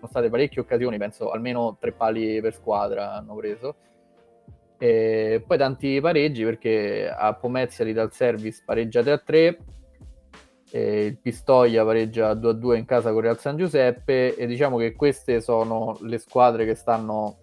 state 0.08 0.30
parecchie 0.30 0.62
occasioni, 0.62 0.98
penso 0.98 1.32
almeno 1.32 1.78
tre 1.80 1.92
pali 1.92 2.42
per 2.42 2.54
squadra 2.54 3.14
hanno 3.14 3.36
preso. 3.36 3.76
E 4.84 5.44
poi 5.46 5.60
tanti 5.60 6.02
pareggi 6.02 6.44
perché 6.44 7.08
a 7.08 7.36
Pomezia 7.36 7.86
dal 7.94 8.12
service 8.12 8.64
pareggia 8.66 9.02
3-3, 9.02 9.56
il 10.72 11.20
Pistoia 11.20 11.86
pareggia 11.86 12.34
2-2 12.34 12.78
in 12.78 12.86
casa 12.86 13.12
con 13.12 13.22
Real 13.22 13.38
San 13.38 13.58
Giuseppe 13.58 14.36
e 14.36 14.48
diciamo 14.48 14.78
che 14.78 14.94
queste 14.94 15.40
sono 15.40 16.00
le 16.02 16.18
squadre 16.18 16.66
che 16.66 16.74
stanno 16.74 17.38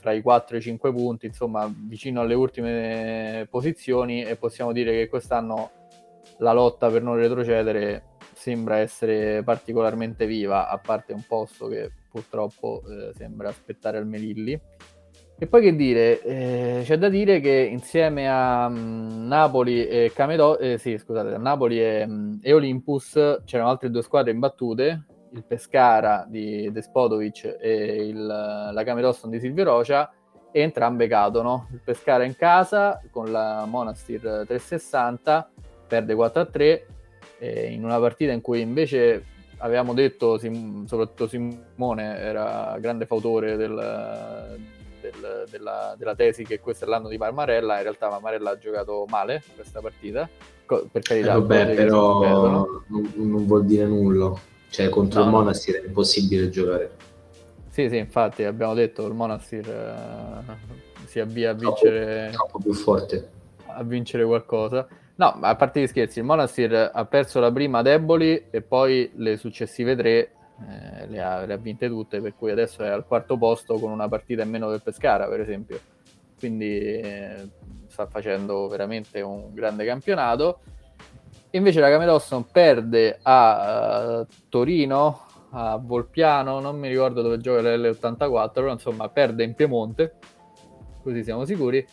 tra 0.00 0.12
i 0.12 0.22
4 0.22 0.54
e 0.54 0.58
i 0.60 0.62
5 0.62 0.92
punti, 0.92 1.26
insomma 1.26 1.68
vicino 1.88 2.20
alle 2.20 2.34
ultime 2.34 3.48
posizioni 3.50 4.22
e 4.22 4.36
possiamo 4.36 4.70
dire 4.70 4.92
che 4.92 5.08
quest'anno 5.08 5.70
la 6.38 6.52
lotta 6.52 6.88
per 6.88 7.02
non 7.02 7.16
retrocedere 7.16 8.14
sembra 8.32 8.76
essere 8.76 9.42
particolarmente 9.42 10.24
viva, 10.24 10.68
a 10.68 10.78
parte 10.78 11.12
un 11.12 11.24
posto 11.26 11.66
che 11.66 11.90
purtroppo 12.08 12.80
eh, 12.88 13.12
sembra 13.16 13.48
aspettare 13.48 13.98
al 13.98 14.06
Melilli. 14.06 14.60
E 15.38 15.46
poi 15.46 15.60
che 15.60 15.76
dire, 15.76 16.22
eh, 16.22 16.80
c'è 16.82 16.96
da 16.96 17.10
dire 17.10 17.40
che 17.40 17.50
insieme 17.50 18.26
a 18.26 18.68
um, 18.68 19.26
Napoli 19.26 19.86
e 19.86 20.10
Camedo, 20.14 20.58
eh, 20.58 20.78
sì, 20.78 20.96
scusate, 20.96 21.36
Napoli 21.36 21.78
e, 21.78 22.04
um, 22.04 22.38
e 22.42 22.54
Olympus 22.54 23.42
c'erano 23.44 23.68
altre 23.68 23.90
due 23.90 24.00
squadre 24.00 24.30
imbattute, 24.30 25.04
il 25.32 25.44
Pescara 25.44 26.24
di 26.26 26.72
Despodovic 26.72 27.58
e 27.60 28.06
il, 28.06 28.24
la 28.24 28.82
Cameroston 28.82 29.28
di 29.28 29.38
Silvio 29.38 29.64
Rocia 29.64 30.10
e 30.50 30.60
entrambe 30.62 31.06
cadono. 31.06 31.68
Il 31.70 31.82
Pescara 31.84 32.24
in 32.24 32.34
casa 32.34 33.02
con 33.10 33.30
la 33.30 33.66
Monastir 33.66 34.22
360 34.46 35.50
perde 35.86 36.14
4-3 36.14 36.80
in 37.72 37.84
una 37.84 37.98
partita 37.98 38.32
in 38.32 38.40
cui 38.40 38.62
invece 38.62 39.22
avevamo 39.58 39.92
detto, 39.92 40.38
soprattutto 40.38 41.26
Simone 41.26 42.16
era 42.16 42.78
grande 42.80 43.04
fautore 43.04 43.56
del, 43.56 43.74
del, 45.10 45.44
della, 45.50 45.94
della, 45.96 46.14
tesi 46.14 46.44
che 46.44 46.60
questo 46.60 46.84
è 46.84 46.88
l'anno 46.88 47.08
di 47.08 47.16
Marmarella, 47.18 47.76
in 47.76 47.82
realtà 47.82 48.08
Marmarella 48.08 48.50
ha 48.50 48.58
giocato 48.58 49.06
male 49.08 49.42
questa 49.54 49.80
partita, 49.80 50.28
per 50.66 51.02
carità. 51.02 51.32
Eh 51.32 51.34
vabbè, 51.34 51.74
però 51.74 52.66
non, 52.88 53.12
non 53.14 53.46
vuol 53.46 53.64
dire 53.64 53.86
nulla. 53.86 54.32
Cioè 54.68 54.88
contro 54.88 55.20
no, 55.20 55.26
il 55.26 55.32
Monastir 55.32 55.80
è 55.80 55.86
impossibile 55.86 56.48
giocare. 56.50 56.90
Sì, 57.70 57.88
sì, 57.88 57.96
infatti 57.96 58.44
abbiamo 58.44 58.74
detto 58.74 59.06
il 59.06 59.14
Monastir 59.14 59.66
uh, 59.66 61.06
si 61.06 61.20
avvia 61.20 61.50
a 61.50 61.52
vincere... 61.54 62.30
Troppo, 62.32 62.50
troppo 62.50 62.58
più 62.58 62.74
forte. 62.74 63.30
A 63.66 63.82
vincere 63.82 64.24
qualcosa. 64.24 64.86
No, 65.16 65.34
ma 65.38 65.48
a 65.48 65.56
parte 65.56 65.80
gli 65.80 65.86
scherzi, 65.86 66.18
il 66.18 66.24
Monastir 66.24 66.90
ha 66.92 67.04
perso 67.06 67.40
la 67.40 67.50
prima 67.50 67.80
deboli 67.82 68.46
e 68.50 68.60
poi 68.60 69.10
le 69.14 69.36
successive 69.36 69.96
tre 69.96 70.32
eh, 70.58 71.06
le, 71.06 71.20
ha, 71.20 71.44
le, 71.44 71.52
ha, 71.52 71.56
vinte 71.56 71.88
tutte, 71.88 72.20
per 72.20 72.34
cui 72.34 72.50
adesso 72.50 72.82
è 72.82 72.88
al 72.88 73.04
quarto 73.04 73.36
posto 73.36 73.78
con 73.78 73.90
una 73.90 74.08
partita 74.08 74.42
in 74.42 74.50
meno 74.50 74.70
del 74.70 74.82
Pescara, 74.82 75.28
per 75.28 75.40
esempio. 75.40 75.78
Quindi 76.38 76.78
eh, 76.78 77.48
sta 77.88 78.06
facendo 78.06 78.68
veramente 78.68 79.20
un 79.20 79.52
grande 79.52 79.84
campionato. 79.84 80.60
Invece 81.50 81.80
la 81.80 81.90
Camedosson 81.90 82.46
perde 82.50 83.18
a 83.22 84.20
uh, 84.20 84.26
Torino, 84.48 85.26
a 85.50 85.76
Volpiano, 85.76 86.60
non 86.60 86.78
mi 86.78 86.88
ricordo 86.88 87.22
dove 87.22 87.38
gioca 87.38 87.60
l'L84, 87.62 88.52
però 88.52 88.72
insomma 88.72 89.08
perde 89.08 89.44
in 89.44 89.54
Piemonte, 89.54 90.16
così 91.02 91.22
siamo 91.22 91.44
sicuri, 91.44 91.86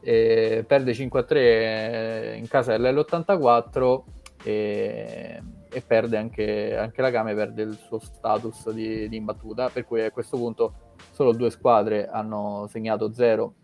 perde 0.00 0.92
5-3 0.92 2.36
in 2.36 2.48
casa 2.48 2.76
dell'L84 2.76 4.02
e, 4.42 5.42
e 5.74 5.82
perde 5.82 6.16
anche, 6.16 6.76
anche, 6.76 7.02
la 7.02 7.10
Game, 7.10 7.34
perde 7.34 7.62
il 7.62 7.76
suo 7.76 7.98
status 7.98 8.70
di, 8.70 9.08
di, 9.08 9.16
imbattuta, 9.16 9.68
per 9.68 9.84
cui 9.84 10.02
a 10.02 10.10
questo 10.12 10.36
punto 10.36 10.92
solo 11.10 11.32
due 11.32 11.50
squadre 11.50 12.08
hanno 12.08 12.66
segnato 12.70 13.12
0 13.12 13.54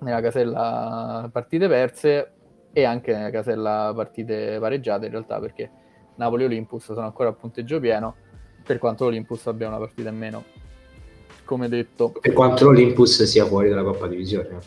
nella 0.00 0.20
casella 0.20 1.28
partite 1.32 1.68
perse, 1.68 2.32
e 2.72 2.84
anche 2.84 3.14
nella 3.14 3.30
casella 3.30 3.92
partite 3.94 4.58
pareggiate 4.58 5.06
in 5.06 5.12
realtà 5.12 5.38
perché 5.38 5.70
Napoli 6.16 6.42
e 6.42 6.46
Olympus 6.46 6.84
sono 6.86 7.06
ancora 7.06 7.28
a 7.28 7.32
punteggio 7.32 7.78
pieno 7.78 8.16
per 8.64 8.78
quanto 8.78 9.04
l'Olympus 9.04 9.46
abbia 9.46 9.68
una 9.68 9.78
partita 9.78 10.08
in 10.08 10.16
meno 10.16 10.44
come 11.44 11.68
detto. 11.68 12.10
Per 12.20 12.32
quanto 12.32 12.64
l'Olympus 12.64 13.22
sia 13.24 13.44
fuori 13.44 13.68
dalla 13.68 13.82
Coppa 13.82 14.08
Divisione. 14.08 14.58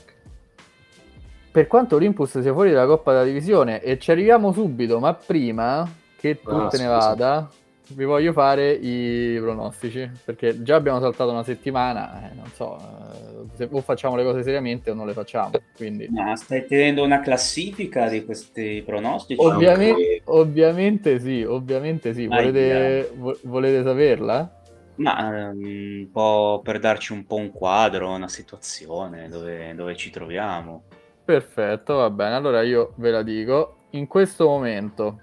Per 1.51 1.67
quanto 1.67 1.95
Olympus 1.95 2.39
sia 2.39 2.53
fuori 2.53 2.71
dalla 2.71 2.85
Coppa 2.85 3.11
della 3.11 3.23
Divisione, 3.25 3.81
e 3.81 3.97
ci 3.97 4.11
arriviamo 4.11 4.53
subito, 4.53 4.99
ma 4.99 5.13
prima 5.15 5.89
che 6.18 6.41
tu 6.41 6.49
Ah, 6.49 6.68
te 6.68 6.78
ne 6.78 6.88
vada, 6.88 7.49
vi 7.89 8.03
voglio 8.03 8.34
fare 8.34 8.72
i 8.74 9.38
pronostici, 9.39 10.09
perché 10.26 10.61
già 10.63 10.76
abbiamo 10.76 10.99
saltato 10.99 11.32
una 11.32 11.43
settimana, 11.43 12.30
eh, 12.30 12.36
non 12.36 12.47
so, 12.53 12.76
eh, 12.76 13.55
se 13.55 13.68
o 13.72 13.82
facciamo 13.82 14.15
le 14.15 14.24
cose 14.24 14.43
seriamente 14.43 14.91
o 14.91 14.93
non 14.93 15.05
le 15.05 15.13
facciamo, 15.13 15.51
quindi... 15.76 16.09
Ma 16.09 16.36
stai 16.36 16.65
tenendo 16.65 17.03
una 17.03 17.20
classifica 17.20 18.09
di 18.09 18.26
questi 18.26 18.84
pronostici? 18.86 19.41
Ovviamente, 19.41 20.22
ovviamente 20.26 21.20
sì, 21.20 21.43
ovviamente 21.43 22.13
sì. 22.13 22.26
Volete, 22.28 23.11
vo- 23.15 23.38
volete 23.43 23.84
saperla? 23.84 24.49
Ma 24.95 25.49
ehm, 25.49 25.57
un 25.57 26.09
po' 26.11 26.61
per 26.63 26.80
darci 26.80 27.13
un 27.13 27.26
po' 27.26 27.36
un 27.36 27.51
quadro, 27.51 28.09
una 28.09 28.28
situazione 28.28 29.30
dove, 29.30 29.76
dove 29.76 29.95
ci 29.95 30.09
troviamo. 30.09 30.84
Perfetto, 31.24 31.95
va 31.97 32.09
bene. 32.09 32.36
Allora 32.36 32.61
io 32.63 32.93
ve 32.95 33.11
la 33.11 33.22
dico. 33.22 33.76
In 33.91 34.07
questo 34.07 34.47
momento 34.47 35.20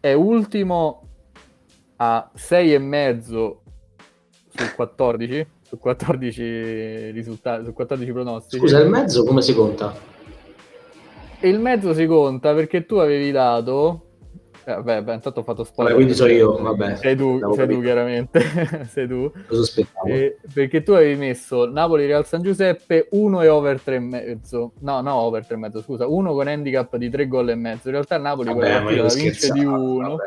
è 0.00 0.12
ultimo 0.14 1.06
a 1.96 2.30
6,5 2.34 3.56
su 4.48 4.74
14, 4.74 5.46
su 5.62 5.78
14 5.78 7.10
risultati, 7.10 7.64
su 7.66 7.72
14 7.72 8.12
pronostici. 8.12 8.58
Scusa, 8.58 8.80
il 8.80 8.88
mezzo 8.88 9.24
come 9.24 9.42
si 9.42 9.54
conta? 9.54 9.94
Il 11.40 11.58
mezzo 11.58 11.94
si 11.94 12.06
conta 12.06 12.54
perché 12.54 12.86
tu 12.86 12.96
avevi 12.96 13.30
dato... 13.30 14.06
Eh, 14.70 14.74
vabbè, 14.74 15.02
beh, 15.02 15.14
intanto 15.14 15.40
ho 15.40 15.42
fatto 15.42 15.64
spoiler. 15.64 15.94
Vabbè, 15.94 16.04
quindi 16.04 16.14
so 16.14 16.26
io, 16.26 16.62
vabbè. 16.62 16.96
Sei 16.96 17.16
tu, 17.16 17.40
sei 17.54 17.68
tu 17.68 17.80
chiaramente. 17.80 18.40
sei 18.88 19.08
tu. 19.08 19.32
Lo 19.48 19.54
sospettavo. 19.56 20.06
Eh, 20.06 20.36
perché 20.52 20.82
tu 20.82 20.92
avevi 20.92 21.16
messo 21.16 21.68
Napoli 21.68 22.06
Real 22.06 22.24
San 22.24 22.42
Giuseppe 22.42 23.08
1 23.10 23.42
e 23.42 23.48
over 23.48 23.80
3,5 23.84 24.70
no 24.80 25.00
no 25.00 25.14
over 25.14 25.44
3,5 25.48 25.82
scusa 25.82 26.06
1 26.06 26.32
con 26.32 26.46
handicap 26.46 26.96
di 26.96 27.10
3 27.10 27.26
gol 27.26 27.50
e 27.50 27.54
mezzo 27.54 27.88
in 27.88 27.94
realtà 27.94 28.14
il 28.16 28.22
Napoli 28.22 28.52
quella 28.52 28.80
Vabbè, 28.80 28.92
io 28.92 29.02
partita 29.02 29.02
la 29.02 29.22
vince 29.22 29.52
di 29.52 29.60
scherzavo, 29.60 29.94
1 29.94 30.08
vabbè. 30.08 30.22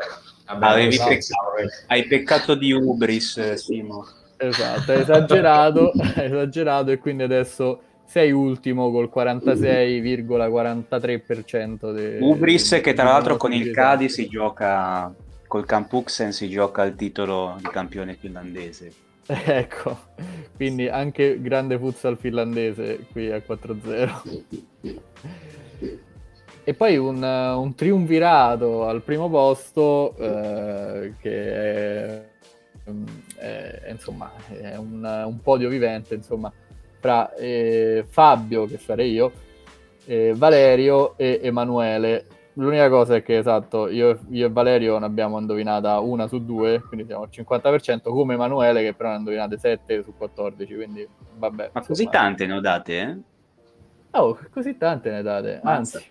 Vabbè, 0.46 0.66
Avevi 0.72 0.96
no, 0.98 1.04
peccato. 1.06 1.84
Hai 1.86 2.04
peccato 2.04 2.54
di 2.54 2.72
Ubris, 2.72 3.36
eh, 3.38 3.56
Simo. 3.56 4.06
esatto 4.36 4.92
hai 4.92 5.00
esagerato 5.00 5.92
esagerato 6.16 6.90
e 6.90 6.98
quindi 6.98 7.22
adesso 7.22 7.80
sei 8.04 8.32
ultimo 8.32 8.90
col 8.90 9.10
46,43% 9.12 11.92
de- 11.92 12.18
Ubris 12.20 12.80
che 12.82 12.92
tra 12.92 13.04
l'altro 13.04 13.36
con 13.36 13.52
il 13.52 13.70
Cadi 13.70 14.06
esatti. 14.06 14.22
si 14.22 14.28
gioca 14.28 15.12
col 15.46 15.66
Campuksen 15.66 16.32
si 16.32 16.48
gioca 16.48 16.82
il 16.84 16.94
titolo 16.94 17.56
di 17.58 17.68
campione 17.68 18.14
finlandese. 18.14 18.92
ecco 19.26 19.98
quindi 20.54 20.86
anche 20.88 21.40
grande 21.40 21.78
futsal 21.78 22.18
finlandese 22.18 23.06
qui 23.10 23.30
a 23.32 23.38
4-0 23.38 24.42
E 26.66 26.72
poi 26.74 26.96
un, 26.96 27.22
un 27.22 27.74
triumvirato 27.74 28.86
al 28.86 29.02
primo 29.02 29.28
posto 29.28 30.14
eh, 30.16 31.12
che 31.20 31.52
è, 31.52 32.24
è- 32.84 32.90
è, 33.84 33.90
insomma, 33.90 34.32
è 34.48 34.74
un, 34.76 35.04
un 35.26 35.40
podio 35.42 35.68
vivente 35.68 36.14
insomma, 36.14 36.50
fra 37.04 37.34
eh, 37.34 38.06
Fabio, 38.08 38.64
che 38.64 38.78
sarei 38.78 39.12
io, 39.12 39.30
eh, 40.06 40.32
Valerio 40.34 41.18
e 41.18 41.38
Emanuele. 41.42 42.24
L'unica 42.54 42.88
cosa 42.88 43.16
è 43.16 43.22
che 43.22 43.36
esatto, 43.36 43.90
io, 43.90 44.20
io 44.30 44.46
e 44.46 44.48
Valerio 44.48 44.92
non 44.92 45.02
abbiamo 45.02 45.38
indovinata 45.38 45.98
una 45.98 46.26
su 46.28 46.42
due, 46.42 46.80
quindi 46.80 47.04
siamo 47.04 47.24
al 47.24 47.28
50%, 47.30 48.04
come 48.04 48.32
Emanuele 48.34 48.82
che 48.82 48.94
però 48.94 49.10
ne 49.10 49.16
ha 49.16 49.18
indovinate 49.18 49.58
7 49.58 50.02
su 50.02 50.14
14, 50.16 50.74
quindi 50.74 51.06
vabbè. 51.36 51.70
Ma 51.74 51.80
così 51.84 52.04
insomma. 52.04 52.24
tante 52.24 52.46
ne 52.46 52.52
ho 52.54 52.60
date, 52.60 52.98
eh? 52.98 53.16
Oh, 54.12 54.38
così 54.50 54.78
tante 54.78 55.10
ne 55.10 55.20
date. 55.20 55.60
Mazza. 55.62 55.98
Anzi, 55.98 56.10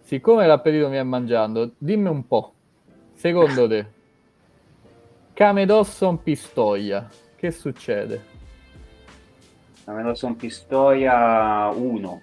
siccome 0.00 0.48
l'appetito 0.48 0.88
mi 0.88 0.96
è 0.96 1.02
mangiando, 1.04 1.74
dimmi 1.78 2.08
un 2.08 2.26
po', 2.26 2.54
secondo 3.12 3.68
te, 3.68 3.86
Camedosson 5.32 6.20
Pistoia, 6.20 7.08
che 7.36 7.52
succede? 7.52 8.31
La 9.84 9.94
Melosson 9.94 10.36
Pistoia 10.36 11.68
1. 11.68 12.22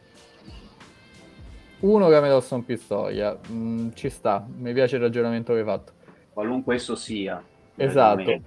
Uno 1.81 2.09
Camedosson 2.09 2.65
Pistoia, 2.65 3.37
Mm, 3.51 3.89
ci 3.93 4.09
sta, 4.09 4.45
mi 4.57 4.73
piace 4.73 4.95
il 4.95 5.01
ragionamento 5.01 5.53
che 5.53 5.59
hai 5.59 5.65
fatto. 5.65 5.91
Qualunque 6.33 6.75
esso 6.75 6.95
sia. 6.95 7.41
Esatto. 7.75 8.41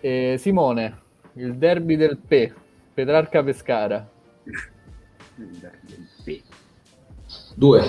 E 0.00 0.36
Simone, 0.38 1.00
il 1.34 1.56
derby 1.56 1.96
del 1.96 2.18
P, 2.18 2.52
Petrarca 2.94 3.42
Pescara. 3.42 4.08
Sì. 6.22 6.42
Due. 7.54 7.82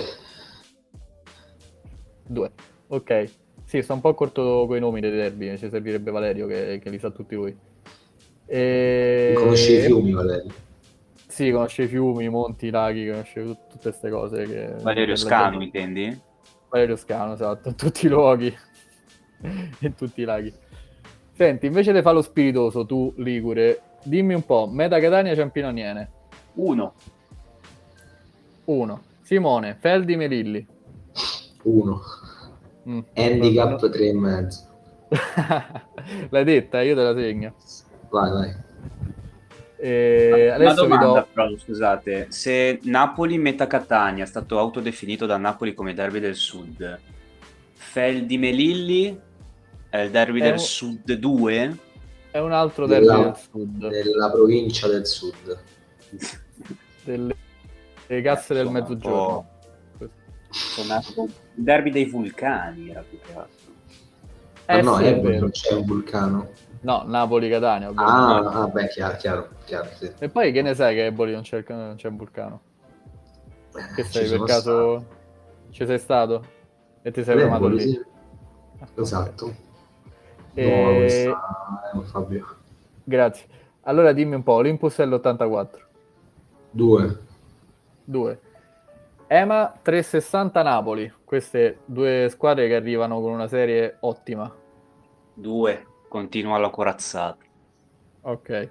Due. 2.26 2.52
Ok. 2.88 3.32
Sì, 3.66 3.82
sto 3.82 3.94
un 3.94 4.02
po' 4.02 4.14
corto 4.14 4.66
con 4.68 4.78
i 4.78 4.80
nomi 4.80 5.00
dei 5.00 5.12
derby, 5.12 5.58
ci 5.58 5.70
servirebbe 5.70 6.12
Valerio 6.12 6.48
che, 6.48 6.80
che 6.82 6.90
li 6.90 7.00
sa 7.00 7.12
tutti 7.12 7.36
voi. 7.36 7.56
E... 8.50 9.34
Conosci 9.36 9.74
i 9.74 9.80
fiumi, 9.82 10.12
Valerio? 10.12 10.52
Sì, 11.28 11.52
conosce 11.52 11.84
i 11.84 11.88
fiumi, 11.88 12.26
i 12.26 12.30
monti, 12.30 12.66
i 12.66 12.70
laghi, 12.72 13.08
conosce 13.08 13.44
tut- 13.44 13.68
tutte 13.70 13.90
queste 13.90 14.10
cose. 14.10 14.44
Che... 14.44 14.74
Valerio 14.82 15.14
la 15.14 15.16
Scano, 15.16 15.60
gente- 15.60 15.78
intendi? 15.78 16.22
Valerio 16.70 16.96
Scano, 16.96 17.34
esatto, 17.34 17.70
in 17.70 17.76
tutti 17.76 18.08
i 18.08 18.10
luoghi, 18.10 18.54
in 19.80 19.96
tutti 19.96 20.22
i 20.22 20.24
laghi. 20.24 20.52
Senti, 21.34 21.68
invece 21.68 21.94
di 21.94 22.02
fare 22.02 22.16
lo 22.16 22.22
spiritoso, 22.24 22.86
tu, 22.86 23.14
Ligure, 23.18 23.82
dimmi 24.04 24.34
un 24.34 24.44
po', 24.44 24.68
Meta 24.68 25.00
Catania 25.00 25.36
Ciampinoniene, 25.36 26.12
1. 26.56 26.94
1. 28.66 29.02
Simone, 29.22 29.78
Feldi 29.80 30.16
Melilli. 30.16 30.68
Uno. 31.64 32.02
Mm. 32.88 33.00
Handicap 33.14 33.90
tre 33.90 34.08
e 34.08 34.14
mezzo. 34.14 34.68
L'hai 36.30 36.44
detta, 36.44 36.82
io 36.82 36.96
te 36.96 37.02
la 37.02 37.14
segno. 37.14 37.54
Vai, 38.10 38.32
vai. 38.32 38.56
E 39.82 40.44
Una 40.48 40.56
adesso 40.56 40.84
vi 40.84 40.90
domanda, 40.90 41.20
do... 41.22 41.28
però, 41.32 41.58
scusate, 41.58 42.28
se 42.30 42.80
Napoli 42.84 43.38
Meta 43.38 43.66
Catania 43.68 44.24
è 44.24 44.28
stato 44.28 44.60
autodefinito 44.60 45.26
da 45.26 45.38
Napoli 45.38 45.74
come 45.74 45.94
derby 45.94 46.20
del 46.20 46.36
sud, 46.36 47.00
Feldi 47.74 48.38
Melilli 48.38 49.18
è 49.90 50.00
il 50.00 50.12
derby 50.12 50.40
È 50.40 50.44
del 50.44 50.52
un- 50.54 50.60
sud 50.60 51.14
2? 51.14 51.78
È 52.32 52.40
un 52.40 52.52
altro 52.52 52.86
derby 52.88 53.06
Della- 53.06 53.24
del 53.24 53.36
sud, 53.38 53.88
Della 53.88 54.32
provincia 54.32 54.88
del 54.88 55.06
sud. 55.08 55.58
delle, 57.06 57.36
delle 58.06 58.22
casse 58.22 58.54
del 58.54 58.70
mezzogiorno. 58.70 59.48
Il 60.52 61.64
derby 61.64 61.90
dei 61.92 62.06
vulcani 62.06 62.90
era 62.90 63.04
più 63.08 63.18
che 63.26 63.34
altro. 63.34 63.68
Eh 64.66 64.82
no, 64.82 64.98
sì, 64.98 65.04
è 65.06 65.20
vero. 65.20 65.50
c'è 65.50 65.74
un 65.74 65.86
vulcano. 65.86 66.50
No, 66.82 67.04
Napoli-Catania. 67.06 67.90
ovviamente. 67.90 68.48
Ah, 68.48 68.62
ah, 68.62 68.68
beh, 68.68 68.88
chiaro, 68.88 69.18
chiaro, 69.18 69.50
chiaro 69.66 69.90
sì. 69.96 70.12
E 70.18 70.30
poi 70.30 70.52
che 70.52 70.62
ne 70.62 70.74
sai 70.76 70.96
che 70.96 71.02
a 71.02 71.06
Eboli 71.06 71.34
non 71.34 71.42
c'è, 71.42 71.64
non 71.68 71.96
c'è 71.98 72.08
un 72.08 72.18
vulcano? 72.18 72.62
Che 73.96 74.02
Eh, 74.02 74.04
sei 74.04 74.28
ci 74.28 74.38
per 74.38 74.44
caso... 74.44 75.06
Ci 75.72 75.86
sei 75.86 76.00
stato? 76.00 76.44
E 77.02 77.12
ti 77.12 77.24
sei 77.24 77.36
stato. 77.36 77.40
fermato 77.40 77.68
lì? 77.68 77.82
sì. 77.82 78.02
Esatto. 78.96 79.54
E- 80.54 80.64
No, 80.66 80.96
questa- 80.96 81.92
eh, 81.94 82.02
Fabio. 82.06 82.56
Grazie. 83.04 83.46
Allora 83.82 84.12
dimmi 84.14 84.36
un 84.36 84.44
po', 84.44 84.54
Olympus 84.54 84.98
è 84.98 85.06
l'84. 85.06 85.80
Due. 86.72 87.20
2. 88.06 88.40
Ema 89.28 89.74
360 89.82 90.64
Napoli. 90.64 91.12
Queste 91.24 91.80
due 91.86 92.28
squadre 92.32 92.68
che 92.68 92.76
arrivano 92.76 93.22
con 93.22 93.32
una 93.32 93.48
serie 93.48 93.98
ottima. 94.00 94.52
2. 95.36 95.86
Continua 96.10 96.58
la 96.58 96.70
corazzata. 96.70 97.38
Ok. 98.22 98.70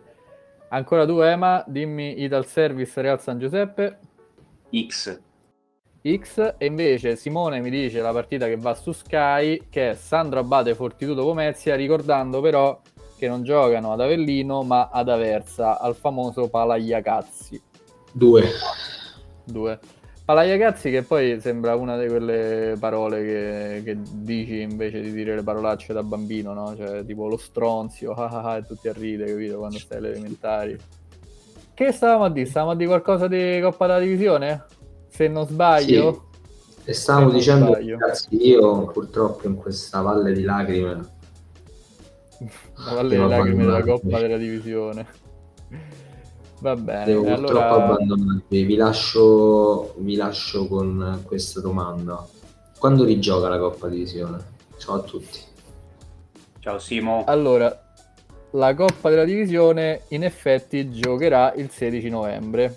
Ancora 0.70 1.06
due 1.06 1.30
Ema, 1.30 1.64
dimmi 1.66 2.22
Ital 2.22 2.44
Service 2.44 3.00
Real 3.00 3.20
San 3.20 3.38
Giuseppe. 3.38 3.98
X. 4.70 5.20
X 6.16 6.54
e 6.58 6.66
invece 6.66 7.16
Simone 7.16 7.60
mi 7.60 7.70
dice 7.70 8.00
la 8.00 8.12
partita 8.12 8.46
che 8.46 8.56
va 8.56 8.74
su 8.74 8.92
Sky 8.92 9.66
che 9.68 9.90
è 9.90 9.94
Sandro 9.94 10.40
Abate 10.40 10.74
Fortitudo 10.74 11.24
Pomezia 11.24 11.74
ricordando 11.74 12.40
però 12.40 12.80
che 13.16 13.26
non 13.26 13.42
giocano 13.42 13.92
ad 13.92 14.00
Avellino 14.00 14.62
ma 14.62 14.90
ad 14.92 15.08
Aversa 15.08 15.80
al 15.80 15.96
famoso 15.96 16.48
Palagliacazzi 16.48 17.60
Due. 18.12 18.44
2 19.44 19.78
Palagliacazzi 20.28 20.90
che 20.90 21.04
poi 21.04 21.40
sembra 21.40 21.74
una 21.74 21.96
di 21.96 22.06
quelle 22.06 22.76
parole 22.78 23.24
che, 23.24 23.82
che 23.82 23.96
dici 24.12 24.60
invece 24.60 25.00
di 25.00 25.10
dire 25.10 25.34
le 25.34 25.42
parolacce 25.42 25.94
da 25.94 26.02
bambino 26.02 26.52
no? 26.52 26.76
cioè 26.76 27.02
tipo 27.06 27.28
lo 27.28 27.38
stronzio 27.38 28.12
ah, 28.12 28.28
ah, 28.28 28.42
ah, 28.42 28.56
e 28.58 28.62
tutti 28.66 28.88
a 28.88 28.92
ridere 28.92 29.32
capito 29.32 29.56
quando 29.56 29.78
stai 29.78 29.96
alle 29.96 30.10
elementari 30.10 30.76
che 31.72 31.92
stavamo 31.92 32.24
a 32.24 32.30
dire? 32.30 32.44
stavamo 32.44 32.72
a 32.72 32.74
dire 32.74 32.88
qualcosa 32.88 33.26
di 33.26 33.58
Coppa 33.62 33.86
della 33.86 34.00
Divisione? 34.00 34.66
se 35.08 35.28
non 35.28 35.46
sbaglio 35.46 36.28
E 36.84 36.92
stavo 36.92 37.20
Se 37.20 37.24
non 37.24 37.34
dicendo, 37.34 37.66
sbaglio. 37.68 37.98
ragazzi, 37.98 38.28
io 38.30 38.86
purtroppo 38.88 39.46
in 39.46 39.54
questa 39.54 40.02
valle 40.02 40.34
di 40.34 40.42
lacrime 40.42 41.08
La 42.84 42.92
Valle 42.92 43.16
delle 43.16 43.28
Lacrime 43.28 43.64
della 43.64 43.82
Coppa 43.82 44.20
della 44.20 44.36
Divisione. 44.36 45.06
Va 46.60 46.74
bene. 46.74 47.04
Devo 47.04 47.26
allora... 47.26 47.36
purtroppo 47.38 47.74
abbandonarvi. 47.74 48.62
Vi 48.62 48.76
lascio, 48.76 49.94
vi 49.98 50.16
lascio 50.16 50.66
con 50.66 51.22
questa 51.24 51.60
domanda. 51.60 52.26
Quando 52.78 53.04
rigioca 53.04 53.48
la 53.48 53.58
Coppa 53.58 53.88
Divisione? 53.88 54.38
Ciao 54.78 54.96
a 54.96 55.00
tutti. 55.00 55.40
Ciao 56.60 56.78
Simo. 56.78 57.24
Allora, 57.26 57.76
la 58.52 58.74
Coppa 58.74 59.10
della 59.10 59.24
Divisione 59.24 60.02
in 60.08 60.24
effetti 60.24 60.90
giocherà 60.90 61.52
il 61.54 61.70
16 61.70 62.08
novembre, 62.08 62.76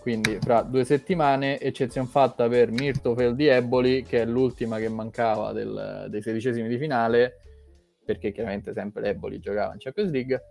quindi 0.00 0.38
fra 0.40 0.62
due 0.62 0.84
settimane, 0.84 1.60
eccezione 1.60 2.08
fatta 2.08 2.48
per 2.48 2.70
Mirtofeld 2.70 3.36
di 3.36 3.46
Eboli, 3.46 4.02
che 4.02 4.22
è 4.22 4.24
l'ultima 4.24 4.78
che 4.78 4.88
mancava 4.88 5.52
del, 5.52 6.06
dei 6.08 6.22
sedicesimi 6.22 6.68
di 6.68 6.76
finale, 6.76 7.36
perché 8.04 8.32
chiaramente 8.32 8.72
sempre 8.72 9.02
l'Eboli 9.02 9.38
giocava 9.38 9.72
in 9.72 9.78
Champions 9.78 10.10
League. 10.10 10.42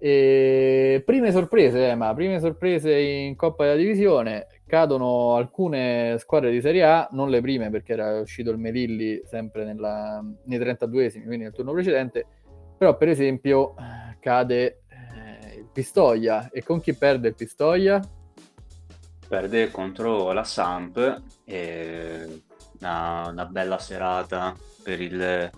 E 0.00 1.02
prime 1.04 1.32
sorprese, 1.32 1.90
eh, 1.90 1.94
ma 1.96 2.14
prime 2.14 2.38
sorprese 2.38 2.96
in 2.96 3.34
Coppa 3.34 3.64
della 3.64 3.76
Divisione 3.76 4.46
cadono 4.66 5.34
alcune 5.34 6.16
squadre 6.18 6.50
di 6.50 6.60
Serie 6.60 6.84
A, 6.84 7.08
non 7.12 7.30
le 7.30 7.40
prime 7.40 7.70
perché 7.70 7.94
era 7.94 8.20
uscito 8.20 8.50
il 8.50 8.58
Melilli 8.58 9.22
sempre 9.24 9.64
nella, 9.64 10.22
nei 10.44 10.58
32esimi, 10.58 11.24
quindi 11.24 11.44
nel 11.44 11.52
turno 11.52 11.72
precedente, 11.72 12.26
però 12.76 12.96
per 12.96 13.08
esempio 13.08 13.74
cade 14.20 14.82
eh, 14.88 15.56
il 15.56 15.68
Pistoia 15.72 16.48
e 16.50 16.62
con 16.62 16.80
chi 16.80 16.94
perde 16.94 17.28
il 17.28 17.34
Pistoia? 17.34 18.00
Perde 19.26 19.70
contro 19.70 20.32
la 20.32 20.44
Samp 20.44 21.22
e 21.44 22.42
una, 22.80 23.28
una 23.28 23.46
bella 23.46 23.78
serata 23.78 24.54
per 24.82 25.00
il 25.00 25.50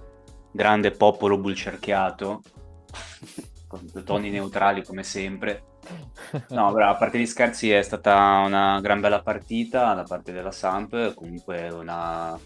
grande 0.52 0.90
popolo 0.92 1.38
bulcerchiato 1.38 2.42
con 3.70 3.88
toni 4.04 4.30
neutrali 4.30 4.82
come 4.82 5.04
sempre. 5.04 5.62
No, 6.50 6.72
però 6.72 6.90
a 6.90 6.96
parte 6.96 7.18
gli 7.18 7.26
scherzi 7.26 7.70
è 7.70 7.82
stata 7.82 8.42
una 8.44 8.80
gran 8.80 9.00
bella 9.00 9.22
partita 9.22 9.94
da 9.94 10.02
parte 10.02 10.32
della 10.32 10.50
Samp, 10.50 11.14
comunque 11.14 11.68
una... 11.68 12.38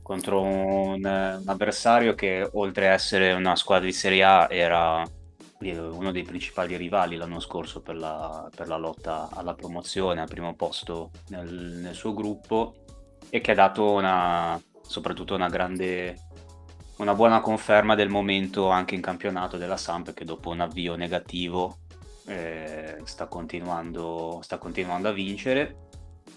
contro 0.00 0.40
un, 0.40 1.04
un 1.04 1.42
avversario 1.46 2.14
che 2.14 2.48
oltre 2.52 2.88
a 2.88 2.92
essere 2.92 3.32
una 3.32 3.56
squadra 3.56 3.86
di 3.86 3.92
Serie 3.92 4.22
A 4.24 4.46
era 4.48 5.04
uno 5.58 6.10
dei 6.10 6.24
principali 6.24 6.76
rivali 6.76 7.16
l'anno 7.16 7.38
scorso 7.38 7.82
per 7.82 7.96
la, 7.96 8.48
per 8.54 8.66
la 8.66 8.76
lotta 8.76 9.28
alla 9.32 9.54
promozione, 9.54 10.20
al 10.20 10.28
primo 10.28 10.54
posto 10.54 11.10
nel, 11.28 11.52
nel 11.52 11.94
suo 11.94 12.14
gruppo 12.14 12.74
e 13.30 13.40
che 13.40 13.52
ha 13.52 13.54
dato 13.54 13.92
una, 13.92 14.60
soprattutto 14.82 15.34
una 15.34 15.48
grande 15.48 16.16
una 17.02 17.14
buona 17.14 17.40
conferma 17.40 17.96
del 17.96 18.08
momento 18.08 18.70
anche 18.70 18.94
in 18.94 19.00
campionato 19.00 19.56
della 19.56 19.76
Samp 19.76 20.14
che 20.14 20.24
dopo 20.24 20.50
un 20.50 20.60
avvio 20.60 20.94
negativo 20.94 21.78
eh, 22.26 22.98
sta, 23.02 23.26
continuando, 23.26 24.38
sta, 24.42 24.58
continuando, 24.58 25.08
a 25.08 25.12
vincere. 25.12 25.88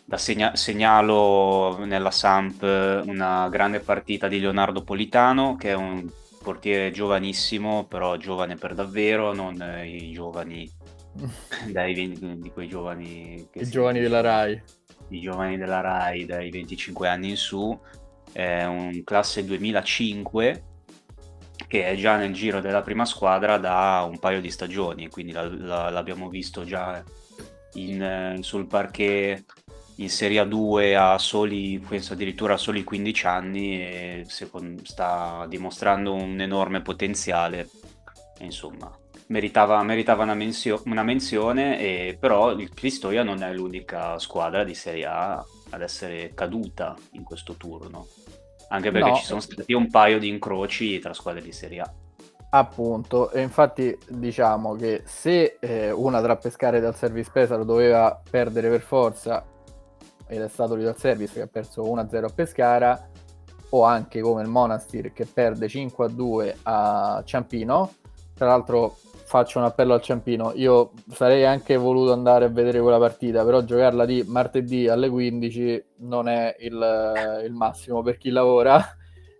Da 0.04 0.18
segna- 0.18 0.56
segnalo 0.56 1.86
nella 1.86 2.10
Samp 2.10 2.64
una 3.06 3.48
grande 3.50 3.80
partita 3.80 4.28
di 4.28 4.40
Leonardo 4.40 4.84
Politano 4.84 5.56
che 5.56 5.70
è 5.70 5.74
un 5.74 6.10
portiere 6.42 6.92
giovanissimo, 6.92 7.86
però 7.86 8.18
giovane 8.18 8.56
per 8.56 8.74
davvero, 8.74 9.34
non 9.34 9.64
i 9.84 10.12
giovani 10.12 10.68
dai, 11.72 11.94
di 12.40 12.52
quei 12.52 12.68
giovani 12.68 13.48
I 13.54 13.70
giovani 13.70 14.00
della 14.00 14.22
RAI. 14.22 14.62
I 15.10 15.20
giovani 15.20 15.58
della 15.58 15.82
RAI 15.82 16.26
dai 16.26 16.50
25 16.50 17.08
anni 17.08 17.30
in 17.30 17.38
su, 17.38 17.80
è 18.36 18.66
un 18.66 19.02
classe 19.06 19.46
2005 19.46 20.64
che 21.70 21.86
è 21.86 21.96
già 21.96 22.18
nel 22.18 22.34
giro 22.34 22.60
della 22.60 22.82
prima 22.82 23.06
squadra 23.06 23.58
da 23.58 24.06
un 24.06 24.20
paio 24.20 24.42
di 24.42 24.52
stagioni, 24.52 25.08
quindi 25.08 25.32
la, 25.32 25.48
la, 25.48 25.90
l'abbiamo 25.90 26.28
visto 26.28 26.66
già 26.66 27.02
in, 27.76 28.40
sul 28.42 28.68
parquet 28.68 29.42
in 29.96 30.10
Serie 30.10 30.44
A2 30.44 30.98
a 30.98 31.18
soli, 31.18 31.80
penso 31.80 32.12
addirittura 32.12 32.56
a 32.56 32.58
soli 32.58 32.84
15 32.84 33.26
anni 33.26 33.80
e 33.80 34.26
secondo, 34.28 34.82
sta 34.84 35.46
dimostrando 35.48 36.14
un 36.14 36.42
enorme 36.42 36.82
potenziale. 36.82 37.70
Insomma, 38.40 38.94
meritava, 39.28 39.82
meritava 39.84 40.24
una, 40.24 40.34
menzio, 40.34 40.82
una, 40.88 41.04
menzione, 41.04 41.80
e, 41.80 42.18
però 42.20 42.52
il 42.52 42.70
Pistoia 42.74 43.24
non 43.24 43.44
è 43.44 43.54
l'unica 43.54 44.20
squadra 44.20 44.66
di 44.66 44.76
Serie 44.76 45.06
A 45.06 45.46
ad 45.70 45.82
essere 45.82 46.34
caduta 46.34 46.94
in 47.12 47.24
questo 47.24 47.54
turno 47.54 48.08
anche 48.70 48.92
perché 48.92 49.10
no. 49.10 49.16
ci 49.16 49.26
sono 49.26 49.40
stati 49.40 49.74
un 49.74 49.90
paio 49.90 50.20
di 50.20 50.28
incroci 50.28 51.00
tra 51.00 51.14
squadre 51.14 51.42
di 51.42 51.52
Serie 51.52 51.80
A. 51.82 51.94
Appunto, 52.50 53.32
e 53.32 53.42
infatti 53.42 53.98
diciamo 54.08 54.76
che 54.76 55.02
se 55.06 55.58
eh, 55.60 55.92
una 55.92 56.22
tra 56.22 56.38
Pescara 56.38 56.78
e 56.78 56.94
Service 56.94 57.30
Pesaro 57.32 57.66
doveva 57.66 58.22
perdere 58.30 58.70
per 58.70 58.82
forza, 58.82 59.46
ed 60.28 60.42
è 60.42 60.48
stato 60.48 60.76
lì 60.76 60.90
Service 60.96 61.34
che 61.34 61.42
ha 61.42 61.48
perso 61.48 61.84
1-0 61.84 62.24
a 62.24 62.30
Pescara, 62.34 63.10
o 63.70 63.84
anche 63.84 64.22
come 64.22 64.42
il 64.42 64.48
Monastir 64.48 65.12
che 65.12 65.26
perde 65.26 65.68
5-2 65.68 66.56
a 66.64 67.22
Ciampino, 67.26 67.94
tra 68.34 68.48
l'altro 68.48 68.98
faccio 69.26 69.60
un 69.60 69.66
appello 69.66 69.94
al 69.94 70.02
Ciampino. 70.02 70.54
Io 70.56 70.92
sarei 71.12 71.46
anche 71.46 71.76
voluto 71.76 72.14
andare 72.14 72.46
a 72.46 72.50
vedere 72.50 72.80
quella 72.80 73.00
partita, 73.00 73.44
però 73.44 73.64
giocarla 73.64 74.06
di 74.06 74.24
martedì 74.28 74.88
alle 74.88 75.10
15 75.10 75.86
non 75.98 76.28
è 76.30 76.56
il, 76.60 77.42
il 77.46 77.52
massimo 77.54 78.02
per 78.02 78.18
chi 78.18 78.30
lavora. 78.30 78.80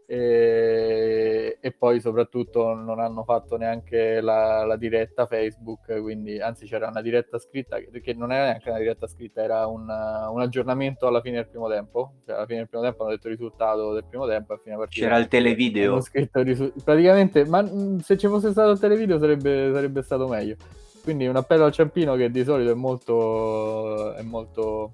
E, 0.08 1.58
e, 1.60 1.72
poi 1.72 2.00
soprattutto 2.00 2.76
non 2.76 3.00
hanno 3.00 3.24
fatto 3.24 3.58
neanche 3.58 4.22
la, 4.22 4.64
la, 4.64 4.76
diretta 4.76 5.26
Facebook, 5.26 6.00
quindi 6.00 6.40
anzi 6.40 6.68
c'era 6.68 6.90
una 6.90 7.02
diretta 7.02 7.40
scritta 7.40 7.80
che, 7.80 8.02
che 8.02 8.14
non 8.14 8.32
era 8.32 8.46
neanche 8.46 8.70
una 8.70 8.78
diretta 8.78 9.08
scritta, 9.08 9.42
era 9.42 9.66
un, 9.66 9.82
un, 9.82 10.42
aggiornamento 10.42 11.08
alla 11.08 11.22
fine 11.22 11.38
del 11.38 11.48
primo 11.48 11.68
tempo. 11.68 12.18
Cioè, 12.24 12.36
alla 12.36 12.46
fine 12.46 12.60
del 12.60 12.70
primo 12.70 12.84
tempo 12.84 13.02
hanno 13.02 13.14
detto 13.14 13.28
il 13.28 13.34
risultato 13.34 13.94
del 13.94 14.06
primo 14.08 14.28
tempo 14.28 14.54
a 14.54 14.60
fine 14.62 14.76
partita. 14.76 15.06
C'era 15.06 15.18
il 15.18 15.28
televideo. 15.28 16.04
Risu- 16.32 16.84
praticamente, 16.84 17.46
ma 17.46 17.64
mh, 17.64 18.00
se 18.02 18.16
ci 18.16 18.28
fosse 18.28 18.52
stato 18.52 18.72
il 18.72 18.80
televideo 18.80 19.18
sarebbe, 19.18 19.72
sarebbe 19.74 20.04
stato 20.04 20.28
meglio. 20.28 20.56
Quindi 21.02 21.26
un 21.26 21.36
appello 21.36 21.66
al 21.66 21.72
Ciampino 21.72 22.16
che 22.16 22.30
di 22.30 22.44
solito 22.44 22.70
è 22.70 22.76
molto, 22.76 24.14
è 24.14 24.22
molto 24.22 24.92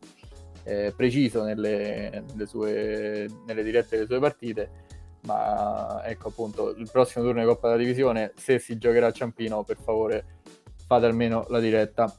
eh, 0.63 0.93
preciso 0.95 1.43
nelle, 1.43 2.23
nelle, 2.29 2.45
sue, 2.45 3.27
nelle 3.45 3.63
dirette 3.63 3.95
delle 3.95 4.07
sue 4.07 4.19
partite 4.19 4.89
ma 5.25 6.01
ecco 6.05 6.29
appunto 6.29 6.69
il 6.69 6.89
prossimo 6.91 7.23
turno 7.23 7.41
di 7.41 7.47
Coppa 7.47 7.67
della 7.67 7.79
Divisione 7.79 8.33
se 8.35 8.59
si 8.59 8.77
giocherà 8.77 9.07
a 9.07 9.11
Ciampino 9.11 9.63
per 9.63 9.77
favore 9.81 10.39
fate 10.87 11.05
almeno 11.05 11.45
la 11.49 11.59
diretta. 11.59 12.13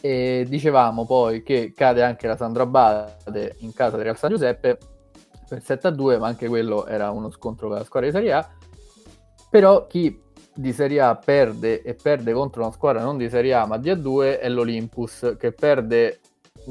E 0.00 0.46
dicevamo 0.48 1.04
poi 1.04 1.42
che 1.42 1.72
cade 1.74 2.02
anche 2.02 2.26
la 2.26 2.36
Sandra 2.36 2.66
Bade 2.66 3.56
in 3.58 3.72
casa 3.72 3.96
del 3.96 4.04
Real 4.04 4.16
San 4.16 4.30
Giuseppe 4.30 4.78
per 5.48 5.62
7 5.62 5.88
a 5.88 5.90
2 5.90 6.18
ma 6.18 6.28
anche 6.28 6.46
quello 6.46 6.86
era 6.86 7.10
uno 7.10 7.30
scontro 7.30 7.68
per 7.68 7.78
la 7.78 7.84
squadra 7.84 8.08
di 8.08 8.14
Serie 8.14 8.32
A. 8.32 8.48
Però 9.50 9.86
chi 9.86 10.20
di 10.54 10.72
Serie 10.72 11.00
A 11.00 11.14
perde 11.16 11.82
e 11.82 11.94
perde 11.94 12.32
contro 12.32 12.62
una 12.62 12.72
squadra 12.72 13.02
non 13.02 13.16
di 13.16 13.28
Serie 13.28 13.54
A 13.54 13.66
ma 13.66 13.78
di 13.78 13.90
A2 13.90 14.40
è 14.40 14.48
l'Olympus 14.48 15.36
che 15.38 15.52
perde 15.52 16.20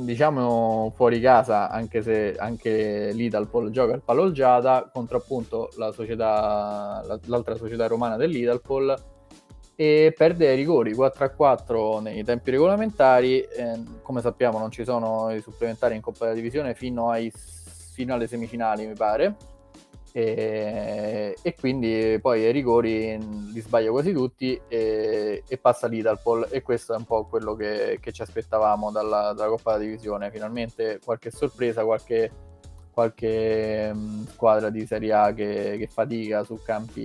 diciamo 0.03 0.91
fuori 0.95 1.19
casa, 1.19 1.69
anche 1.69 2.01
se 2.01 2.35
anche 2.37 3.11
l'Idalpol 3.13 3.71
gioca 3.71 3.93
al 3.93 4.01
Palolgiata 4.03 4.89
contro 4.91 5.17
appunto 5.17 5.69
la 5.77 5.91
società, 5.91 7.03
l'altra 7.25 7.55
società 7.55 7.87
romana 7.87 8.15
dell'Idalpol 8.15 8.95
e 9.75 10.13
perde 10.17 10.49
ai 10.49 10.55
rigori 10.55 10.93
4 10.93 11.25
a 11.25 11.29
4 11.29 11.99
nei 11.99 12.23
tempi 12.23 12.51
regolamentari. 12.51 13.41
Eh, 13.41 13.83
come 14.01 14.21
sappiamo, 14.21 14.59
non 14.59 14.71
ci 14.71 14.83
sono 14.83 15.31
i 15.31 15.41
supplementari 15.41 15.95
in 15.95 16.01
Coppa 16.01 16.25
della 16.25 16.35
Divisione 16.35 16.73
fino, 16.73 17.09
ai, 17.09 17.31
fino 17.93 18.13
alle 18.13 18.27
semifinali, 18.27 18.85
mi 18.85 18.95
pare 18.95 19.35
e, 20.17 21.37
e, 21.43 21.53
quindi 21.53 22.17
poi 22.19 22.43
ai 22.43 22.51
rigori 22.51 23.19
li 23.53 23.59
sbaglia 23.59 23.91
quasi 23.91 24.11
tutti 24.13 24.59
e, 24.67 25.43
e 25.47 25.57
passa 25.59 25.85
l'Idalpol 25.85 26.47
e 26.49 26.63
questo 26.63 26.95
è 26.95 26.97
un 26.97 27.05
po' 27.05 27.25
quello 27.25 27.53
che, 27.53 27.99
che 28.01 28.11
ci 28.11 28.23
aspettavamo 28.23 28.89
dalla, 28.89 29.33
dalla, 29.33 29.49
Coppa 29.49 29.73
della 29.73 29.83
Divisione. 29.83 30.31
Finalmente 30.31 30.99
qualche 31.05 31.29
sorpresa 31.29 31.85
qualche, 31.85 32.31
qualche 32.91 33.93
mh, 33.93 34.29
squadra 34.29 34.71
di 34.71 34.87
Serie 34.87 35.13
A 35.13 35.33
che, 35.35 35.75
che, 35.77 35.87
fatica 35.87 36.43
su 36.43 36.59
campi 36.63 37.03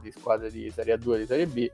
di 0.00 0.12
squadre 0.12 0.52
di 0.52 0.70
Serie 0.70 0.94
A2 0.94 1.14
e 1.14 1.18
di 1.18 1.26
Serie 1.26 1.46
B. 1.48 1.68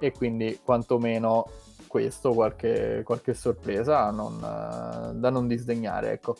E 0.00 0.10
quindi 0.10 0.58
quantomeno 0.64 1.48
questo 1.86 2.32
qualche, 2.32 3.02
qualche 3.04 3.34
sorpresa 3.34 4.10
non, 4.10 4.40
da 4.40 5.30
non 5.30 5.46
disdegnare 5.46 6.10
ecco 6.10 6.34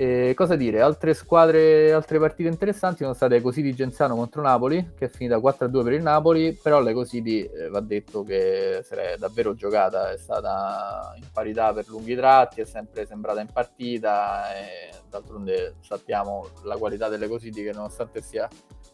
E 0.00 0.32
cosa 0.34 0.56
dire? 0.56 0.80
Altre 0.80 1.12
squadre, 1.12 1.92
altre 1.92 2.18
partite 2.18 2.48
interessanti 2.48 3.02
sono 3.02 3.12
state 3.12 3.42
così 3.42 3.60
di 3.60 3.74
Genzano 3.74 4.14
contro 4.16 4.40
Napoli, 4.40 4.92
che 4.96 5.04
è 5.04 5.08
finita 5.10 5.36
4-2 5.36 5.82
per 5.82 5.92
il 5.92 6.00
Napoli, 6.00 6.54
però 6.54 6.80
le 6.80 6.94
così 6.94 7.20
di 7.20 7.44
eh, 7.44 7.68
va 7.68 7.80
detto 7.80 8.22
che 8.22 8.80
si 8.82 8.94
è 8.94 9.16
davvero 9.18 9.54
giocata, 9.54 10.10
è 10.10 10.16
stata 10.16 11.12
in 11.16 11.26
parità 11.30 11.74
per 11.74 11.86
lunghi 11.88 12.16
tratti, 12.16 12.62
è 12.62 12.64
sempre 12.64 13.04
sembrata 13.04 13.42
in 13.42 13.48
partita 13.52 14.54
e 14.54 14.90
d'altronde 15.10 15.74
sappiamo 15.80 16.48
la 16.62 16.78
qualità 16.78 17.10
delle 17.10 17.28
così 17.28 17.50
di 17.50 17.62
che 17.62 17.72
nonostante 17.72 18.22
stia 18.22 18.48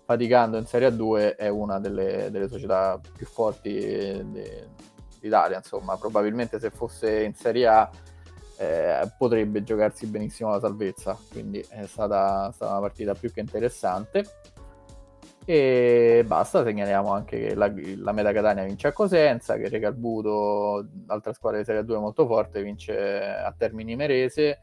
faticando 0.06 0.56
in 0.56 0.66
Serie 0.66 0.88
A2 0.88 1.36
è 1.36 1.46
una 1.46 1.78
delle, 1.78 2.32
delle 2.32 2.48
società 2.48 3.00
più 3.16 3.26
forti 3.26 4.26
d'Italia, 5.20 5.58
insomma 5.58 5.96
probabilmente 5.96 6.58
se 6.58 6.70
fosse 6.70 7.22
in 7.22 7.34
Serie 7.34 7.68
A 7.68 7.88
eh, 8.58 9.10
potrebbe 9.18 9.62
giocarsi 9.62 10.06
benissimo 10.06 10.50
la 10.50 10.60
salvezza, 10.60 11.18
quindi 11.30 11.64
è 11.68 11.86
stata, 11.86 12.50
stata, 12.52 12.72
una 12.72 12.80
partita 12.80 13.14
più 13.14 13.30
che 13.30 13.40
interessante. 13.40 14.24
E 15.44 16.24
basta, 16.26 16.64
segnaliamo 16.64 17.12
anche 17.12 17.38
che 17.38 17.54
la, 17.54 17.72
la 17.98 18.12
Meta 18.12 18.32
Catania 18.32 18.64
vince 18.64 18.88
a 18.88 18.92
Cosenza, 18.92 19.56
che 19.56 19.68
Recalbuto, 19.68 20.88
altra 21.06 21.32
squadra 21.32 21.60
di 21.60 21.64
Serie 21.64 21.84
2 21.84 21.98
molto 21.98 22.26
forte, 22.26 22.62
vince 22.62 23.22
a 23.22 23.54
Termini 23.56 23.94
Merese. 23.94 24.58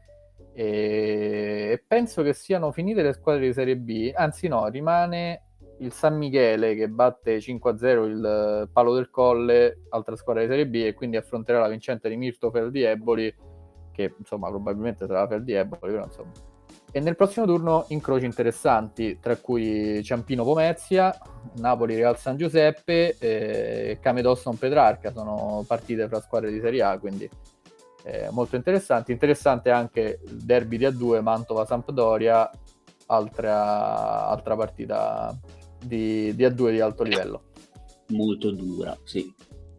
E 0.52 1.82
penso 1.86 2.22
che 2.22 2.34
siano 2.34 2.70
finite 2.70 3.02
le 3.02 3.12
squadre 3.14 3.46
di 3.46 3.52
Serie 3.52 3.76
B, 3.76 4.12
anzi 4.14 4.46
no, 4.46 4.68
rimane 4.68 5.42
il 5.78 5.92
San 5.92 6.16
Michele 6.16 6.74
che 6.74 6.88
batte 6.88 7.38
5-0 7.38 8.04
il 8.04 8.68
Palo 8.72 8.94
del 8.94 9.10
Colle, 9.10 9.84
altra 9.88 10.16
squadra 10.16 10.42
di 10.42 10.48
Serie 10.48 10.66
B, 10.66 10.74
e 10.74 10.94
quindi 10.94 11.16
affronterà 11.16 11.60
la 11.60 11.68
vincente 11.68 12.08
di 12.08 12.16
Mirtofeld 12.16 12.70
di 12.70 12.82
Eboli 12.82 13.34
che 13.94 14.12
insomma 14.18 14.48
probabilmente 14.48 15.06
sarà 15.06 15.26
per 15.26 15.42
Dieboli, 15.42 15.92
però 15.92 16.04
insomma. 16.04 16.32
E 16.90 17.00
nel 17.00 17.16
prossimo 17.16 17.46
turno 17.46 17.86
incroci 17.88 18.24
interessanti, 18.24 19.18
tra 19.20 19.36
cui 19.36 20.02
Ciampino 20.02 20.44
Pomezia, 20.44 21.16
Napoli 21.56 21.96
Real 21.96 22.16
San 22.18 22.36
Giuseppe 22.36 23.16
e 23.18 23.98
Camedosson 24.00 24.56
Petrarca, 24.56 25.10
sono 25.12 25.64
partite 25.66 26.06
fra 26.06 26.20
squadre 26.20 26.52
di 26.52 26.60
Serie 26.60 26.82
A, 26.82 26.98
quindi 26.98 27.28
eh, 28.04 28.28
molto 28.30 28.54
interessanti. 28.54 29.10
Interessante 29.10 29.70
anche 29.70 30.20
il 30.24 30.44
derby 30.44 30.76
di 30.76 30.84
A2 30.84 31.20
Mantova 31.20 31.64
Sampdoria, 31.64 32.48
altra, 33.06 34.28
altra 34.28 34.54
partita 34.54 35.36
di, 35.84 36.32
di 36.34 36.44
A2 36.44 36.70
di 36.70 36.80
alto 36.80 37.02
livello. 37.02 37.42
Molto 38.08 38.52
dura, 38.52 38.96
sì 39.02 39.34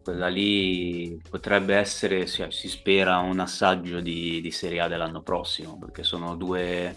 quella 0.06 0.28
lì 0.28 1.20
potrebbe 1.28 1.74
essere, 1.74 2.28
si, 2.28 2.46
si 2.50 2.68
spera, 2.68 3.18
un 3.18 3.40
assaggio 3.40 3.98
di, 3.98 4.40
di, 4.40 4.50
Serie 4.52 4.78
A 4.78 4.86
dell'anno 4.86 5.20
prossimo, 5.20 5.76
perché 5.80 6.04
sono 6.04 6.36
due... 6.36 6.94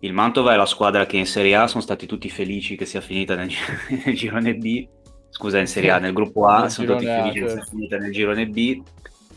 Il 0.00 0.12
Mantova 0.12 0.52
è 0.52 0.56
la 0.56 0.66
squadra 0.66 1.06
che 1.06 1.16
in 1.16 1.26
Serie 1.26 1.54
A 1.54 1.68
sono 1.68 1.80
stati 1.80 2.06
tutti 2.06 2.28
felici 2.28 2.74
che 2.74 2.86
sia 2.86 3.00
finita 3.00 3.36
nel, 3.36 3.50
nel 4.04 4.16
girone 4.16 4.56
B, 4.56 4.84
scusa 5.30 5.60
in 5.60 5.68
Serie 5.68 5.92
A, 5.92 5.98
nel 5.98 6.12
gruppo 6.12 6.48
A 6.48 6.68
sono 6.68 6.94
tutti 6.94 7.04
felici 7.04 7.38
che 7.38 7.46
sia 7.46 7.56
certo. 7.58 7.70
finita 7.70 7.96
nel 7.98 8.10
girone 8.10 8.48
B, 8.48 8.82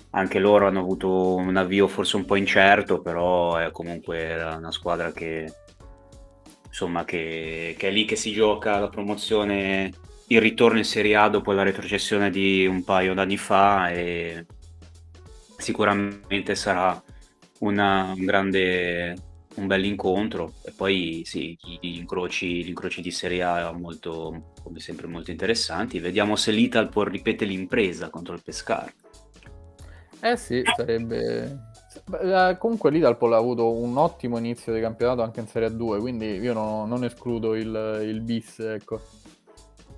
anche 0.10 0.40
loro 0.40 0.66
hanno 0.66 0.80
avuto 0.80 1.36
un 1.36 1.56
avvio 1.58 1.88
forse 1.88 2.16
un 2.16 2.26
po' 2.26 2.36
incerto, 2.36 3.00
però 3.00 3.58
è 3.58 3.70
comunque 3.70 4.34
una 4.34 4.72
squadra 4.72 5.12
che 5.12 5.54
insomma 6.66 7.06
che, 7.06 7.76
che 7.78 7.90
è 7.90 7.92
lì 7.92 8.06
che 8.06 8.16
si 8.16 8.32
gioca 8.32 8.80
la 8.80 8.90
promozione 8.90 9.92
il 10.28 10.42
ritorno 10.42 10.78
in 10.78 10.86
Serie 10.86 11.16
A 11.16 11.30
dopo 11.30 11.52
la 11.52 11.64
retrocessione 11.64 12.30
di 12.30 12.66
un 12.66 12.84
paio 12.84 13.14
d'anni 13.14 13.38
fa 13.38 13.90
e 13.90 14.46
sicuramente 15.58 16.56
sarà 16.56 17.02
una, 17.60 18.14
un 18.16 18.26
grande 18.26 19.16
un 19.56 19.68
bel 19.68 19.86
incontro. 19.86 20.54
E 20.64 20.72
poi 20.76 21.22
sì, 21.26 21.58
gli 21.62 21.98
incroci, 21.98 22.64
gli 22.64 22.70
incroci 22.70 23.02
di 23.02 23.12
Serie 23.12 23.44
A 23.44 23.72
molto, 23.72 24.54
come 24.64 24.80
sempre 24.80 25.08
molto 25.08 25.32
interessanti. 25.32 26.00
Vediamo 26.00 26.36
se 26.36 26.52
l'Ital 26.52 26.90
può 26.90 27.04
ripetere 27.04 27.50
l'impresa 27.50 28.10
contro 28.10 28.34
il 28.34 28.42
Pescara. 28.44 28.92
Eh 30.22 30.38
sì, 30.38 30.64
sarebbe 30.76 31.74
eh, 32.22 32.58
comunque 32.60 32.92
l'Italpol 32.92 33.34
ha 33.34 33.38
avuto 33.38 33.72
un 33.72 33.98
ottimo 33.98 34.38
inizio 34.38 34.74
di 34.74 34.82
campionato 34.82 35.22
anche 35.22 35.40
in 35.40 35.48
Serie 35.48 35.70
A2 35.70 36.00
quindi 36.00 36.26
io 36.26 36.54
non, 36.54 36.90
non 36.90 37.04
escludo 37.04 37.56
il, 37.56 38.02
il 38.04 38.22
bis 38.22 38.60
ecco 38.60 39.02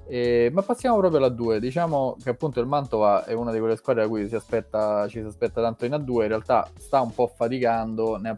e, 0.10 0.49
ma 0.53 0.62
passiamo 0.62 0.97
proprio 0.97 1.20
alla 1.20 1.30
2. 1.30 1.60
Diciamo 1.60 2.18
che 2.24 2.30
appunto 2.30 2.60
il 2.60 2.68
Mantova 2.68 3.26
è 3.26 3.34
una 3.34 3.51
di 3.51 3.60
quelle 3.60 3.76
squadre 3.76 4.03
da 4.03 4.08
cui 4.08 4.28
si 4.28 4.36
aspetta, 4.36 5.08
ci 5.08 5.20
si 5.20 5.26
aspetta 5.26 5.62
tanto 5.62 5.86
in 5.86 5.91
A2. 5.91 6.22
In 6.22 6.28
realtà 6.28 6.70
sta 6.78 7.01
un 7.01 7.14
po' 7.14 7.28
faticando, 7.28 8.18
ne 8.18 8.30
ha, 8.30 8.38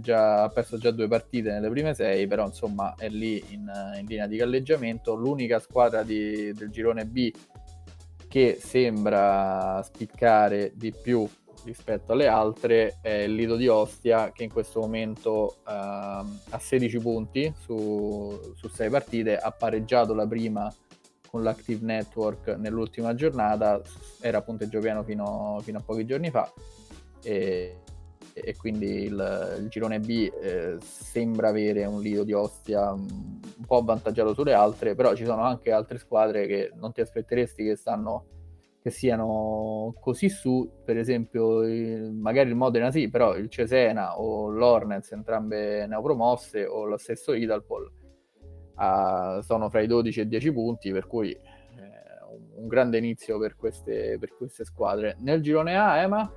già, 0.00 0.44
ha 0.44 0.48
perso 0.48 0.78
già 0.78 0.90
due 0.90 1.08
partite 1.08 1.50
nelle 1.50 1.68
prime 1.70 1.94
sei, 1.94 2.26
però 2.26 2.46
insomma 2.46 2.94
è 2.96 3.08
lì 3.08 3.42
in, 3.48 3.70
in 3.98 4.06
linea 4.06 4.26
di 4.26 4.36
galleggiamento. 4.36 5.14
L'unica 5.14 5.58
squadra 5.58 6.02
di, 6.02 6.52
del 6.52 6.70
girone 6.70 7.04
B 7.04 7.32
che 8.28 8.58
sembra 8.60 9.82
spiccare 9.82 10.72
di 10.74 10.92
più 10.92 11.26
rispetto 11.64 12.12
alle 12.12 12.28
altre 12.28 12.98
è 13.00 13.10
il 13.10 13.34
Lido 13.34 13.56
di 13.56 13.66
Ostia 13.66 14.30
che 14.32 14.44
in 14.44 14.52
questo 14.52 14.80
momento 14.80 15.56
uh, 15.66 15.70
ha 15.70 16.58
16 16.58 16.98
punti 16.98 17.52
su 17.58 18.38
6 18.54 18.90
partite, 18.90 19.36
ha 19.36 19.50
pareggiato 19.50 20.14
la 20.14 20.26
prima 20.26 20.72
con 21.30 21.42
l'Active 21.42 21.84
Network 21.84 22.48
nell'ultima 22.56 23.14
giornata, 23.14 23.80
era 24.20 24.42
punteggio 24.42 24.80
pieno 24.80 25.02
fino, 25.02 25.60
fino 25.62 25.78
a 25.78 25.82
pochi 25.82 26.06
giorni 26.06 26.30
fa 26.30 26.50
e, 27.22 27.76
e 28.32 28.56
quindi 28.56 29.04
il, 29.04 29.56
il, 29.60 29.68
girone 29.68 30.00
B 30.00 30.30
eh, 30.40 30.76
sembra 30.80 31.48
avere 31.48 31.84
un 31.84 32.00
lido 32.00 32.24
di 32.24 32.32
Ostia 32.32 32.92
un, 32.92 33.06
un 33.56 33.64
po' 33.66 33.76
avvantaggiato 33.76 34.34
sulle 34.34 34.54
altre, 34.54 34.94
però 34.94 35.14
ci 35.14 35.24
sono 35.24 35.42
anche 35.42 35.72
altre 35.72 35.98
squadre 35.98 36.46
che 36.46 36.72
non 36.74 36.92
ti 36.92 37.00
aspetteresti 37.00 37.64
che 37.64 37.76
stanno 37.76 38.26
che 38.80 38.90
siano 38.90 39.94
così 40.00 40.28
su, 40.28 40.70
per 40.84 40.96
esempio 40.96 41.62
magari 42.12 42.48
il 42.48 42.54
Modena 42.54 42.92
sì, 42.92 43.10
però 43.10 43.36
il 43.36 43.50
Cesena 43.50 44.18
o 44.18 44.48
l'Hornets 44.50 45.10
entrambe 45.12 45.84
neopromosse 45.86 46.64
o 46.64 46.84
lo 46.84 46.96
stesso 46.96 47.34
Idalpol 47.34 47.90
a, 48.78 49.40
sono 49.42 49.68
fra 49.68 49.80
i 49.80 49.86
12 49.86 50.20
e 50.20 50.22
i 50.22 50.28
10 50.28 50.52
punti, 50.52 50.90
per 50.90 51.06
cui 51.06 51.30
eh, 51.30 51.40
un, 52.56 52.66
grande 52.66 52.98
inizio 52.98 53.38
per 53.38 53.56
queste, 53.56 54.16
per 54.18 54.34
queste 54.36 54.64
squadre. 54.64 55.16
Nel 55.20 55.42
girone 55.42 55.76
A, 55.76 55.98
Ema, 55.98 56.30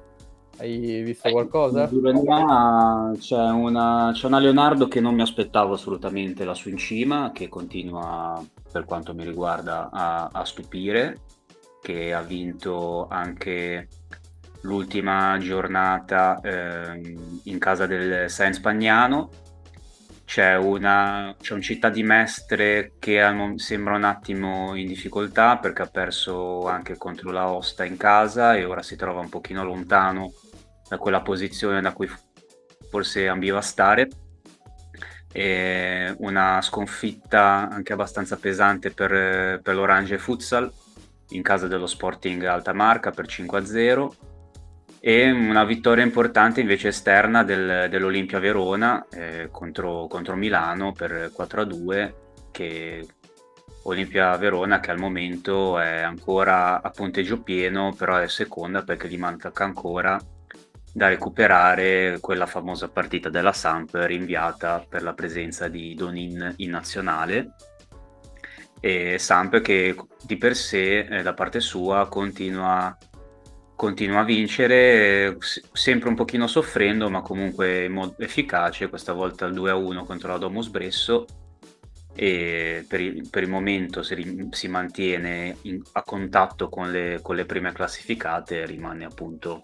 hai 0.57 1.01
visto 1.03 1.29
qualcosa? 1.29 1.81
Nel 1.81 1.89
girone 1.89 2.21
A 2.27 3.11
c'è 3.17 3.49
una, 3.49 4.11
c'è 4.13 4.27
una 4.27 4.39
Leonardo 4.39 4.87
che 4.87 4.99
non 4.99 5.15
mi 5.15 5.21
aspettavo 5.21 5.73
assolutamente 5.73 6.43
lassù 6.43 6.69
in 6.69 6.77
cima, 6.77 7.31
che 7.33 7.47
continua, 7.47 8.43
per 8.71 8.85
quanto 8.85 9.13
mi 9.13 9.23
riguarda, 9.23 9.89
a, 9.91 10.29
a 10.31 10.45
stupire, 10.45 11.19
che 11.81 12.13
ha 12.13 12.21
vinto 12.21 13.07
anche 13.09 13.87
l'ultima 14.61 15.37
giornata 15.39 16.39
eh, 16.41 17.17
in 17.43 17.57
casa 17.57 17.85
del 17.87 18.29
Sainz 18.29 18.57
Spagnano 18.57 19.29
c'è, 20.31 20.55
una, 20.55 21.35
c'è 21.41 21.53
un 21.53 21.61
città 21.61 21.89
di 21.89 22.03
Mestre 22.03 22.93
che 22.99 23.21
sembra 23.57 23.97
un 23.97 24.05
attimo 24.05 24.75
in 24.75 24.87
difficoltà 24.87 25.57
perché 25.57 25.81
ha 25.81 25.87
perso 25.87 26.69
anche 26.69 26.95
contro 26.95 27.31
la 27.31 27.49
Osta 27.49 27.83
in 27.83 27.97
casa 27.97 28.55
e 28.55 28.63
ora 28.63 28.81
si 28.81 28.95
trova 28.95 29.19
un 29.19 29.27
pochino 29.27 29.65
lontano 29.65 30.31
da 30.87 30.97
quella 30.97 31.19
posizione 31.19 31.81
da 31.81 31.91
cui 31.91 32.09
forse 32.89 33.27
ambiva 33.27 33.59
stare. 33.59 34.07
E 35.33 36.15
una 36.19 36.61
sconfitta 36.61 37.67
anche 37.69 37.91
abbastanza 37.91 38.37
pesante 38.37 38.91
per, 38.91 39.59
per 39.61 39.75
l'Orange 39.75 40.17
Futsal 40.17 40.71
in 41.31 41.41
casa 41.41 41.67
dello 41.67 41.87
Sporting 41.87 42.41
Alta 42.45 42.71
Marca 42.71 43.11
per 43.11 43.25
5-0 43.25 44.30
e 45.03 45.31
una 45.31 45.63
vittoria 45.65 46.03
importante 46.03 46.61
invece 46.61 46.89
esterna 46.89 47.43
del, 47.43 47.87
dell'Olimpia 47.89 48.37
Verona 48.37 49.07
eh, 49.11 49.49
contro, 49.51 50.05
contro, 50.05 50.35
Milano 50.35 50.91
per 50.91 51.31
4-2 51.35 52.13
che 52.51 53.07
Olimpia 53.83 54.37
Verona 54.37 54.79
che 54.79 54.91
al 54.91 54.99
momento 54.99 55.79
è 55.79 56.01
ancora 56.01 56.83
a 56.83 56.89
punteggio 56.91 57.41
pieno 57.41 57.95
però 57.97 58.17
è 58.17 58.27
seconda 58.27 58.83
perché 58.83 59.09
gli 59.09 59.17
manca 59.17 59.51
ancora 59.53 60.19
da 60.93 61.07
recuperare 61.07 62.19
quella 62.19 62.45
famosa 62.45 62.87
partita 62.89 63.29
della 63.29 63.53
Samp 63.53 63.95
rinviata 63.95 64.85
per 64.87 65.01
la 65.01 65.13
presenza 65.13 65.67
di 65.67 65.95
Donin 65.95 66.53
in 66.57 66.69
nazionale. 66.69 67.53
E 68.79 69.17
Samp 69.17 69.61
che 69.61 69.95
di 70.23 70.37
per 70.37 70.55
sé 70.55 70.99
eh, 70.99 71.21
da 71.21 71.33
parte 71.33 71.59
sua 71.59 72.07
continua 72.09 72.95
continua 73.81 74.19
a 74.19 74.23
vincere, 74.23 75.39
sempre 75.73 76.09
un 76.09 76.13
pochino 76.13 76.45
soffrendo, 76.45 77.09
ma 77.09 77.23
comunque 77.23 77.85
in 77.85 77.93
modo 77.93 78.13
efficace, 78.19 78.89
questa 78.89 79.11
volta 79.11 79.47
il 79.47 79.55
2-1 79.55 80.05
contro 80.05 80.31
la 80.31 80.37
Domus 80.37 80.67
Bresso. 80.67 81.25
E 82.13 82.85
per 82.87 82.99
il, 82.99 83.27
per 83.27 83.41
il 83.41 83.49
momento 83.49 84.03
si, 84.03 84.49
si 84.51 84.67
mantiene 84.67 85.57
in, 85.63 85.81
a 85.93 86.03
contatto 86.03 86.69
con 86.69 86.91
le, 86.91 87.21
con 87.23 87.35
le 87.35 87.45
prime 87.45 87.71
classificate, 87.71 88.67
rimane 88.67 89.03
appunto, 89.03 89.63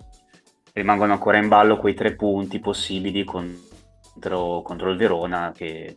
rimangono 0.74 1.14
ancora 1.14 1.38
in 1.38 1.48
ballo 1.48 1.78
quei 1.78 1.94
tre 1.94 2.16
punti 2.16 2.60
possibili 2.60 3.24
con 3.24 3.56
contro, 4.14 4.64
contro 4.64 4.90
il 4.90 4.98
Verona 4.98 5.54
che 5.56 5.96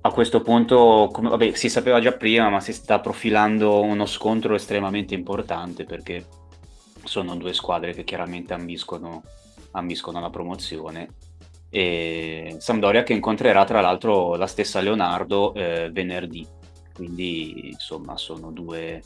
a 0.00 0.10
questo 0.10 0.40
punto, 0.40 1.10
come, 1.12 1.28
vabbè, 1.28 1.52
si 1.54 1.68
sapeva 1.68 2.00
già 2.00 2.12
prima, 2.12 2.48
ma 2.48 2.58
si 2.58 2.72
sta 2.72 2.98
profilando 2.98 3.82
uno 3.82 4.04
scontro 4.04 4.56
estremamente 4.56 5.14
importante 5.14 5.84
perché 5.84 6.24
sono 7.08 7.34
due 7.36 7.54
squadre 7.54 7.92
che 7.92 8.04
chiaramente 8.04 8.52
ambiscono, 8.52 9.22
ambiscono 9.72 10.20
la 10.20 10.30
promozione. 10.30 11.08
E 11.70 12.56
Sampdoria 12.58 13.02
che 13.02 13.12
incontrerà 13.12 13.64
tra 13.64 13.80
l'altro 13.80 14.36
la 14.36 14.46
stessa 14.46 14.80
Leonardo 14.80 15.52
eh, 15.54 15.90
venerdì, 15.90 16.46
quindi 16.94 17.70
insomma 17.70 18.16
sono 18.16 18.52
due... 18.52 19.02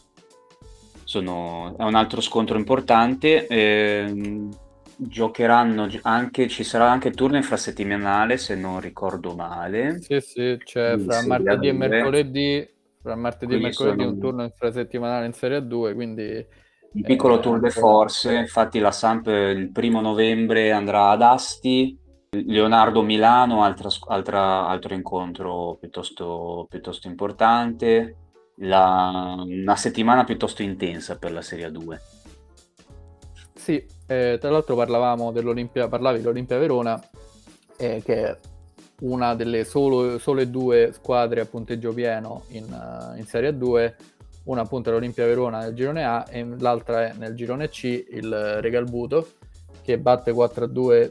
Sono, 1.05 1.74
è 1.76 1.82
un 1.82 1.94
altro 1.94 2.20
scontro 2.20 2.57
importante. 2.57 3.46
Eh, 3.46 4.48
giocheranno 4.96 5.88
anche, 6.03 6.48
ci 6.48 6.64
sarà 6.64 6.90
anche 6.90 7.11
turno 7.11 7.36
infrasettimanale 7.36 8.36
se 8.36 8.55
non 8.55 8.80
ricordo 8.80 9.34
male. 9.34 10.00
Sì, 10.00 10.20
sì, 10.20 10.59
cioè 10.64 10.96
fra 10.98 11.26
martedì 11.26 11.68
e 11.68 11.72
mercoledì, 11.72 12.68
fra 13.00 13.16
martedì 13.16 13.55
e 13.55 13.59
mercoledì 13.59 14.00
sono... 14.00 14.12
un 14.12 14.20
turno 14.20 14.42
infrasettimanale 14.44 15.26
in 15.26 15.32
Serie 15.32 15.66
2, 15.66 15.94
quindi... 15.94 16.61
Un 16.95 17.03
piccolo 17.03 17.38
eh, 17.38 17.40
tour 17.40 17.59
de 17.59 17.70
force, 17.70 18.34
infatti 18.34 18.78
la 18.78 18.90
Samp 18.90 19.26
il 19.26 19.70
primo 19.72 20.01
novembre 20.01 20.72
andrà 20.72 21.09
ad 21.09 21.22
Asti, 21.22 21.99
Leonardo 22.30 23.03
Milano, 23.03 23.62
altra, 23.62 23.88
altra, 24.09 24.66
altro 24.66 24.95
incontro 24.95 25.76
piuttosto, 25.80 26.66
piuttosto 26.68 27.09
importante, 27.09 28.16
la, 28.57 29.34
una 29.47 29.76
settimana 29.76 30.24
piuttosto 30.24 30.62
intensa 30.62 31.18
per 31.18 31.32
la 31.32 31.43
Serie 31.43 31.70
2. 31.70 32.01
Sì, 33.55 33.86
eh, 34.07 34.38
tra 34.40 34.51
l'altro 34.51 34.74
parlavamo 34.76 35.30
dell'Olimpia, 35.30 35.88
parlavi 35.88 36.18
dell'Olimpia 36.18 36.59
Verona, 36.59 37.01
eh, 37.76 38.03
che 38.05 38.24
è 38.24 38.38
una 39.03 39.34
delle 39.34 39.64
solo, 39.64 40.18
sole 40.18 40.51
due 40.51 40.93
squadre 40.93 41.40
a 41.40 41.47
punteggio 41.47 41.93
pieno 41.93 42.45
in, 42.49 42.64
in 43.16 43.24
Serie 43.24 43.57
2, 43.57 43.97
una 44.45 44.62
appunto 44.62 44.90
è 44.90 44.93
l'Olimpia 44.93 45.26
Verona 45.26 45.61
nel 45.61 45.74
girone 45.74 46.05
A 46.05 46.24
e 46.28 46.45
l'altra 46.59 47.09
è 47.09 47.14
nel 47.16 47.34
girone 47.34 47.68
C 47.68 48.05
il 48.11 48.61
Regalbuto 48.61 49.28
che 49.82 49.99
batte 49.99 50.32
4-2 50.32 51.11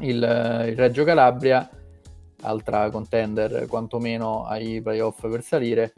il, 0.00 0.16
il 0.68 0.76
Reggio 0.76 1.04
Calabria, 1.04 1.68
altra 2.42 2.90
contender 2.90 3.66
quantomeno 3.66 4.44
ai 4.44 4.80
playoff 4.82 5.20
per 5.28 5.42
salire. 5.42 5.92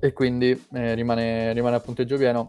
E 0.00 0.12
quindi 0.12 0.50
eh, 0.72 0.94
rimane, 0.94 1.52
rimane 1.52 1.76
a 1.76 1.80
punteggio 1.80 2.16
pieno 2.16 2.48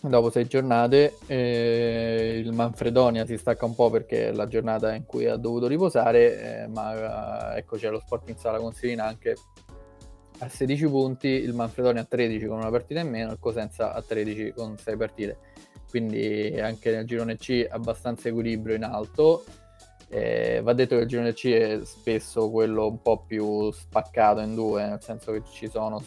dopo 0.00 0.30
sei 0.30 0.46
giornate. 0.46 1.16
Eh, 1.26 2.40
il 2.42 2.52
Manfredonia 2.52 3.26
si 3.26 3.36
stacca 3.36 3.64
un 3.64 3.74
po' 3.74 3.90
perché 3.90 4.28
è 4.28 4.32
la 4.32 4.46
giornata 4.46 4.94
in 4.94 5.04
cui 5.04 5.26
ha 5.26 5.36
dovuto 5.36 5.66
riposare 5.66 6.62
eh, 6.62 6.66
ma 6.68 7.54
eh, 7.54 7.58
ecco 7.58 7.76
c'è 7.76 7.90
lo 7.90 7.98
Sporting 7.98 8.38
Sala 8.38 8.58
Consilina 8.58 9.04
anche 9.04 9.34
a 10.38 10.48
16 10.48 10.86
punti 10.86 11.28
il 11.28 11.52
Manfredonia 11.52 12.02
a 12.02 12.04
13 12.04 12.46
con 12.46 12.58
una 12.58 12.70
partita 12.70 13.00
in 13.00 13.08
meno 13.08 13.32
il 13.32 13.38
Cosenza 13.38 13.92
a 13.92 14.02
13 14.02 14.52
con 14.54 14.76
6 14.76 14.96
partite. 14.96 15.38
Quindi 15.88 16.58
anche 16.60 16.90
nel 16.90 17.06
girone 17.06 17.36
C 17.36 17.66
abbastanza 17.68 18.28
equilibrio 18.28 18.76
in 18.76 18.84
alto. 18.84 19.44
Eh, 20.10 20.60
va 20.62 20.72
detto 20.72 20.96
che 20.96 21.02
il 21.02 21.08
girone 21.08 21.34
C 21.34 21.48
è 21.48 21.80
spesso 21.84 22.50
quello 22.50 22.86
un 22.86 23.02
po' 23.02 23.24
più 23.26 23.70
spaccato 23.70 24.40
in 24.40 24.54
due, 24.54 24.86
nel 24.86 25.02
senso 25.02 25.32
che 25.32 25.42
ci 25.50 25.68
sono 25.68 26.02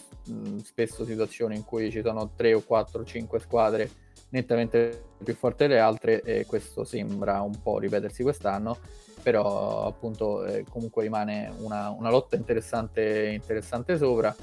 spesso 0.64 1.06
situazioni 1.06 1.56
in 1.56 1.66
cui 1.66 1.92
ci 1.92 2.02
sono 2.02 2.32
3 2.36 2.54
o 2.54 2.62
4 2.62 3.02
o 3.02 3.06
5 3.06 3.40
squadre 3.40 3.90
nettamente 4.30 5.04
più 5.24 5.36
forti 5.36 5.68
delle 5.68 5.80
altre 5.80 6.22
e 6.22 6.46
questo 6.46 6.84
sembra 6.84 7.42
un 7.42 7.62
po' 7.62 7.80
ripetersi 7.80 8.24
quest'anno, 8.24 8.78
però 9.22 9.86
appunto 9.86 10.46
eh, 10.46 10.66
comunque 10.70 11.04
rimane 11.04 11.52
una, 11.60 11.90
una 11.90 12.10
lotta 12.10 12.36
interessante, 12.36 13.30
interessante 13.34 13.98
sopra. 13.98 14.36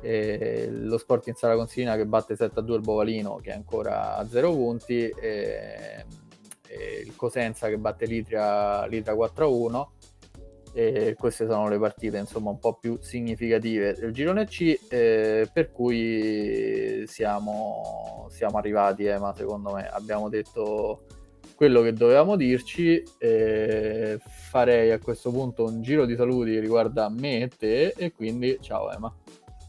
E 0.00 0.68
lo 0.70 0.96
Sporting 0.96 1.36
Sala 1.36 1.56
Consilina 1.56 1.96
che 1.96 2.06
batte 2.06 2.34
7-2 2.34 2.72
il 2.74 2.80
Bovalino 2.80 3.36
che 3.42 3.50
è 3.50 3.54
ancora 3.54 4.16
a 4.16 4.26
0 4.26 4.52
punti. 4.52 5.08
E 5.08 6.04
il 7.04 7.16
Cosenza 7.16 7.68
che 7.68 7.78
batte 7.78 8.06
l'Itria, 8.06 8.86
l'Itria 8.86 9.14
4-1 9.14 9.86
e 10.72 11.16
queste 11.18 11.46
sono 11.46 11.68
le 11.68 11.78
partite 11.78 12.18
insomma 12.18 12.50
un 12.50 12.58
po' 12.58 12.74
più 12.74 12.98
significative 13.00 13.94
del 13.94 14.12
girone 14.12 14.44
C 14.44 14.78
eh, 14.88 15.48
per 15.52 15.72
cui 15.72 17.04
siamo, 17.06 18.26
siamo 18.30 18.58
arrivati 18.58 19.04
eh, 19.04 19.18
ma 19.18 19.34
secondo 19.34 19.72
me 19.72 19.88
abbiamo 19.88 20.28
detto 20.28 21.04
quello 21.58 21.82
che 21.82 21.92
dovevamo 21.92 22.36
dirci 22.36 23.02
eh, 23.18 24.20
farei 24.22 24.92
a 24.92 25.00
questo 25.00 25.32
punto 25.32 25.64
un 25.64 25.82
giro 25.82 26.06
di 26.06 26.14
saluti 26.14 26.52
che 26.52 26.60
riguarda 26.60 27.08
me 27.08 27.40
e 27.40 27.48
te 27.48 27.94
e 27.96 28.12
quindi 28.12 28.58
ciao 28.60 28.92
Emma 28.92 29.12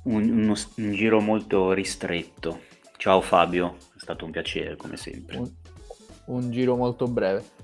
un, 0.03 0.29
uno, 0.29 0.53
un 0.75 0.91
giro 0.93 1.19
molto 1.19 1.71
ristretto 1.73 2.59
ciao 2.97 3.21
Fabio 3.21 3.77
è 3.95 3.99
stato 3.99 4.25
un 4.25 4.29
piacere 4.29 4.75
come 4.75 4.97
sempre 4.97 5.37
un, 5.37 5.51
un 6.29 6.51
giro 6.51 6.75
molto 6.75 7.07
breve. 7.07 7.57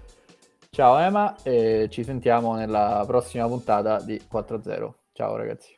Ciao 0.69 0.97
Emma 0.97 1.35
e 1.43 1.87
ci 1.89 2.03
sentiamo 2.03 2.55
nella 2.55 3.03
prossima 3.07 3.47
puntata 3.47 4.01
di 4.01 4.19
4-0. 4.29 4.91
Ciao 5.13 5.35
ragazzi. 5.35 5.73